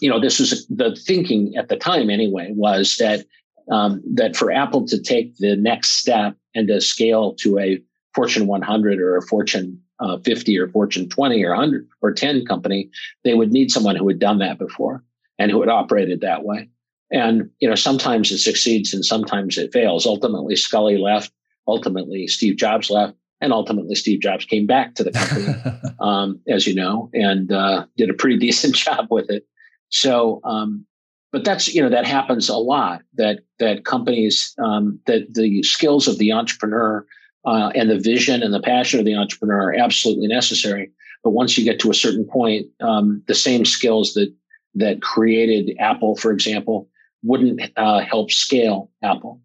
you 0.00 0.10
know, 0.10 0.20
this 0.20 0.38
was 0.38 0.66
the 0.68 0.96
thinking 0.96 1.54
at 1.56 1.68
the 1.68 1.76
time 1.76 2.10
anyway 2.10 2.50
was 2.52 2.96
that 2.98 3.24
um, 3.70 4.02
that 4.14 4.36
for 4.36 4.50
Apple 4.50 4.86
to 4.86 5.00
take 5.00 5.36
the 5.36 5.56
next 5.56 5.90
step 5.92 6.36
and 6.54 6.68
to 6.68 6.80
scale 6.80 7.34
to 7.34 7.58
a 7.58 7.80
Fortune 8.14 8.46
100 8.46 8.98
or 9.00 9.16
a 9.16 9.22
Fortune 9.22 9.80
uh, 10.00 10.18
50 10.18 10.58
or 10.58 10.68
Fortune 10.68 11.08
20 11.08 11.44
or 11.44 11.50
100 11.50 11.86
or 12.02 12.12
10 12.12 12.46
company, 12.46 12.88
they 13.24 13.34
would 13.34 13.52
need 13.52 13.70
someone 13.70 13.96
who 13.96 14.08
had 14.08 14.18
done 14.18 14.38
that 14.38 14.58
before 14.58 15.04
and 15.38 15.50
who 15.50 15.60
had 15.60 15.68
operated 15.68 16.20
that 16.20 16.44
way. 16.44 16.68
And 17.10 17.50
you 17.60 17.68
know, 17.68 17.74
sometimes 17.74 18.30
it 18.30 18.38
succeeds 18.38 18.92
and 18.92 19.04
sometimes 19.04 19.56
it 19.56 19.72
fails. 19.72 20.06
Ultimately, 20.06 20.54
Sculley 20.54 20.98
left. 20.98 21.32
Ultimately, 21.66 22.26
Steve 22.26 22.56
Jobs 22.56 22.88
left, 22.88 23.14
and 23.40 23.52
ultimately, 23.52 23.94
Steve 23.94 24.20
Jobs 24.20 24.44
came 24.44 24.66
back 24.66 24.94
to 24.94 25.04
the 25.04 25.12
company, 25.12 25.54
um, 26.00 26.40
as 26.48 26.66
you 26.66 26.74
know, 26.74 27.10
and 27.12 27.52
uh, 27.52 27.84
did 27.96 28.10
a 28.10 28.14
pretty 28.14 28.36
decent 28.46 28.74
job 28.74 29.08
with 29.10 29.30
it. 29.30 29.46
So, 29.90 30.40
um, 30.44 30.86
but 31.32 31.44
that's 31.44 31.72
you 31.74 31.82
know 31.82 31.90
that 31.90 32.06
happens 32.06 32.48
a 32.48 32.56
lot. 32.56 33.02
That 33.14 33.40
that 33.58 33.84
companies 33.84 34.54
um, 34.58 34.98
that 35.06 35.34
the 35.34 35.62
skills 35.62 36.08
of 36.08 36.18
the 36.18 36.32
entrepreneur 36.32 37.06
uh, 37.44 37.70
and 37.74 37.90
the 37.90 37.98
vision 37.98 38.42
and 38.42 38.52
the 38.52 38.60
passion 38.60 38.98
of 38.98 39.06
the 39.06 39.14
entrepreneur 39.14 39.70
are 39.70 39.74
absolutely 39.74 40.26
necessary. 40.26 40.90
But 41.22 41.30
once 41.30 41.58
you 41.58 41.64
get 41.64 41.80
to 41.80 41.90
a 41.90 41.94
certain 41.94 42.24
point, 42.24 42.66
um, 42.80 43.22
the 43.26 43.34
same 43.34 43.64
skills 43.64 44.14
that 44.14 44.32
that 44.74 45.02
created 45.02 45.76
Apple, 45.78 46.16
for 46.16 46.30
example, 46.30 46.88
wouldn't 47.22 47.60
uh, 47.76 48.00
help 48.00 48.30
scale 48.30 48.90
Apple. 49.02 49.40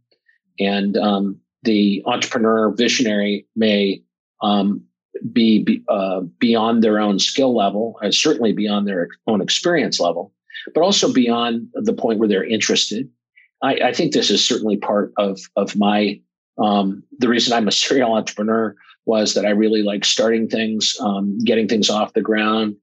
And 0.59 0.97
um, 0.97 1.39
the 1.63 2.03
entrepreneur 2.05 2.71
visionary 2.71 3.47
may 3.55 4.03
um, 4.41 4.83
be, 5.31 5.63
be 5.63 5.83
uh, 5.87 6.21
beyond 6.39 6.83
their 6.83 6.99
own 6.99 7.19
skill 7.19 7.55
level, 7.55 7.97
and 8.01 8.13
certainly 8.13 8.53
beyond 8.53 8.87
their 8.87 9.09
own 9.27 9.41
experience 9.41 9.99
level, 9.99 10.33
but 10.73 10.81
also 10.81 11.11
beyond 11.11 11.67
the 11.73 11.93
point 11.93 12.19
where 12.19 12.27
they're 12.27 12.43
interested. 12.43 13.09
I, 13.61 13.75
I 13.75 13.93
think 13.93 14.13
this 14.13 14.29
is 14.29 14.45
certainly 14.45 14.77
part 14.77 15.13
of 15.17 15.39
of 15.55 15.75
my 15.75 16.19
um, 16.57 17.03
the 17.17 17.29
reason 17.29 17.53
I'm 17.53 17.67
a 17.67 17.71
serial 17.71 18.13
entrepreneur 18.13 18.75
was 19.05 19.33
that 19.33 19.45
I 19.45 19.49
really 19.49 19.83
like 19.83 20.05
starting 20.05 20.47
things, 20.47 20.95
um, 20.99 21.37
getting 21.39 21.67
things 21.67 21.89
off 21.89 22.13
the 22.13 22.21
ground, 22.21 22.75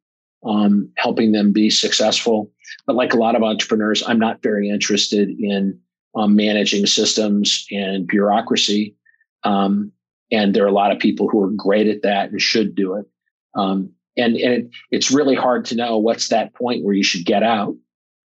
um, 0.44 0.90
helping 0.96 1.32
them 1.32 1.52
be 1.52 1.70
successful. 1.70 2.50
But 2.86 2.96
like 2.96 3.12
a 3.12 3.18
lot 3.18 3.36
of 3.36 3.42
entrepreneurs, 3.42 4.02
I'm 4.06 4.18
not 4.18 4.42
very 4.42 4.68
interested 4.68 5.28
in 5.38 5.78
um, 6.14 6.34
managing 6.34 6.86
systems 6.86 7.66
and 7.70 8.06
bureaucracy. 8.06 8.96
Um, 9.44 9.92
and 10.32 10.54
there 10.54 10.64
are 10.64 10.68
a 10.68 10.72
lot 10.72 10.92
of 10.92 10.98
people 10.98 11.28
who 11.28 11.42
are 11.42 11.50
great 11.50 11.88
at 11.88 12.02
that 12.02 12.30
and 12.30 12.40
should 12.40 12.74
do 12.74 12.94
it. 12.94 13.06
Um, 13.54 13.92
and 14.16 14.36
and 14.36 14.52
it, 14.52 14.70
it's 14.90 15.10
really 15.10 15.34
hard 15.34 15.64
to 15.66 15.76
know 15.76 15.98
what's 15.98 16.28
that 16.28 16.54
point 16.54 16.84
where 16.84 16.94
you 16.94 17.04
should 17.04 17.24
get 17.24 17.42
out 17.42 17.74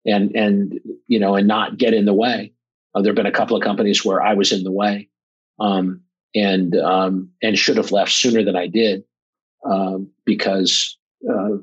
and 0.06 0.36
and 0.36 0.80
you 1.08 1.20
know 1.20 1.36
and 1.36 1.48
not 1.48 1.78
get 1.78 1.94
in 1.94 2.06
the 2.06 2.14
way. 2.14 2.52
Uh, 2.94 3.02
there 3.02 3.12
have 3.12 3.16
been 3.16 3.26
a 3.26 3.32
couple 3.32 3.58
of 3.58 3.64
companies 3.64 4.04
where 4.04 4.22
I 4.22 4.34
was 4.34 4.52
in 4.52 4.64
the 4.64 4.72
way 4.72 5.10
um, 5.60 6.02
and 6.34 6.76
um, 6.76 7.30
and 7.42 7.58
should 7.58 7.78
have 7.78 7.92
left 7.92 8.12
sooner 8.12 8.44
than 8.44 8.56
I 8.56 8.68
did 8.68 9.04
um, 9.64 10.10
because 10.26 10.98
uh, 11.30 11.58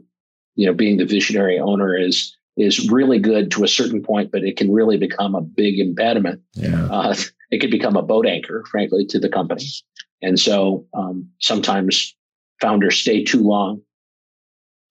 you 0.54 0.66
know 0.66 0.74
being 0.74 0.96
the 0.96 1.06
visionary 1.06 1.58
owner 1.58 1.96
is 1.96 2.36
is 2.56 2.90
really 2.90 3.18
good 3.18 3.50
to 3.52 3.64
a 3.64 3.68
certain 3.68 4.02
point, 4.02 4.30
but 4.30 4.44
it 4.44 4.56
can 4.56 4.70
really 4.72 4.98
become 4.98 5.34
a 5.34 5.40
big 5.40 5.78
impediment. 5.78 6.42
Yeah. 6.54 6.86
Uh, 6.86 7.14
it 7.50 7.60
could 7.60 7.70
become 7.70 7.96
a 7.96 8.02
boat 8.02 8.26
anchor, 8.26 8.64
frankly, 8.70 9.06
to 9.06 9.18
the 9.18 9.28
company. 9.28 9.64
And 10.20 10.38
so 10.38 10.86
um, 10.94 11.30
sometimes 11.40 12.14
founders 12.60 12.98
stay 12.98 13.24
too 13.24 13.42
long. 13.42 13.82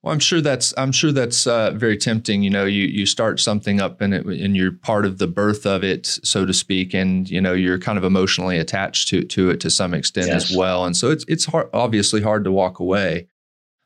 Well, 0.01 0.14
I'm 0.14 0.20
sure 0.20 0.41
that's 0.41 0.74
I'm 0.78 0.91
sure 0.91 1.12
that's 1.12 1.45
uh, 1.45 1.72
very 1.76 1.95
tempting. 1.95 2.41
You 2.41 2.49
know, 2.49 2.66
you 2.66 2.86
you 2.86 3.05
start 3.05 3.39
something 3.39 3.80
up 3.80 4.01
and 4.01 4.16
it, 4.16 4.26
and 4.26 4.57
you're 4.57 4.72
part 4.72 5.05
of 5.05 5.20
the 5.20 5.28
birth 5.28 5.68
of 5.68 5.84
it, 5.84 6.07
so 6.07 6.43
to 6.43 6.53
speak, 6.53 6.95
and 6.95 7.30
you 7.30 7.39
know 7.39 7.53
you're 7.53 7.78
kind 7.78 7.99
of 7.99 8.03
emotionally 8.03 8.57
attached 8.57 9.09
to 9.09 9.24
to 9.24 9.51
it 9.51 9.59
to 9.59 9.70
some 9.70 9.93
extent 9.93 10.28
yes. 10.28 10.49
as 10.49 10.57
well. 10.57 10.86
And 10.86 10.97
so 10.97 11.12
it's 11.12 11.24
it's 11.28 11.45
hard, 11.45 11.70
obviously 11.72 12.22
hard 12.22 12.43
to 12.45 12.51
walk 12.51 12.80
away. 12.80 13.28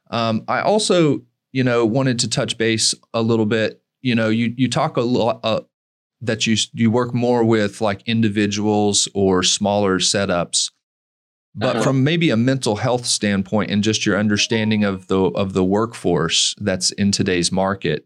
Um, 0.09 0.45
I 0.47 0.61
also 0.61 1.23
you 1.55 1.63
know 1.63 1.85
wanted 1.85 2.19
to 2.19 2.29
touch 2.29 2.57
base 2.57 2.93
a 3.13 3.21
little 3.21 3.45
bit. 3.45 3.81
You 4.01 4.13
know, 4.13 4.29
you 4.29 4.53
you 4.57 4.69
talk 4.69 4.97
a 4.97 5.01
lot 5.01 5.39
uh, 5.43 5.61
that 6.21 6.45
you 6.45 6.57
you 6.73 6.91
work 6.91 7.13
more 7.13 7.43
with 7.43 7.81
like 7.81 8.01
individuals 8.05 9.07
or 9.13 9.41
smaller 9.43 9.99
setups 9.99 10.71
but 11.57 11.77
uh-huh. 11.77 11.83
from 11.83 12.03
maybe 12.03 12.29
a 12.29 12.37
mental 12.37 12.75
health 12.75 13.05
standpoint 13.05 13.71
and 13.71 13.81
just 13.81 14.05
your 14.05 14.17
understanding 14.17 14.83
of 14.83 15.07
the 15.07 15.19
of 15.19 15.53
the 15.53 15.63
workforce 15.63 16.53
that's 16.59 16.91
in 16.91 17.11
today's 17.11 17.51
market 17.51 18.05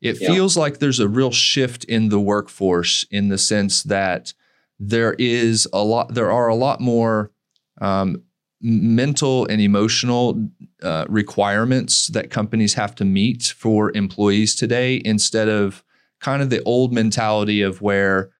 it 0.00 0.20
yeah. 0.20 0.28
feels 0.28 0.56
like 0.56 0.78
there's 0.78 1.00
a 1.00 1.08
real 1.08 1.32
shift 1.32 1.84
in 1.84 2.08
the 2.10 2.20
workforce 2.20 3.04
in 3.10 3.28
the 3.28 3.38
sense 3.38 3.82
that 3.82 4.32
there 4.78 5.14
is 5.18 5.66
a 5.72 5.82
lot 5.82 6.14
there 6.14 6.30
are 6.30 6.48
a 6.48 6.54
lot 6.54 6.80
more 6.80 7.32
um, 7.80 8.22
mental 8.60 9.46
and 9.46 9.60
emotional 9.60 10.48
uh, 10.82 11.04
requirements 11.08 12.08
that 12.08 12.30
companies 12.30 12.74
have 12.74 12.94
to 12.94 13.04
meet 13.04 13.54
for 13.56 13.94
employees 13.94 14.54
today 14.54 15.00
instead 15.04 15.48
of 15.48 15.84
kind 16.20 16.42
of 16.42 16.50
the 16.50 16.62
old 16.62 16.92
mentality 16.92 17.62
of 17.62 17.82
where 17.82 18.30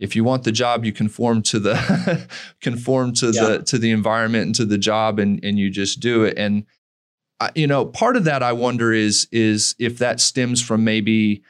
if 0.00 0.16
you 0.16 0.24
want 0.24 0.44
the 0.44 0.52
job, 0.52 0.84
you 0.84 0.92
conform 0.92 1.42
to 1.42 1.58
the 1.58 2.26
conform 2.60 3.12
to 3.14 3.30
yeah. 3.30 3.44
the 3.44 3.62
to 3.64 3.78
the 3.78 3.90
environment 3.90 4.46
and 4.46 4.54
to 4.56 4.64
the 4.64 4.78
job, 4.78 5.18
and 5.18 5.44
and 5.44 5.58
you 5.58 5.70
just 5.70 6.00
do 6.00 6.24
it. 6.24 6.38
And 6.38 6.64
I, 7.38 7.50
you 7.54 7.66
know, 7.66 7.84
part 7.84 8.16
of 8.16 8.24
that 8.24 8.42
I 8.42 8.52
wonder 8.52 8.92
is 8.92 9.28
is 9.30 9.76
if 9.78 9.98
that 9.98 10.18
stems 10.18 10.62
from 10.62 10.84
maybe 10.84 11.42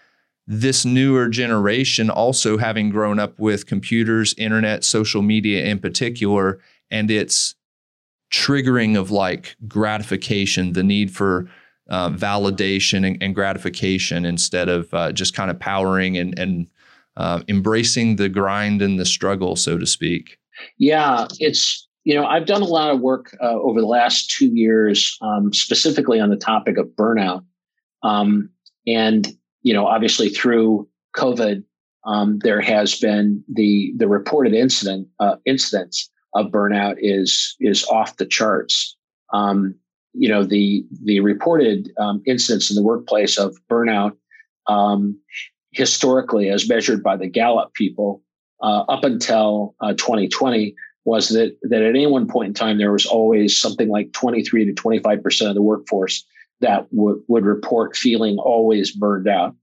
this 0.47 0.85
newer 0.85 1.29
generation 1.29 2.11
also 2.11 2.59
having 2.59 2.91
grown 2.91 3.21
up 3.21 3.39
with 3.39 3.67
computers, 3.67 4.35
internet, 4.37 4.83
social 4.83 5.23
media 5.23 5.65
in 5.65 5.79
particular, 5.79 6.59
and 6.91 7.09
its 7.09 7.55
triggering 8.31 8.99
of 8.99 9.11
like 9.11 9.57
gratification, 9.67 10.73
the 10.73 10.83
need 10.83 11.11
for 11.11 11.49
uh, 11.89 12.11
validation 12.11 13.07
and, 13.07 13.21
and, 13.21 13.35
gratification 13.35 14.25
instead 14.25 14.69
of 14.69 14.93
uh, 14.95 15.11
just 15.11 15.35
kind 15.35 15.51
of 15.51 15.59
powering 15.59 16.17
and 16.17 16.39
and 16.39 16.71
uh, 17.17 17.43
embracing 17.49 18.17
the 18.17 18.29
grind 18.29 18.81
and 18.81 18.99
the 18.99 19.05
struggle, 19.05 19.57
so 19.57 19.77
to 19.77 19.87
speak? 19.87 20.39
Yeah, 20.79 21.27
it's 21.39 21.89
you 22.05 22.15
know 22.15 22.25
I've 22.25 22.47
done 22.47 22.63
a 22.63 22.67
lot 22.67 22.91
of 22.91 23.01
work 23.01 23.37
uh, 23.43 23.55
over 23.55 23.81
the 23.81 23.87
last 23.87 24.31
two 24.31 24.55
years, 24.55 25.19
um, 25.21 25.53
specifically 25.53 26.21
on 26.21 26.31
the 26.31 26.37
topic 26.37 26.79
of 26.79 26.87
burnout, 26.89 27.45
um, 28.03 28.51
and 28.87 29.29
you 29.63 29.75
know 29.75 29.87
obviously 29.87 30.29
through 30.29 30.89
COVID, 31.17 31.65
um, 32.07 32.39
there 32.39 32.61
has 32.61 32.99
been 33.01 33.43
the 33.53 33.93
the 33.97 34.07
reported 34.07 34.55
incident 34.55 35.09
uh, 35.19 35.37
incidents 35.45 36.09
of 36.35 36.47
burnout 36.47 36.97
is 36.99 37.57
is 37.61 37.85
off 37.87 38.17
the 38.17 38.27
charts. 38.27 38.97
Um, 39.33 39.75
you 40.13 40.29
know 40.29 40.45
the 40.45 40.85
the 41.03 41.21
reported 41.21 41.93
um, 41.99 42.23
incidents 42.27 42.71
in 42.71 42.77
the 42.77 42.83
workplace 42.83 43.39
of 43.39 43.57
burnout 43.71 44.17
um, 44.67 45.19
historically, 45.73 46.49
as 46.49 46.69
measured 46.69 47.03
by 47.03 47.17
the 47.17 47.29
Gallup 47.29 47.73
people, 47.75 48.23
uh, 48.63 48.85
up 48.89 49.05
until 49.05 49.75
uh, 49.81 49.93
2020, 49.95 50.75
was 51.05 51.29
that 51.31 51.57
that 51.63 51.83
at 51.83 51.89
any 51.89 52.07
one 52.07 52.29
point 52.29 52.49
in 52.49 52.55
time 52.55 52.79
there 52.79 52.93
was 52.93 53.07
always 53.07 53.59
something 53.59 53.89
like 53.89 54.13
23 54.13 54.67
to 54.67 54.73
25 54.73 55.23
percent 55.23 55.49
of 55.49 55.55
the 55.55 55.63
workforce 55.63 56.25
that 56.61 56.87
would 56.91 57.21
would 57.29 57.45
report 57.45 57.97
feeling 57.97 58.39
always 58.39 58.95
burned 58.95 59.29
out. 59.29 59.55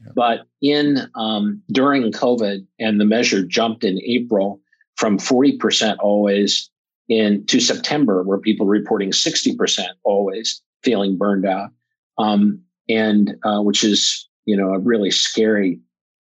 Yeah. 0.00 0.12
But 0.14 0.40
in 0.62 1.08
um, 1.14 1.62
during 1.72 2.12
COVID, 2.12 2.66
and 2.78 3.00
the 3.00 3.04
measure 3.04 3.44
jumped 3.44 3.84
in 3.84 4.00
April 4.02 4.60
from 5.00 5.18
40 5.18 5.56
percent 5.56 5.98
always 6.00 6.70
in 7.08 7.44
to 7.46 7.58
September, 7.58 8.22
where 8.22 8.38
people 8.38 8.66
reporting 8.66 9.12
60 9.12 9.56
percent 9.56 9.90
always 10.04 10.62
feeling 10.84 11.18
burned 11.18 11.46
out, 11.46 11.70
um, 12.18 12.60
and 12.88 13.34
uh, 13.44 13.60
which 13.60 13.82
is 13.82 14.28
you 14.50 14.56
know, 14.56 14.74
a 14.74 14.78
really 14.80 15.12
scary 15.12 15.78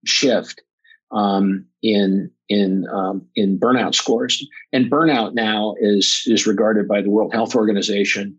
shift 0.05 0.61
um, 1.12 1.64
in 1.83 2.31
in 2.49 2.87
um, 2.93 3.27
in 3.37 3.59
burnout 3.59 3.95
scores. 3.95 4.45
And 4.72 4.91
burnout 4.91 5.35
now 5.35 5.74
is 5.79 6.22
is 6.27 6.47
regarded 6.47 6.89
by 6.89 7.03
the 7.03 7.11
World 7.11 7.33
Health 7.33 7.55
Organization 7.55 8.37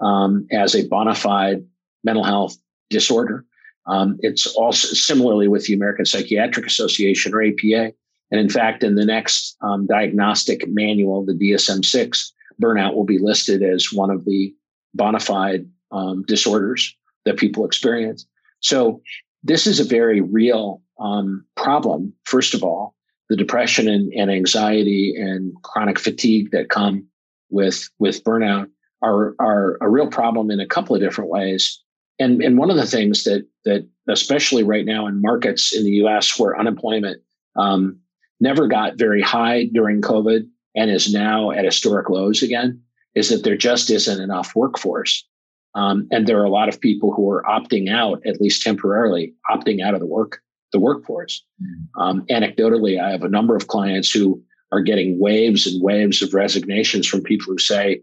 um, 0.00 0.46
as 0.52 0.74
a 0.74 0.86
bona 0.88 1.14
fide 1.14 1.64
mental 2.04 2.24
health 2.24 2.56
disorder. 2.90 3.46
Um, 3.86 4.18
it's 4.20 4.46
also 4.46 4.88
similarly 4.88 5.48
with 5.48 5.64
the 5.64 5.74
American 5.74 6.04
Psychiatric 6.04 6.66
Association 6.66 7.32
or 7.34 7.42
APA. 7.42 7.92
And 8.30 8.40
in 8.40 8.48
fact, 8.48 8.84
in 8.84 8.94
the 8.94 9.04
next 9.04 9.56
um, 9.60 9.86
diagnostic 9.86 10.68
manual, 10.68 11.24
the 11.24 11.32
DSM-6, 11.32 12.32
burnout 12.62 12.94
will 12.94 13.04
be 13.04 13.18
listed 13.18 13.62
as 13.62 13.92
one 13.92 14.10
of 14.10 14.24
the 14.24 14.54
bona 14.94 15.20
fide 15.20 15.66
um, 15.92 16.22
disorders 16.26 16.94
that 17.24 17.36
people 17.36 17.64
experience. 17.64 18.26
So 18.60 19.00
this 19.42 19.66
is 19.66 19.80
a 19.80 19.84
very 19.84 20.20
real 20.20 20.82
um, 20.98 21.44
problem. 21.56 22.12
First 22.24 22.54
of 22.54 22.62
all, 22.62 22.94
the 23.28 23.36
depression 23.36 23.88
and, 23.88 24.12
and, 24.12 24.30
anxiety 24.30 25.14
and 25.16 25.54
chronic 25.62 25.98
fatigue 25.98 26.50
that 26.50 26.68
come 26.68 27.06
with 27.48 27.88
with 27.98 28.24
burnout 28.24 28.68
are 29.02 29.34
are 29.38 29.78
a 29.80 29.88
real 29.88 30.08
problem 30.08 30.50
in 30.50 30.60
a 30.60 30.66
couple 30.66 30.94
of 30.94 31.00
different 31.00 31.30
ways. 31.30 31.80
And 32.18 32.42
and 32.42 32.58
one 32.58 32.70
of 32.70 32.76
the 32.76 32.86
things 32.86 33.24
that 33.24 33.46
that 33.64 33.88
especially 34.08 34.62
right 34.62 34.84
now 34.84 35.06
in 35.06 35.22
markets 35.22 35.74
in 35.74 35.84
the 35.84 35.92
U.S. 36.02 36.38
where 36.38 36.58
unemployment 36.58 37.22
um, 37.56 37.98
never 38.40 38.66
got 38.66 38.96
very 38.96 39.22
high 39.22 39.64
during 39.72 40.00
COVID 40.00 40.48
and 40.74 40.90
is 40.90 41.12
now 41.12 41.50
at 41.50 41.64
historic 41.64 42.08
lows 42.08 42.42
again 42.42 42.80
is 43.14 43.28
that 43.28 43.44
there 43.44 43.56
just 43.56 43.90
isn't 43.90 44.22
enough 44.22 44.54
workforce. 44.54 45.26
Um, 45.74 46.08
and 46.10 46.26
there 46.26 46.40
are 46.40 46.44
a 46.44 46.50
lot 46.50 46.68
of 46.68 46.80
people 46.80 47.12
who 47.12 47.30
are 47.30 47.44
opting 47.44 47.90
out, 47.90 48.24
at 48.26 48.40
least 48.40 48.62
temporarily, 48.62 49.34
opting 49.50 49.84
out 49.84 49.94
of 49.94 50.00
the 50.00 50.06
work 50.06 50.40
the 50.72 50.78
workforce. 50.78 51.44
Mm-hmm. 51.60 52.00
Um, 52.00 52.26
anecdotally, 52.26 53.02
I 53.02 53.10
have 53.10 53.24
a 53.24 53.28
number 53.28 53.56
of 53.56 53.66
clients 53.66 54.10
who 54.10 54.40
are 54.72 54.80
getting 54.80 55.18
waves 55.18 55.66
and 55.66 55.82
waves 55.82 56.22
of 56.22 56.32
resignations 56.32 57.08
from 57.08 57.22
people 57.22 57.46
who 57.52 57.58
say, 57.58 58.02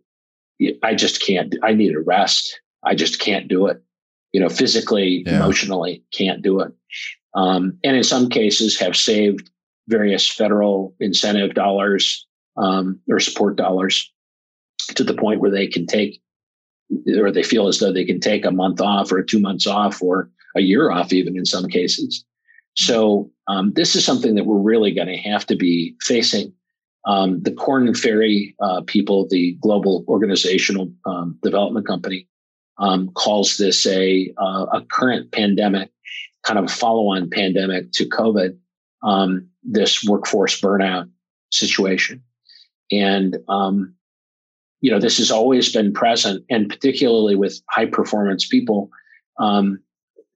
"I 0.84 0.96
just 0.96 1.22
can't. 1.22 1.56
I 1.64 1.74
need 1.74 1.96
a 1.96 2.02
rest. 2.02 2.60
I 2.84 2.96
just 2.96 3.20
can't 3.20 3.48
do 3.48 3.68
it. 3.68 3.82
You 4.34 4.42
know, 4.42 4.50
physically, 4.50 5.24
yeah. 5.26 5.38
emotionally, 5.38 6.04
can't 6.12 6.42
do 6.42 6.60
it." 6.60 6.74
Um, 7.34 7.78
and 7.84 7.96
in 7.96 8.04
some 8.04 8.30
cases, 8.30 8.78
have 8.80 8.98
saved 8.98 9.50
various 9.88 10.28
federal 10.30 10.96
incentive 11.00 11.54
dollars 11.54 12.26
um, 12.58 13.00
or 13.10 13.20
support 13.20 13.56
dollars 13.56 14.12
to 14.96 15.04
the 15.04 15.14
point 15.14 15.40
where 15.40 15.52
they 15.52 15.68
can 15.68 15.86
take 15.86 16.22
or 17.20 17.32
they 17.32 17.44
feel 17.44 17.68
as 17.68 17.80
though 17.80 17.92
they 17.92 18.06
can 18.06 18.20
take 18.20 18.46
a 18.46 18.52
month 18.52 18.80
off 18.80 19.12
or 19.12 19.22
two 19.22 19.40
months 19.40 19.68
off 19.68 20.02
or 20.02 20.30
a 20.56 20.62
year 20.62 20.90
off, 20.90 21.12
even 21.12 21.38
in 21.38 21.46
some 21.46 21.68
cases. 21.68 22.24
So 22.76 23.32
um, 23.48 23.74
this 23.74 23.96
is 23.96 24.06
something 24.06 24.36
that 24.36 24.46
we're 24.46 24.60
really 24.60 24.94
going 24.94 25.08
to 25.08 25.18
have 25.18 25.46
to 25.48 25.56
be 25.56 25.96
facing. 26.02 26.54
Um, 27.06 27.42
the 27.42 27.52
Korn 27.52 27.94
Ferry 27.94 28.56
uh, 28.62 28.82
people, 28.86 29.28
the 29.30 29.58
global 29.62 30.06
organizational 30.08 30.92
um, 31.06 31.38
development 31.42 31.88
company, 31.88 32.28
um, 32.80 33.10
calls 33.14 33.58
this 33.58 33.88
a 33.88 34.32
uh, 34.38 34.66
a 34.74 34.82
current 34.92 35.32
pandemic, 35.32 35.90
kind 36.44 36.60
of 36.60 36.72
follow-on 36.72 37.30
pandemic 37.30 37.92
to 37.94 38.06
COVID. 38.06 38.58
This 39.68 40.04
workforce 40.04 40.60
burnout 40.60 41.10
situation, 41.52 42.24
and 42.92 43.38
um, 43.48 43.94
you 44.82 44.90
know 44.90 45.00
this 45.00 45.18
has 45.18 45.30
always 45.30 45.72
been 45.72 45.94
present 45.94 46.44
and 46.50 46.70
particularly 46.70 47.36
with 47.36 47.62
high 47.70 47.86
performance 47.86 48.48
people 48.48 48.90
um, 49.40 49.80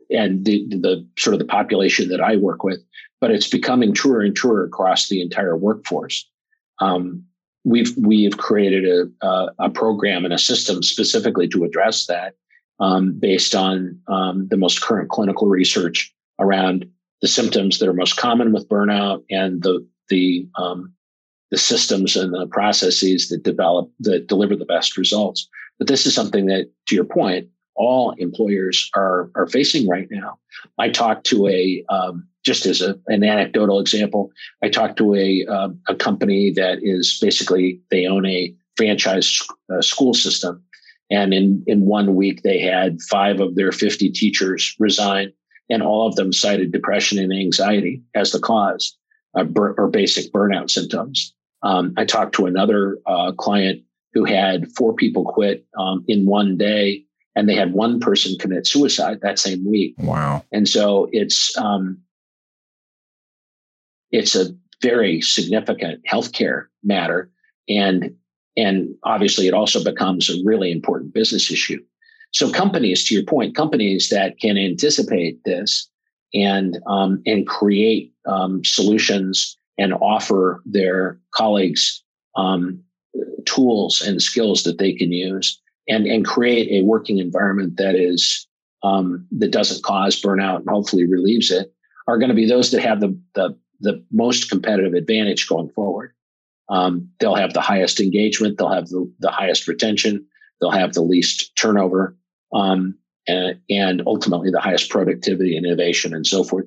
and 0.09 0.45
the, 0.45 0.67
the 0.67 1.07
sort 1.17 1.34
of 1.34 1.39
the 1.39 1.45
population 1.45 2.09
that 2.09 2.19
i 2.19 2.36
work 2.36 2.63
with 2.63 2.82
but 3.21 3.32
it's 3.32 3.47
becoming 3.47 3.93
truer 3.93 4.21
and 4.21 4.36
truer 4.36 4.65
across 4.65 5.07
the 5.07 5.21
entire 5.21 5.55
workforce. 5.55 6.27
Um, 6.79 7.23
we've 7.63 7.95
we've 7.95 8.38
created 8.38 8.86
a, 8.86 9.25
a, 9.25 9.51
a, 9.59 9.69
program 9.69 10.25
and 10.25 10.34
a 10.34 10.39
system 10.39 10.82
specifically 10.82 11.47
to 11.49 11.63
address 11.63 12.07
that 12.07 12.34
um, 12.79 13.13
based 13.13 13.53
on 13.53 13.99
um, 14.07 14.47
the 14.49 14.57
most 14.57 14.82
current 14.82 15.09
clinical 15.09 15.47
research 15.47 16.11
around 16.39 16.89
the 17.22 17.28
symptoms 17.28 17.80
that 17.80 17.88
are 17.88 17.93
most 17.93 18.17
common 18.17 18.51
with 18.51 18.67
burnout 18.67 19.24
and 19.30 19.61
the 19.63 19.86
the 20.09 20.47
um, 20.55 20.93
the 21.51 21.57
systems 21.57 22.15
and 22.15 22.34
the 22.34 22.47
processes 22.47 23.30
that 23.30 23.43
develop 23.43 23.91
that 23.99 24.28
deliver 24.28 24.55
the 24.55 24.65
best 24.65 24.97
results. 24.97 25.47
But 25.78 25.88
this 25.88 26.05
is 26.05 26.13
something 26.13 26.45
that, 26.45 26.69
to 26.88 26.95
your 26.95 27.05
point, 27.05 27.47
all 27.76 28.11
employers 28.17 28.89
are 28.95 29.32
are 29.36 29.47
facing 29.47 29.88
right 29.88 30.07
now. 30.11 30.39
I 30.78 30.89
talked 30.89 31.26
to 31.28 31.47
a 31.47 31.84
um, 31.89 32.28
just 32.43 32.65
as 32.65 32.82
a, 32.82 32.99
an 33.07 33.24
anecdotal 33.24 33.80
example. 33.80 34.32
I 34.63 34.69
talked 34.69 34.97
to 34.97 35.15
a 35.15 35.45
uh, 35.47 35.69
a 35.88 35.95
company 35.95 36.51
that 36.51 36.80
is 36.82 37.19
basically 37.22 37.82
they 37.91 38.07
own 38.07 38.26
a 38.26 38.53
franchise 38.78 39.39
uh, 39.72 39.82
school 39.82 40.13
system. 40.13 40.63
And 41.09 41.34
in, 41.34 41.63
in 41.67 41.86
one 41.86 42.15
week, 42.15 42.41
they 42.41 42.59
had 42.59 43.01
five 43.01 43.41
of 43.41 43.55
their 43.55 43.74
50 43.74 44.11
teachers 44.11 44.74
resign, 44.80 45.34
and 45.72 45.82
all 45.82 46.05
of 46.05 46.15
them 46.15 46.34
cited 46.34 46.72
depression 46.72 47.17
and 47.17 47.32
anxiety 47.32 48.03
as 48.13 48.32
the 48.32 48.39
cause 48.39 48.95
uh, 49.36 49.45
bur- 49.45 49.74
or 49.78 49.88
basic 49.88 50.32
burnout 50.34 50.69
symptoms. 50.69 51.34
Um, 51.63 51.93
I 51.97 52.05
talked 52.05 52.36
to 52.36 52.45
another 52.45 52.97
uh, 53.05 53.32
client 53.32 53.82
who 54.13 54.26
had 54.26 54.69
four 54.74 54.93
people 54.93 55.24
quit 55.24 55.65
um, 55.80 56.03
in 56.07 56.26
one 56.26 56.57
day, 56.57 57.05
and 57.36 57.47
they 57.47 57.55
had 57.55 57.72
one 57.74 58.01
person 58.01 58.38
commit 58.38 58.67
suicide 58.67 59.19
that 59.22 59.39
same 59.39 59.65
week. 59.65 59.95
Wow! 59.97 60.43
And 60.51 60.67
so 60.67 61.07
it's 61.13 61.57
um, 61.57 61.99
it's 64.11 64.36
a 64.36 64.47
very 64.82 65.22
significant 65.22 66.01
healthcare 66.11 66.65
matter, 66.84 67.32
and 67.69 68.13
and 68.57 68.93
obviously 69.03 69.47
it 69.47 69.53
also 69.53 69.82
becomes 69.82 70.30
a 70.30 70.43
really 70.43 70.72
important 70.72 71.13
business 71.13 71.49
issue. 71.49 71.80
So 72.32 72.51
companies, 72.51 73.05
to 73.05 73.15
your 73.15 73.25
point, 73.25 73.55
companies 73.55 74.09
that 74.09 74.39
can 74.39 74.57
anticipate 74.57 75.43
this 75.43 75.89
and 76.34 76.79
um, 76.88 77.21
and 77.25 77.47
create 77.47 78.13
um, 78.25 78.63
solutions 78.63 79.57
and 79.77 79.93
offer 79.93 80.61
their 80.65 81.19
colleagues 81.34 82.03
um, 82.36 82.82
tools 83.45 84.01
and 84.01 84.21
skills 84.21 84.63
that 84.63 84.77
they 84.77 84.93
can 84.93 85.11
use 85.11 85.61
and 85.88 86.05
and 86.05 86.25
create 86.25 86.69
a 86.71 86.86
working 86.86 87.17
environment 87.17 87.77
that 87.77 87.95
is 87.95 88.47
um, 88.84 89.27
that 89.32 89.51
doesn't 89.51 89.84
cause 89.84 90.21
burnout 90.21 90.59
and 90.59 90.69
hopefully 90.69 91.05
relieves 91.05 91.51
it 91.51 91.73
are 92.07 92.17
going 92.17 92.29
to 92.29 92.36
be 92.36 92.47
those 92.47 92.71
that 92.71 92.82
have 92.82 93.01
the 93.01 93.17
the 93.36 93.57
the 93.82 94.03
most 94.11 94.49
competitive 94.49 94.93
advantage 94.93 95.47
going 95.47 95.69
forward. 95.69 96.13
Um, 96.69 97.09
they'll 97.19 97.36
have 97.36 97.53
the 97.53 97.61
highest 97.61 97.99
engagement, 97.99 98.57
they'll 98.57 98.71
have 98.71 98.88
the, 98.88 99.11
the 99.19 99.32
highest 99.32 99.67
retention, 99.67 100.25
they'll 100.59 100.71
have 100.71 100.93
the 100.93 101.01
least 101.01 101.53
turnover, 101.55 102.15
um, 102.54 102.95
and, 103.28 103.60
and 103.70 104.02
ultimately 104.06 104.49
the 104.49 104.60
highest 104.60 104.89
productivity 104.89 105.56
and 105.56 105.66
innovation 105.66 106.14
and 106.14 106.26
so 106.26 106.43
forth. 106.43 106.66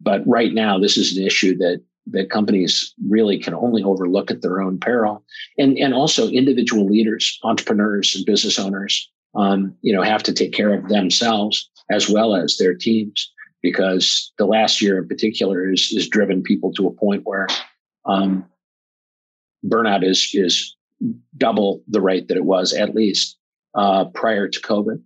But 0.00 0.26
right 0.26 0.52
now, 0.52 0.78
this 0.78 0.96
is 0.96 1.16
an 1.16 1.26
issue 1.26 1.56
that 1.58 1.82
that 2.08 2.30
companies 2.30 2.94
really 3.08 3.36
can 3.36 3.52
only 3.52 3.82
overlook 3.82 4.30
at 4.30 4.40
their 4.40 4.60
own 4.60 4.78
peril, 4.78 5.24
and 5.58 5.76
and 5.78 5.94
also 5.94 6.28
individual 6.28 6.86
leaders, 6.86 7.38
entrepreneurs, 7.42 8.14
and 8.14 8.24
business 8.24 8.58
owners, 8.58 9.10
um, 9.34 9.74
you 9.82 9.92
know, 9.92 10.02
have 10.02 10.22
to 10.24 10.32
take 10.32 10.52
care 10.52 10.72
of 10.72 10.88
themselves 10.88 11.68
as 11.90 12.08
well 12.08 12.34
as 12.36 12.56
their 12.58 12.74
teams 12.74 13.32
because 13.62 14.32
the 14.38 14.46
last 14.46 14.80
year 14.80 14.98
in 14.98 15.08
particular 15.08 15.72
is 15.72 15.92
is 15.92 16.08
driven 16.08 16.42
people 16.42 16.72
to 16.72 16.86
a 16.86 16.92
point 16.92 17.22
where 17.24 17.48
um, 18.04 18.44
burnout 19.64 20.04
is 20.04 20.30
is 20.34 20.76
double 21.36 21.82
the 21.88 22.00
rate 22.00 22.28
that 22.28 22.36
it 22.36 22.44
was 22.44 22.72
at 22.72 22.94
least 22.94 23.36
uh, 23.74 24.04
prior 24.06 24.48
to 24.48 24.60
COVID. 24.60 25.02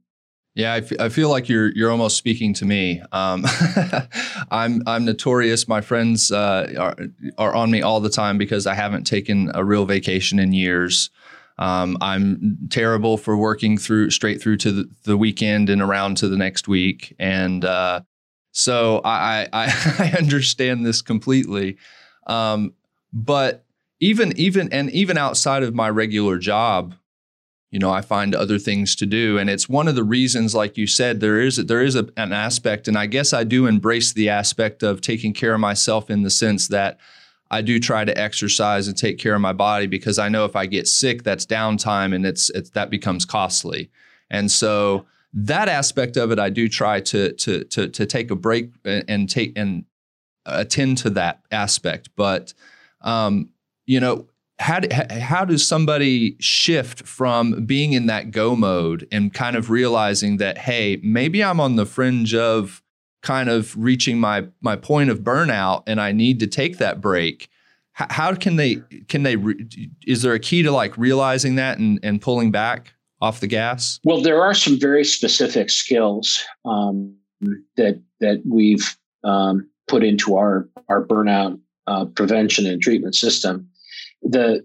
Yeah, 0.55 0.74
I, 0.74 1.09
feel 1.09 1.30
like 1.30 1.48
you're 1.48 1.70
you're 1.72 1.92
almost 1.92 2.16
speaking 2.16 2.55
to 2.55 2.64
me. 2.64 3.01
Um, 3.12 3.44
I'm 4.51 4.82
I'm 4.84 5.05
notorious. 5.05 5.68
My 5.68 5.80
friends 5.80 6.32
uh, 6.32 6.72
are 6.76 6.96
are 7.38 7.55
on 7.55 7.70
me 7.70 7.82
all 7.82 8.01
the 8.01 8.11
time 8.11 8.36
because 8.36 8.66
I 8.66 8.74
haven't 8.74 9.05
taken 9.05 9.53
a 9.55 9.64
real 9.64 9.86
vacation 9.86 10.40
in 10.40 10.53
years. 10.53 11.11
Um, 11.59 11.96
I'm 12.01 12.59
terrible 12.68 13.16
for 13.16 13.36
working 13.36 13.78
through 13.78 14.11
straight 14.11 14.40
through 14.42 14.57
to 14.59 14.72
the, 14.72 14.90
the 15.05 15.16
weekend 15.16 15.70
and 15.70 15.80
around 15.80 16.16
to 16.16 16.28
the 16.28 16.36
next 16.36 16.66
week, 16.66 17.14
and 17.18 17.64
uh, 17.64 18.01
so 18.51 19.01
I, 19.05 19.46
I, 19.53 19.66
I 19.98 20.14
understand 20.18 20.84
this 20.84 21.01
completely. 21.01 21.76
Um, 22.26 22.74
but 23.12 23.64
even 24.01 24.36
even 24.36 24.72
and 24.72 24.90
even 24.90 25.16
outside 25.16 25.62
of 25.62 25.74
my 25.74 25.90
regular 25.90 26.38
job, 26.38 26.94
you 27.70 27.78
know, 27.78 27.90
I 27.90 28.00
find 28.00 28.34
other 28.34 28.58
things 28.58 28.96
to 28.96 29.06
do, 29.06 29.38
and 29.38 29.48
it's 29.48 29.68
one 29.68 29.88
of 29.88 29.94
the 29.94 30.04
reasons, 30.04 30.54
like 30.54 30.76
you 30.76 30.86
said, 30.86 31.20
there 31.20 31.40
is 31.40 31.56
there 31.56 31.82
is 31.82 31.96
a, 31.96 32.08
an 32.16 32.32
aspect, 32.32 32.88
and 32.88 32.96
I 32.96 33.06
guess 33.06 33.32
I 33.32 33.44
do 33.44 33.66
embrace 33.66 34.12
the 34.12 34.28
aspect 34.28 34.82
of 34.82 35.00
taking 35.00 35.32
care 35.32 35.54
of 35.54 35.60
myself 35.60 36.10
in 36.10 36.22
the 36.22 36.30
sense 36.30 36.68
that. 36.68 36.98
I 37.52 37.62
do 37.62 37.80
try 37.80 38.04
to 38.04 38.16
exercise 38.16 38.86
and 38.86 38.96
take 38.96 39.18
care 39.18 39.34
of 39.34 39.40
my 39.40 39.52
body 39.52 39.88
because 39.88 40.20
I 40.20 40.28
know 40.28 40.44
if 40.44 40.54
I 40.54 40.66
get 40.66 40.86
sick, 40.86 41.24
that's 41.24 41.44
downtime 41.44 42.14
and 42.14 42.24
it's, 42.24 42.48
it's 42.50 42.70
that 42.70 42.90
becomes 42.90 43.24
costly. 43.24 43.90
And 44.30 44.48
so 44.48 45.06
that 45.32 45.68
aspect 45.68 46.16
of 46.16 46.30
it, 46.30 46.38
I 46.38 46.50
do 46.50 46.68
try 46.68 47.00
to 47.00 47.32
to 47.32 47.64
to 47.64 47.88
to 47.88 48.06
take 48.06 48.30
a 48.30 48.36
break 48.36 48.70
and 48.84 49.28
take 49.28 49.52
and 49.56 49.84
attend 50.46 50.98
to 50.98 51.10
that 51.10 51.42
aspect. 51.50 52.10
But 52.16 52.54
um, 53.00 53.50
you 53.86 54.00
know, 54.00 54.26
how 54.61 54.80
how 55.20 55.44
does 55.44 55.66
somebody 55.66 56.36
shift 56.38 57.06
from 57.06 57.64
being 57.64 57.94
in 57.94 58.06
that 58.06 58.30
go 58.30 58.54
mode 58.54 59.08
and 59.11 59.32
kind 59.32 59.56
of 59.56 59.70
realizing 59.70 60.36
that 60.36 60.58
hey, 60.58 61.00
maybe 61.02 61.42
I'm 61.42 61.58
on 61.58 61.76
the 61.76 61.86
fringe 61.86 62.34
of 62.34 62.82
kind 63.22 63.48
of 63.48 63.74
reaching 63.76 64.20
my 64.20 64.46
my 64.61 64.76
point 64.76 65.11
of 65.11 65.20
burnout 65.20 65.82
and 65.86 66.00
I 66.00 66.12
need 66.12 66.40
to 66.40 66.46
take 66.46 66.78
that 66.78 67.00
break. 67.00 67.48
How, 67.92 68.06
how 68.11 68.34
can 68.34 68.56
they 68.56 68.82
can 69.08 69.22
they 69.22 69.36
is 70.06 70.22
there 70.22 70.34
a 70.34 70.38
key 70.38 70.62
to 70.62 70.70
like 70.70 70.96
realizing 70.96 71.56
that 71.56 71.78
and 71.78 71.98
and 72.02 72.20
pulling 72.20 72.50
back? 72.50 72.94
off 73.20 73.40
the 73.40 73.46
gas? 73.46 74.00
Well, 74.04 74.20
there 74.20 74.42
are 74.42 74.54
some 74.54 74.78
very 74.78 75.04
specific 75.04 75.70
skills 75.70 76.42
um, 76.64 77.14
that 77.76 78.00
that 78.20 78.42
we've 78.46 78.96
um, 79.24 79.68
put 79.88 80.02
into 80.02 80.36
our 80.36 80.68
our 80.88 81.04
burnout 81.04 81.58
uh, 81.86 82.06
prevention 82.06 82.66
and 82.66 82.80
treatment 82.80 83.14
system. 83.14 83.68
The 84.22 84.64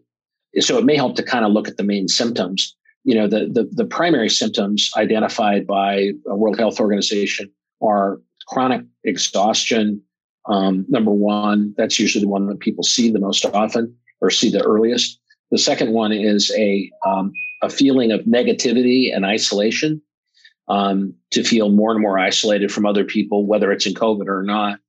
so 0.59 0.77
it 0.77 0.85
may 0.85 0.95
help 0.95 1.15
to 1.17 1.23
kind 1.23 1.45
of 1.45 1.51
look 1.51 1.67
at 1.67 1.77
the 1.77 1.83
main 1.83 2.07
symptoms. 2.07 2.75
You 3.03 3.15
know, 3.15 3.27
the 3.27 3.47
the, 3.51 3.69
the 3.71 3.85
primary 3.85 4.29
symptoms 4.29 4.89
identified 4.97 5.67
by 5.67 6.11
a 6.27 6.35
World 6.35 6.57
Health 6.57 6.79
Organization 6.79 7.51
are 7.81 8.19
chronic 8.47 8.81
exhaustion. 9.03 10.01
Um, 10.47 10.85
number 10.89 11.11
one, 11.11 11.73
that's 11.77 11.99
usually 11.99 12.23
the 12.23 12.29
one 12.29 12.47
that 12.47 12.59
people 12.59 12.83
see 12.83 13.09
the 13.09 13.19
most 13.19 13.45
often 13.45 13.95
or 14.21 14.29
see 14.29 14.51
the 14.51 14.63
earliest. 14.63 15.19
The 15.51 15.57
second 15.57 15.93
one 15.93 16.11
is 16.11 16.51
a 16.55 16.91
um, 17.05 17.31
a 17.61 17.69
feeling 17.69 18.11
of 18.11 18.21
negativity 18.21 19.15
and 19.15 19.25
isolation, 19.25 20.01
um, 20.67 21.13
to 21.31 21.43
feel 21.43 21.69
more 21.69 21.91
and 21.91 22.01
more 22.01 22.17
isolated 22.19 22.71
from 22.71 22.85
other 22.85 23.03
people, 23.03 23.45
whether 23.45 23.71
it's 23.71 23.85
in 23.85 23.93
COVID 23.93 24.27
or 24.27 24.43
not, 24.43 24.79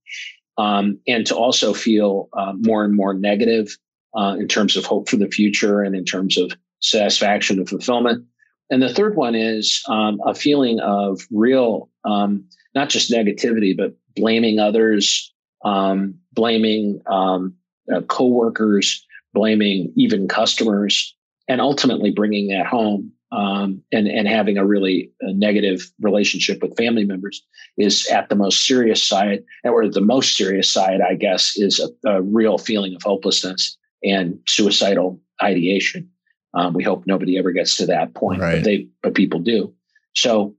um, 0.58 0.98
and 1.06 1.26
to 1.26 1.36
also 1.36 1.72
feel 1.74 2.28
uh, 2.32 2.52
more 2.56 2.84
and 2.84 2.94
more 2.94 3.14
negative 3.14 3.76
uh, 4.16 4.36
in 4.38 4.48
terms 4.48 4.76
of 4.76 4.84
hope 4.84 5.08
for 5.08 5.16
the 5.16 5.28
future 5.28 5.82
and 5.82 5.94
in 5.94 6.04
terms 6.04 6.38
of 6.38 6.52
satisfaction 6.80 7.58
and 7.58 7.68
fulfillment. 7.68 8.24
And 8.70 8.82
the 8.82 8.92
third 8.92 9.14
one 9.14 9.34
is 9.34 9.82
um, 9.88 10.20
a 10.26 10.34
feeling 10.34 10.80
of 10.80 11.20
real, 11.30 11.88
um, 12.04 12.44
not 12.74 12.88
just 12.88 13.12
negativity, 13.12 13.76
but 13.76 13.94
blaming 14.16 14.58
others, 14.58 15.32
um, 15.64 16.14
blaming 16.32 17.00
um, 17.06 17.54
uh, 17.94 18.00
coworkers, 18.02 19.04
blaming 19.32 19.92
even 19.96 20.26
customers, 20.26 21.14
and 21.46 21.60
ultimately 21.60 22.10
bringing 22.10 22.48
that 22.48 22.66
home 22.66 23.12
um, 23.32 23.82
and 23.92 24.08
and 24.08 24.26
having 24.26 24.56
a 24.56 24.64
really 24.64 25.10
a 25.20 25.32
negative 25.32 25.90
relationship 26.00 26.62
with 26.62 26.76
family 26.76 27.04
members 27.04 27.44
is 27.76 28.06
at 28.08 28.28
the 28.28 28.34
most 28.34 28.66
serious 28.66 29.02
side, 29.02 29.44
or 29.64 29.88
the 29.88 30.00
most 30.00 30.36
serious 30.36 30.72
side, 30.72 31.00
I 31.00 31.14
guess, 31.14 31.56
is 31.56 31.80
a, 31.80 32.08
a 32.08 32.22
real 32.22 32.58
feeling 32.58 32.94
of 32.94 33.02
hopelessness 33.02 33.76
and 34.07 34.38
suicidal 34.46 35.20
ideation. 35.42 36.11
Um, 36.54 36.72
we 36.72 36.82
hope 36.82 37.07
nobody 37.07 37.38
ever 37.38 37.52
gets 37.52 37.76
to 37.76 37.86
that 37.86 38.14
point, 38.14 38.40
right. 38.40 38.57
but 38.57 38.64
they 38.64 38.88
but 39.02 39.14
people 39.14 39.40
do. 39.40 39.74
So, 40.14 40.54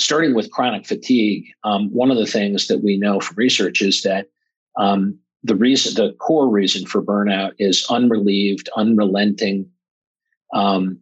starting 0.00 0.34
with 0.34 0.50
chronic 0.50 0.86
fatigue, 0.86 1.44
um, 1.64 1.90
one 1.92 2.10
of 2.10 2.16
the 2.16 2.26
things 2.26 2.68
that 2.68 2.82
we 2.82 2.96
know 2.96 3.20
from 3.20 3.36
research 3.36 3.82
is 3.82 4.02
that 4.02 4.28
um, 4.78 5.18
the 5.42 5.54
reason, 5.54 5.94
the 5.94 6.14
core 6.14 6.48
reason 6.48 6.86
for 6.86 7.02
burnout 7.02 7.52
is 7.58 7.86
unrelieved, 7.90 8.70
unrelenting, 8.76 9.68
um, 10.54 10.98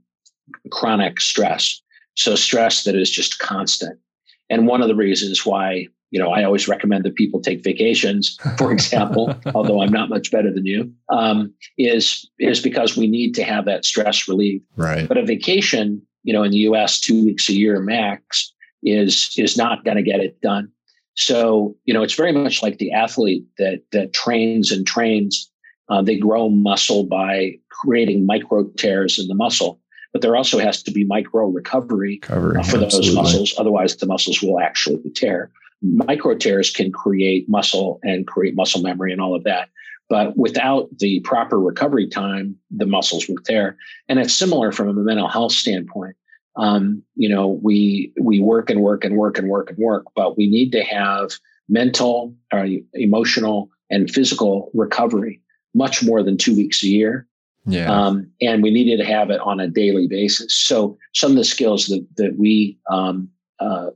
chronic 0.71 1.21
stress. 1.21 1.81
So 2.15 2.35
stress 2.35 2.85
that 2.85 2.97
is 2.97 3.11
just 3.11 3.39
constant. 3.39 3.99
And 4.51 4.67
one 4.67 4.83
of 4.83 4.89
the 4.89 4.97
reasons 4.97 5.47
why, 5.47 5.87
you 6.13 6.19
know, 6.19 6.31
I 6.31 6.45
always 6.45 6.69
recommend 6.69 7.05
that 7.05 7.15
people 7.15 7.41
take 7.41 7.65
vacations, 7.65 8.37
for 8.59 8.71
example, 8.77 9.35
although 9.55 9.81
I'm 9.83 9.91
not 9.91 10.11
much 10.11 10.31
better 10.31 10.53
than 10.53 10.67
you, 10.67 10.93
um, 11.09 11.53
is 11.79 12.31
is 12.39 12.61
because 12.61 12.97
we 12.97 13.09
need 13.09 13.35
to 13.37 13.43
have 13.43 13.65
that 13.65 13.85
stress 13.85 14.29
relief. 14.29 14.63
Right. 14.77 15.09
But 15.09 15.17
a 15.17 15.25
vacation, 15.25 16.03
you 16.23 16.33
know, 16.35 16.43
in 16.45 16.53
the 16.53 16.59
U.S., 16.59 17.01
two 17.01 17.25
weeks 17.25 17.49
a 17.49 17.55
year 17.55 17.81
max 17.81 18.53
is 18.83 19.33
is 19.39 19.57
not 19.57 19.85
going 19.85 19.97
to 19.97 20.03
get 20.03 20.21
it 20.21 20.41
done. 20.43 20.71
So, 21.15 21.77
you 21.85 21.95
know, 21.95 22.03
it's 22.03 22.15
very 22.15 22.33
much 22.33 22.63
like 22.63 22.79
the 22.79 22.93
athlete 22.93 23.45
that 23.57 23.81
that 23.93 24.13
trains 24.13 24.71
and 24.71 24.87
trains. 24.87 25.51
Uh, 25.89 26.03
they 26.03 26.19
grow 26.19 26.49
muscle 26.51 27.05
by 27.05 27.53
creating 27.71 28.25
micro 28.27 28.65
tears 28.77 29.19
in 29.19 29.29
the 29.29 29.35
muscle, 29.35 29.81
but 30.13 30.21
there 30.21 30.37
also 30.37 30.59
has 30.59 30.83
to 30.83 30.91
be 30.91 31.05
micro 31.05 31.47
recovery, 31.47 32.19
recovery 32.23 32.59
uh, 32.59 32.63
for 32.63 32.77
those 32.77 33.15
muscles. 33.15 33.55
Otherwise, 33.59 33.97
the 33.97 34.07
muscles 34.07 34.43
will 34.43 34.61
actually 34.61 35.11
tear. 35.15 35.51
Micro 35.83 36.37
tears 36.37 36.71
can 36.71 36.93
create 36.93 37.49
muscle 37.49 37.99
and 38.03 38.27
create 38.27 38.55
muscle 38.55 38.83
memory 38.83 39.13
and 39.13 39.21
all 39.21 39.35
of 39.35 39.45
that. 39.45 39.69
But 40.09 40.37
without 40.37 40.89
the 40.99 41.21
proper 41.21 41.59
recovery 41.59 42.09
time, 42.09 42.57
the 42.71 42.87
muscles 42.87 43.29
will 43.29 43.39
tear. 43.45 43.77
And 44.09 44.19
it's 44.19 44.35
similar 44.35 44.71
from 44.71 44.89
a 44.89 44.93
mental 44.93 45.29
health 45.29 45.53
standpoint. 45.53 46.17
Um, 46.57 47.03
you 47.15 47.29
know, 47.29 47.49
we 47.63 48.13
we 48.21 48.39
work 48.39 48.69
and 48.69 48.83
work 48.83 49.05
and 49.05 49.17
work 49.17 49.39
and 49.39 49.49
work 49.49 49.71
and 49.71 49.79
work, 49.79 50.07
but 50.15 50.37
we 50.37 50.49
need 50.49 50.71
to 50.73 50.85
have 50.85 51.31
mental, 51.69 52.35
uh, 52.53 52.67
emotional, 52.93 53.71
and 53.89 54.11
physical 54.11 54.71
recovery 54.75 55.41
much 55.75 56.03
more 56.03 56.23
than 56.23 56.37
two 56.37 56.55
weeks 56.55 56.83
a 56.83 56.89
year. 56.89 57.27
Yeah. 57.65 57.91
Um, 57.91 58.31
and 58.41 58.63
we 58.63 58.71
needed 58.71 58.99
to 58.99 59.05
have 59.05 59.31
it 59.31 59.41
on 59.41 59.61
a 59.61 59.69
daily 59.69 60.09
basis. 60.09 60.55
So 60.55 60.99
some 61.15 61.31
of 61.31 61.37
the 61.39 61.45
skills 61.45 61.87
that 61.87 62.07
that 62.17 62.37
we 62.39 62.79
um, 62.91 63.31
uh, 63.61 63.91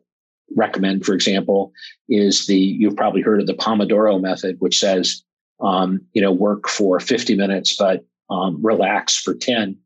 recommend, 0.57 1.05
for 1.05 1.15
example, 1.15 1.73
is 2.09 2.47
the 2.47 2.59
you've 2.59 2.97
probably 2.97 3.23
heard 3.23 3.41
of 3.41 3.47
the 3.47 3.55
Pomodoro 3.55 4.21
method, 4.21 4.57
which 4.59 4.79
says 4.79 5.23
um, 5.61 6.01
you 6.13 6.23
know 6.23 6.33
work 6.33 6.69
for 6.69 6.99
50 7.01 7.37
minutes 7.37 7.75
but 7.77 8.05
um, 8.31 8.59
relax 8.63 9.17
for 9.17 9.35
10. 9.35 9.57
And 9.63 9.77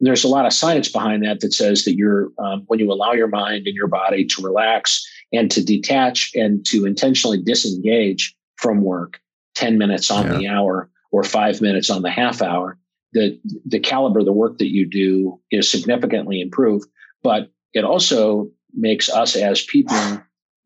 there's 0.00 0.24
a 0.24 0.28
lot 0.28 0.46
of 0.46 0.52
science 0.52 0.88
behind 0.88 1.22
that 1.24 1.40
that 1.40 1.52
says 1.52 1.84
that 1.84 1.96
you're 1.96 2.30
um, 2.38 2.64
when 2.66 2.78
you 2.78 2.90
allow 2.90 3.12
your 3.12 3.28
mind 3.28 3.66
and 3.66 3.76
your 3.76 3.88
body 3.88 4.24
to 4.24 4.42
relax 4.42 5.04
and 5.32 5.50
to 5.50 5.64
detach 5.64 6.32
and 6.34 6.64
to 6.66 6.86
intentionally 6.86 7.42
disengage 7.42 8.34
from 8.56 8.82
work 8.82 9.20
10 9.54 9.78
minutes 9.78 10.10
on 10.10 10.26
yeah. 10.26 10.38
the 10.38 10.48
hour 10.48 10.90
or 11.12 11.22
five 11.22 11.60
minutes 11.60 11.90
on 11.90 12.02
the 12.02 12.10
half 12.10 12.42
hour 12.42 12.78
the 13.12 13.38
the 13.66 13.78
caliber 13.78 14.20
of 14.20 14.24
the 14.24 14.32
work 14.32 14.58
that 14.58 14.72
you 14.72 14.88
do 14.88 15.40
is 15.50 15.70
significantly 15.70 16.40
improved 16.40 16.88
but 17.22 17.50
it 17.72 17.84
also 17.84 18.50
makes 18.76 19.08
us 19.08 19.36
as 19.36 19.62
people 19.62 19.96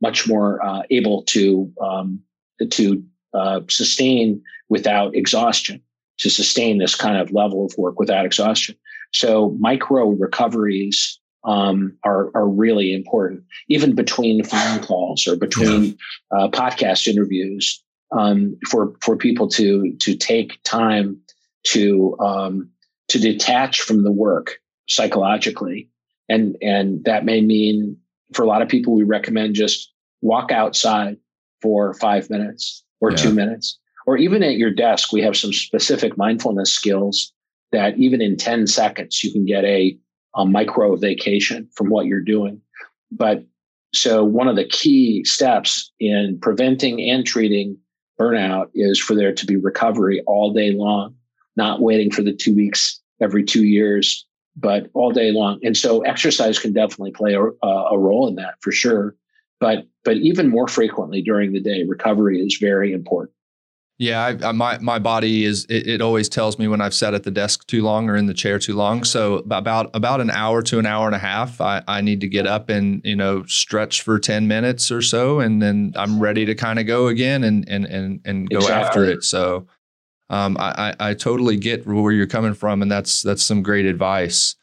much 0.01 0.29
more 0.29 0.65
uh, 0.65 0.83
able 0.91 1.23
to 1.25 1.73
um, 1.81 2.21
to 2.71 3.03
uh, 3.35 3.61
sustain 3.69 4.43
without 4.69 5.15
exhaustion, 5.15 5.83
to 6.19 6.31
sustain 6.31 6.79
this 6.79 6.95
kind 6.95 7.17
of 7.19 7.33
level 7.33 7.65
of 7.65 7.75
work 7.77 7.99
without 7.99 8.25
exhaustion. 8.25 8.77
So 9.13 9.57
micro 9.59 10.11
recoveries 10.11 11.19
um, 11.45 11.97
are 12.05 12.31
are 12.35 12.49
really 12.49 12.93
important, 12.93 13.45
even 13.69 13.95
between 13.95 14.45
phone 14.45 14.81
calls 14.81 15.27
or 15.27 15.37
between 15.37 15.85
yeah. 15.85 16.39
uh, 16.39 16.49
podcast 16.49 17.07
interviews, 17.07 17.83
um, 18.13 18.57
for 18.71 18.95
for 19.01 19.17
people 19.17 19.49
to 19.51 19.95
to 20.01 20.15
take 20.17 20.63
time 20.65 21.21
to 21.65 22.17
um, 22.21 22.71
to 23.09 23.19
detach 23.19 23.81
from 23.81 24.03
the 24.03 24.13
work 24.13 24.59
psychologically 24.89 25.89
and 26.29 26.57
and 26.61 27.05
that 27.05 27.25
may 27.25 27.41
mean 27.41 27.97
for 28.33 28.43
a 28.43 28.47
lot 28.47 28.63
of 28.63 28.69
people 28.69 28.95
we 28.95 29.05
recommend 29.05 29.55
just 29.55 29.93
walk 30.21 30.53
outside 30.53 31.17
for 31.63 31.95
five 31.95 32.29
minutes 32.31 32.85
or 33.01 33.11
yeah. 33.11 33.17
two 33.17 33.33
minutes 33.33 33.79
or 34.07 34.17
even 34.17 34.43
at 34.43 34.57
your 34.57 34.71
desk 34.71 35.13
we 35.13 35.23
have 35.23 35.37
some 35.37 35.53
specific 35.53 36.17
mindfulness 36.17 36.73
skills 36.73 37.33
that 37.73 37.97
even 37.99 38.21
in 38.21 38.37
10 38.37 38.67
seconds 38.67 39.23
you 39.23 39.33
can 39.33 39.45
get 39.45 39.65
a, 39.65 39.97
a 40.37 40.45
micro 40.45 40.97
vacation 40.97 41.69
from 41.75 41.89
what 41.89 42.07
you're 42.07 42.21
doing 42.21 42.61
but 43.11 43.45
so 43.95 44.23
one 44.23 44.49
of 44.49 44.57
the 44.57 44.69
key 44.69 45.25
steps 45.25 45.91
in 45.99 46.39
preventing 46.43 47.01
and 47.01 47.27
treating 47.27 47.77
burnout 48.21 48.69
is 48.75 48.99
for 48.99 49.15
there 49.15 49.33
to 49.33 49.47
be 49.47 49.57
recovery 49.57 50.23
all 50.27 50.53
day 50.53 50.73
long 50.73 51.15
not 51.57 51.81
waiting 51.81 52.11
for 52.11 52.23
the 52.23 52.35
two 52.35 52.55
weeks 52.55 53.01
every 53.21 53.45
two 53.45 53.65
years 53.65 54.28
but 54.61 54.89
all 54.95 55.13
day 55.13 55.31
long. 55.31 55.61
And 55.63 55.77
so 55.77 56.01
exercise 56.03 56.59
can 56.59 56.73
definitely 56.73 57.13
play 57.13 57.35
a, 57.35 57.43
a 57.43 57.99
role 57.99 58.29
in 58.29 58.35
that 58.37 58.55
for 58.61 58.73
sure. 58.73 59.15
But 59.61 59.87
but 60.05 60.17
even 60.19 60.49
more 60.49 60.69
frequently 60.69 61.23
during 61.23 61.53
the 61.53 61.61
day, 61.61 61.85
recovery 61.87 62.41
is 62.41 62.59
very 62.61 62.93
important. 62.93 63.35
Yeah, 63.99 64.25
I, 64.25 64.49
I, 64.49 64.53
my 64.53 64.79
my 64.79 65.01
body 65.01 65.45
is 65.45 65.65
it, 65.69 65.89
it, 65.89 66.01
always 66.01 66.29
tells 66.29 66.57
me 66.57 66.69
when 66.69 66.81
I've 66.81 66.95
sat 66.95 67.15
at 67.15 67.25
the 67.25 67.33
desk 67.33 67.67
too 67.67 67.83
long 67.83 68.09
or 68.09 68.15
in 68.15 68.27
the 68.27 68.35
chair 68.35 68.61
too 68.61 68.77
long. 68.77 69.03
So 69.03 69.39
about 69.39 69.91
about 69.93 70.21
an 70.21 70.31
hour 70.31 70.63
to 70.63 70.79
an 70.79 70.87
hour 70.87 71.07
and 71.07 71.17
a 71.17 71.19
half, 71.19 71.61
I, 71.61 71.83
I 71.89 72.01
need 72.01 72.21
to 72.21 72.29
get 72.29 72.47
up 72.47 72.69
and 72.69 73.01
you 73.05 73.17
know 73.17 73.43
stretch 73.47 74.03
for 74.03 74.21
ten 74.21 74.47
minutes 74.47 74.93
or 74.93 75.03
so, 75.03 75.41
and 75.41 75.61
then 75.61 75.95
I'm 75.97 76.21
ready 76.21 76.45
to 76.45 76.55
kind 76.55 76.79
of 76.79 76.87
go 76.87 77.09
again 77.09 77.43
and 77.43 77.69
and 77.69 77.87
and 77.87 78.21
and 78.25 78.49
go 78.49 78.59
exactly. 78.59 78.87
after 78.87 79.05
it. 79.05 79.25
So 79.25 79.67
um, 80.31 80.57
I, 80.59 80.95
I, 81.01 81.15
totally 81.15 81.57
get 81.57 81.87
where 81.87 82.13
you're 82.13 82.27
coming 82.27 82.55
from, 82.55 82.83
and 82.83 82.91
that's 82.91 83.23
that's 83.23 83.43
some 83.43 83.63
great 83.63 83.87
advice. 83.87 84.57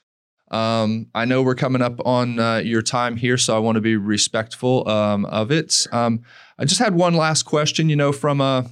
Um, 0.51 1.07
I 1.15 1.25
know 1.25 1.41
we're 1.41 1.55
coming 1.55 1.81
up 1.81 1.99
on 2.05 2.39
uh, 2.39 2.57
your 2.57 2.83
time 2.83 3.17
here, 3.17 3.37
so 3.37 3.55
I 3.55 3.59
want 3.59 3.75
to 3.75 3.81
be 3.81 3.95
respectful 3.95 4.87
um, 4.87 5.25
of 5.25 5.51
it. 5.51 5.87
Um, 5.91 6.21
I 6.59 6.65
just 6.65 6.79
had 6.79 6.93
one 6.93 7.15
last 7.15 7.43
question. 7.43 7.89
You 7.89 7.95
know, 7.95 8.11
from 8.11 8.41
a 8.41 8.69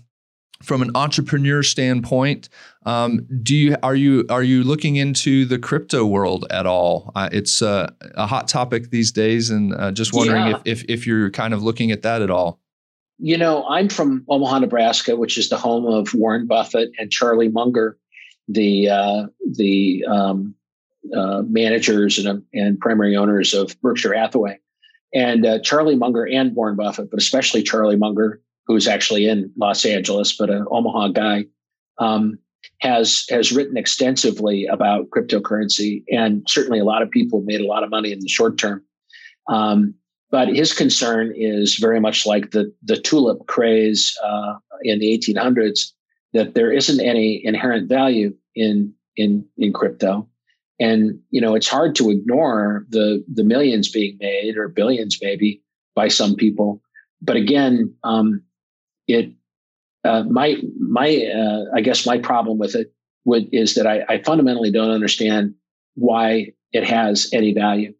from 0.61 0.81
an 0.81 0.91
entrepreneur 0.95 1.63
standpoint, 1.63 2.47
um, 2.85 3.27
do 3.41 3.55
you 3.55 3.75
are 3.81 3.95
you 3.95 4.25
are 4.29 4.43
you 4.43 4.63
looking 4.63 4.95
into 4.95 5.45
the 5.45 5.57
crypto 5.57 6.05
world 6.05 6.45
at 6.51 6.67
all? 6.67 7.11
Uh, 7.15 7.29
it's 7.31 7.61
uh, 7.63 7.91
a 8.13 8.27
hot 8.27 8.47
topic 8.47 8.91
these 8.91 9.11
days, 9.11 9.49
and 9.49 9.73
uh, 9.73 9.91
just 9.91 10.13
wondering 10.13 10.47
yeah. 10.47 10.57
if, 10.65 10.83
if 10.83 10.85
if 10.89 11.07
you're 11.07 11.31
kind 11.31 11.55
of 11.55 11.63
looking 11.63 11.91
at 11.91 12.03
that 12.03 12.21
at 12.21 12.29
all. 12.29 12.59
You 13.19 13.37
know, 13.37 13.65
I'm 13.67 13.89
from 13.89 14.25
Omaha, 14.27 14.59
Nebraska, 14.59 15.15
which 15.15 15.37
is 15.37 15.49
the 15.49 15.57
home 15.57 15.85
of 15.85 16.13
Warren 16.13 16.47
Buffett 16.47 16.91
and 16.97 17.11
Charlie 17.11 17.49
Munger, 17.49 17.97
the 18.47 18.89
uh, 18.89 19.27
the 19.51 20.03
um, 20.09 20.55
uh, 21.15 21.43
managers 21.47 22.17
and, 22.17 22.43
and 22.53 22.79
primary 22.79 23.15
owners 23.15 23.53
of 23.53 23.79
Berkshire 23.81 24.13
Hathaway. 24.13 24.59
And 25.13 25.45
uh, 25.45 25.59
Charlie 25.59 25.95
Munger 25.95 26.27
and 26.27 26.55
Warren 26.55 26.75
Buffett, 26.75 27.11
but 27.11 27.19
especially 27.19 27.61
Charlie 27.61 27.95
Munger, 27.95 28.41
who's 28.65 28.87
actually 28.87 29.27
in 29.27 29.51
Los 29.57 29.85
Angeles, 29.85 30.35
but 30.35 30.49
an 30.49 30.65
Omaha 30.71 31.09
guy, 31.09 31.45
um, 31.99 32.39
has 32.79 33.25
has 33.29 33.51
written 33.51 33.77
extensively 33.77 34.65
about 34.65 35.09
cryptocurrency, 35.09 36.03
and 36.09 36.43
certainly 36.47 36.79
a 36.79 36.85
lot 36.85 37.01
of 37.01 37.11
people 37.11 37.41
made 37.41 37.61
a 37.61 37.67
lot 37.67 37.83
of 37.83 37.89
money 37.89 38.11
in 38.11 38.19
the 38.19 38.27
short 38.27 38.57
term. 38.57 38.83
Um, 39.47 39.93
but 40.33 40.47
his 40.47 40.73
concern 40.73 41.31
is 41.35 41.75
very 41.75 41.99
much 41.99 42.25
like 42.25 42.49
the 42.49 42.73
the 42.81 42.97
tulip 42.97 43.45
craze 43.45 44.17
uh, 44.23 44.55
in 44.81 44.97
the 44.97 45.15
1800s 45.15 45.91
that 46.33 46.55
there 46.55 46.71
isn't 46.71 46.99
any 46.99 47.39
inherent 47.45 47.87
value 47.87 48.33
in 48.55 48.91
in 49.15 49.45
in 49.57 49.71
crypto. 49.71 50.27
And 50.79 51.19
you 51.29 51.39
know 51.39 51.53
it's 51.53 51.69
hard 51.69 51.93
to 51.97 52.09
ignore 52.09 52.83
the 52.89 53.23
the 53.31 53.43
millions 53.43 53.91
being 53.91 54.17
made 54.19 54.57
or 54.57 54.67
billions 54.69 55.19
maybe 55.21 55.61
by 55.95 56.07
some 56.07 56.35
people. 56.35 56.81
But 57.21 57.35
again 57.35 57.93
um, 58.03 58.41
it 59.07 59.29
uh, 60.03 60.23
my 60.23 60.57
my 60.79 61.09
uh, 61.41 61.65
i 61.77 61.81
guess 61.81 62.07
my 62.07 62.17
problem 62.17 62.57
with 62.57 62.73
it 62.73 62.91
would 63.23 63.47
is 63.53 63.75
that 63.75 63.85
I, 63.85 64.03
I 64.09 64.23
fundamentally 64.23 64.71
don't 64.71 64.89
understand 64.89 65.53
why 65.93 66.53
it 66.71 66.83
has 66.85 67.29
any 67.31 67.53
value. 67.53 67.93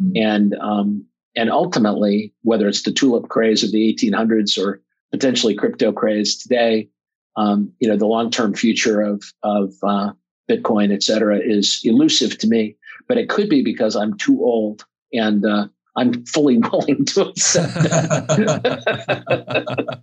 Mm-hmm. 0.00 0.16
and 0.16 0.54
um, 0.54 1.06
and 1.36 1.50
ultimately, 1.50 2.32
whether 2.42 2.68
it's 2.68 2.82
the 2.82 2.92
tulip 2.92 3.28
craze 3.28 3.62
of 3.64 3.72
the 3.72 3.94
1800s 3.94 4.58
or 4.58 4.80
potentially 5.10 5.54
crypto 5.54 5.92
craze 5.92 6.36
today, 6.36 6.88
um, 7.36 7.72
you 7.80 7.88
know, 7.88 7.96
the 7.96 8.06
long-term 8.06 8.54
future 8.54 9.00
of 9.00 9.22
of 9.42 9.72
uh, 9.82 10.12
Bitcoin, 10.48 10.92
et 10.92 11.02
cetera, 11.02 11.38
is 11.38 11.80
elusive 11.84 12.38
to 12.38 12.46
me. 12.46 12.76
But 13.08 13.18
it 13.18 13.28
could 13.28 13.48
be 13.48 13.62
because 13.62 13.96
I'm 13.96 14.16
too 14.16 14.40
old 14.42 14.84
and 15.12 15.44
uh, 15.44 15.66
I'm 15.96 16.24
fully 16.26 16.58
willing 16.72 17.04
to 17.06 17.28
accept 17.28 17.74
that. 17.74 19.24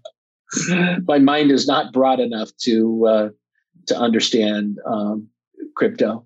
My 1.07 1.19
mind 1.19 1.51
is 1.51 1.67
not 1.67 1.93
broad 1.93 2.19
enough 2.19 2.51
to 2.63 3.07
uh, 3.07 3.29
to 3.87 3.97
understand 3.97 4.79
um, 4.85 5.29
crypto. 5.75 6.25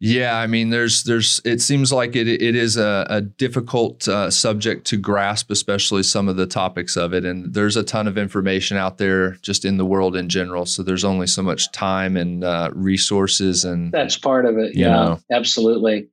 Yeah, 0.00 0.36
I 0.36 0.46
mean, 0.46 0.70
there's 0.70 1.02
there's 1.02 1.40
it 1.44 1.60
seems 1.60 1.92
like 1.92 2.14
it 2.14 2.28
it 2.28 2.54
is 2.54 2.76
a, 2.76 3.04
a 3.10 3.20
difficult 3.20 4.06
uh, 4.06 4.30
subject 4.30 4.86
to 4.88 4.96
grasp, 4.96 5.50
especially 5.50 6.04
some 6.04 6.28
of 6.28 6.36
the 6.36 6.46
topics 6.46 6.96
of 6.96 7.12
it. 7.12 7.24
And 7.24 7.52
there's 7.52 7.76
a 7.76 7.82
ton 7.82 8.06
of 8.06 8.16
information 8.16 8.76
out 8.76 8.98
there 8.98 9.32
just 9.42 9.64
in 9.64 9.76
the 9.76 9.84
world 9.84 10.14
in 10.14 10.28
general. 10.28 10.66
So 10.66 10.84
there's 10.84 11.04
only 11.04 11.26
so 11.26 11.42
much 11.42 11.72
time 11.72 12.16
and 12.16 12.44
uh, 12.44 12.70
resources, 12.74 13.64
and 13.64 13.90
that's 13.90 14.16
part 14.16 14.46
of 14.46 14.56
it. 14.56 14.76
Yeah, 14.76 14.88
know. 14.88 15.20
absolutely. 15.32 16.08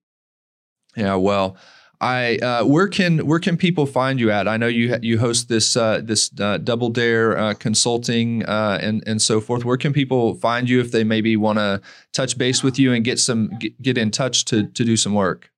Yeah, 0.95 1.15
well, 1.15 1.55
I 2.01 2.37
uh, 2.37 2.65
where 2.65 2.87
can 2.87 3.25
where 3.25 3.39
can 3.39 3.57
people 3.57 3.85
find 3.85 4.19
you 4.19 4.31
at? 4.31 4.47
I 4.47 4.57
know 4.57 4.67
you 4.67 4.97
you 5.01 5.19
host 5.19 5.49
this 5.49 5.77
uh, 5.77 6.01
this 6.03 6.31
uh, 6.39 6.57
Double 6.57 6.89
Dare 6.89 7.37
uh, 7.37 7.53
consulting 7.53 8.43
uh, 8.45 8.79
and 8.81 9.03
and 9.07 9.21
so 9.21 9.39
forth. 9.41 9.65
Where 9.65 9.77
can 9.77 9.93
people 9.93 10.35
find 10.35 10.69
you 10.69 10.79
if 10.79 10.91
they 10.91 11.03
maybe 11.03 11.35
want 11.37 11.57
to 11.59 11.81
touch 12.13 12.37
base 12.37 12.63
with 12.63 12.77
you 12.77 12.93
and 12.93 13.03
get 13.03 13.19
some 13.19 13.49
get, 13.59 13.81
get 13.81 13.97
in 13.97 14.11
touch 14.11 14.45
to 14.45 14.67
to 14.67 14.83
do 14.83 14.95
some 14.97 15.13
work? 15.13 15.51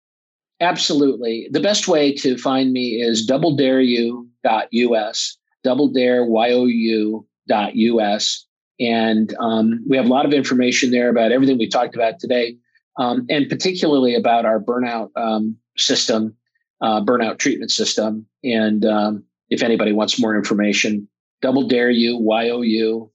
Absolutely. 0.59 1.47
The 1.51 1.59
best 1.59 1.87
way 1.87 2.13
to 2.15 2.35
find 2.37 2.73
me 2.73 3.01
is 3.01 3.27
doubledareyou.us, 3.27 5.37
doubledareyou.us. 5.65 8.43
And 8.79 9.35
um, 9.39 9.83
we 9.87 9.97
have 9.97 10.05
a 10.05 10.09
lot 10.09 10.25
of 10.25 10.33
information 10.33 10.91
there 10.91 11.09
about 11.09 11.31
everything 11.31 11.57
we 11.57 11.67
talked 11.67 11.95
about 11.95 12.19
today, 12.19 12.57
um, 12.97 13.25
and 13.29 13.49
particularly 13.49 14.13
about 14.15 14.45
our 14.45 14.59
burnout 14.59 15.09
um, 15.15 15.57
system, 15.77 16.35
uh, 16.81 17.01
burnout 17.01 17.39
treatment 17.39 17.71
system. 17.71 18.25
And 18.43 18.85
um, 18.85 19.23
if 19.49 19.61
anybody 19.61 19.91
wants 19.91 20.19
more 20.19 20.35
information, 20.35 21.07
double 21.41 21.67
dare 21.67 21.89
you, 21.89 22.19
YOU, 22.19 23.11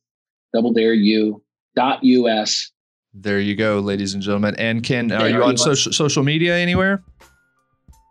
double 0.53 0.73
dare 0.73 0.93
Y 0.93 0.97
O 0.97 1.03
U 1.03 1.43
dot 1.75 2.03
US. 2.03 2.71
There 3.15 3.41
you 3.41 3.55
go, 3.55 3.79
ladies 3.79 4.15
and 4.15 4.23
gentlemen. 4.23 4.55
And 4.57 4.83
Ken, 4.83 5.13
are 5.13 5.29
you 5.29 5.43
on 5.43 5.57
social 5.57 5.93
social 5.93 6.23
media 6.23 6.57
anywhere? 6.57 7.03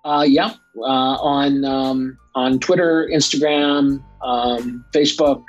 Uh, 0.05 0.25
yeah, 0.27 0.53
uh, 0.77 1.17
on 1.21 1.65
um, 1.65 2.17
on 2.35 2.59
Twitter, 2.59 3.09
Instagram, 3.11 4.03
um, 4.23 4.85
Facebook. 4.93 5.43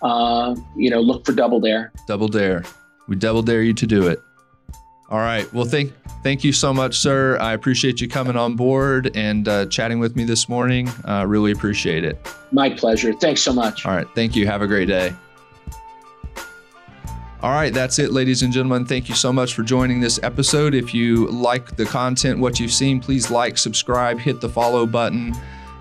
Uh, 0.00 0.54
you 0.76 0.88
know, 0.88 1.00
look 1.00 1.26
for 1.26 1.32
Double 1.32 1.60
Dare. 1.60 1.92
Double 2.06 2.28
Dare. 2.28 2.64
We 3.06 3.16
double 3.16 3.42
dare 3.42 3.62
you 3.62 3.74
to 3.74 3.86
do 3.86 4.06
it. 4.08 4.18
All 5.10 5.18
right. 5.18 5.52
Well, 5.52 5.66
thank 5.66 5.92
thank 6.22 6.44
you 6.44 6.52
so 6.52 6.72
much, 6.72 6.98
sir. 6.98 7.38
I 7.38 7.52
appreciate 7.52 8.00
you 8.00 8.08
coming 8.08 8.36
on 8.36 8.56
board 8.56 9.14
and 9.14 9.46
uh, 9.46 9.66
chatting 9.66 9.98
with 9.98 10.16
me 10.16 10.24
this 10.24 10.48
morning. 10.48 10.88
Uh, 11.06 11.24
really 11.26 11.52
appreciate 11.52 12.04
it. 12.04 12.18
My 12.52 12.70
pleasure. 12.70 13.12
Thanks 13.12 13.42
so 13.42 13.52
much. 13.52 13.84
All 13.84 13.94
right. 13.94 14.08
Thank 14.14 14.34
you. 14.34 14.46
Have 14.46 14.62
a 14.62 14.66
great 14.66 14.88
day. 14.88 15.14
All 17.42 17.50
right, 17.50 17.74
that's 17.74 17.98
it, 17.98 18.10
ladies 18.10 18.42
and 18.42 18.50
gentlemen. 18.50 18.86
Thank 18.86 19.06
you 19.06 19.14
so 19.14 19.30
much 19.30 19.52
for 19.52 19.62
joining 19.62 20.00
this 20.00 20.18
episode. 20.22 20.74
If 20.74 20.94
you 20.94 21.26
like 21.26 21.76
the 21.76 21.84
content, 21.84 22.38
what 22.38 22.58
you've 22.58 22.72
seen, 22.72 23.00
please 23.00 23.30
like, 23.30 23.58
subscribe, 23.58 24.18
hit 24.18 24.40
the 24.40 24.48
follow 24.48 24.86
button, 24.86 25.34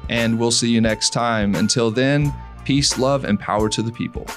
and 0.09 0.37
we'll 0.37 0.51
see 0.51 0.69
you 0.69 0.81
next 0.81 1.11
time. 1.13 1.55
Until 1.55 1.89
then, 1.89 2.33
peace, 2.65 2.97
love, 2.99 3.23
and 3.23 3.39
power 3.39 3.69
to 3.69 3.81
the 3.81 3.93
people. 3.93 4.27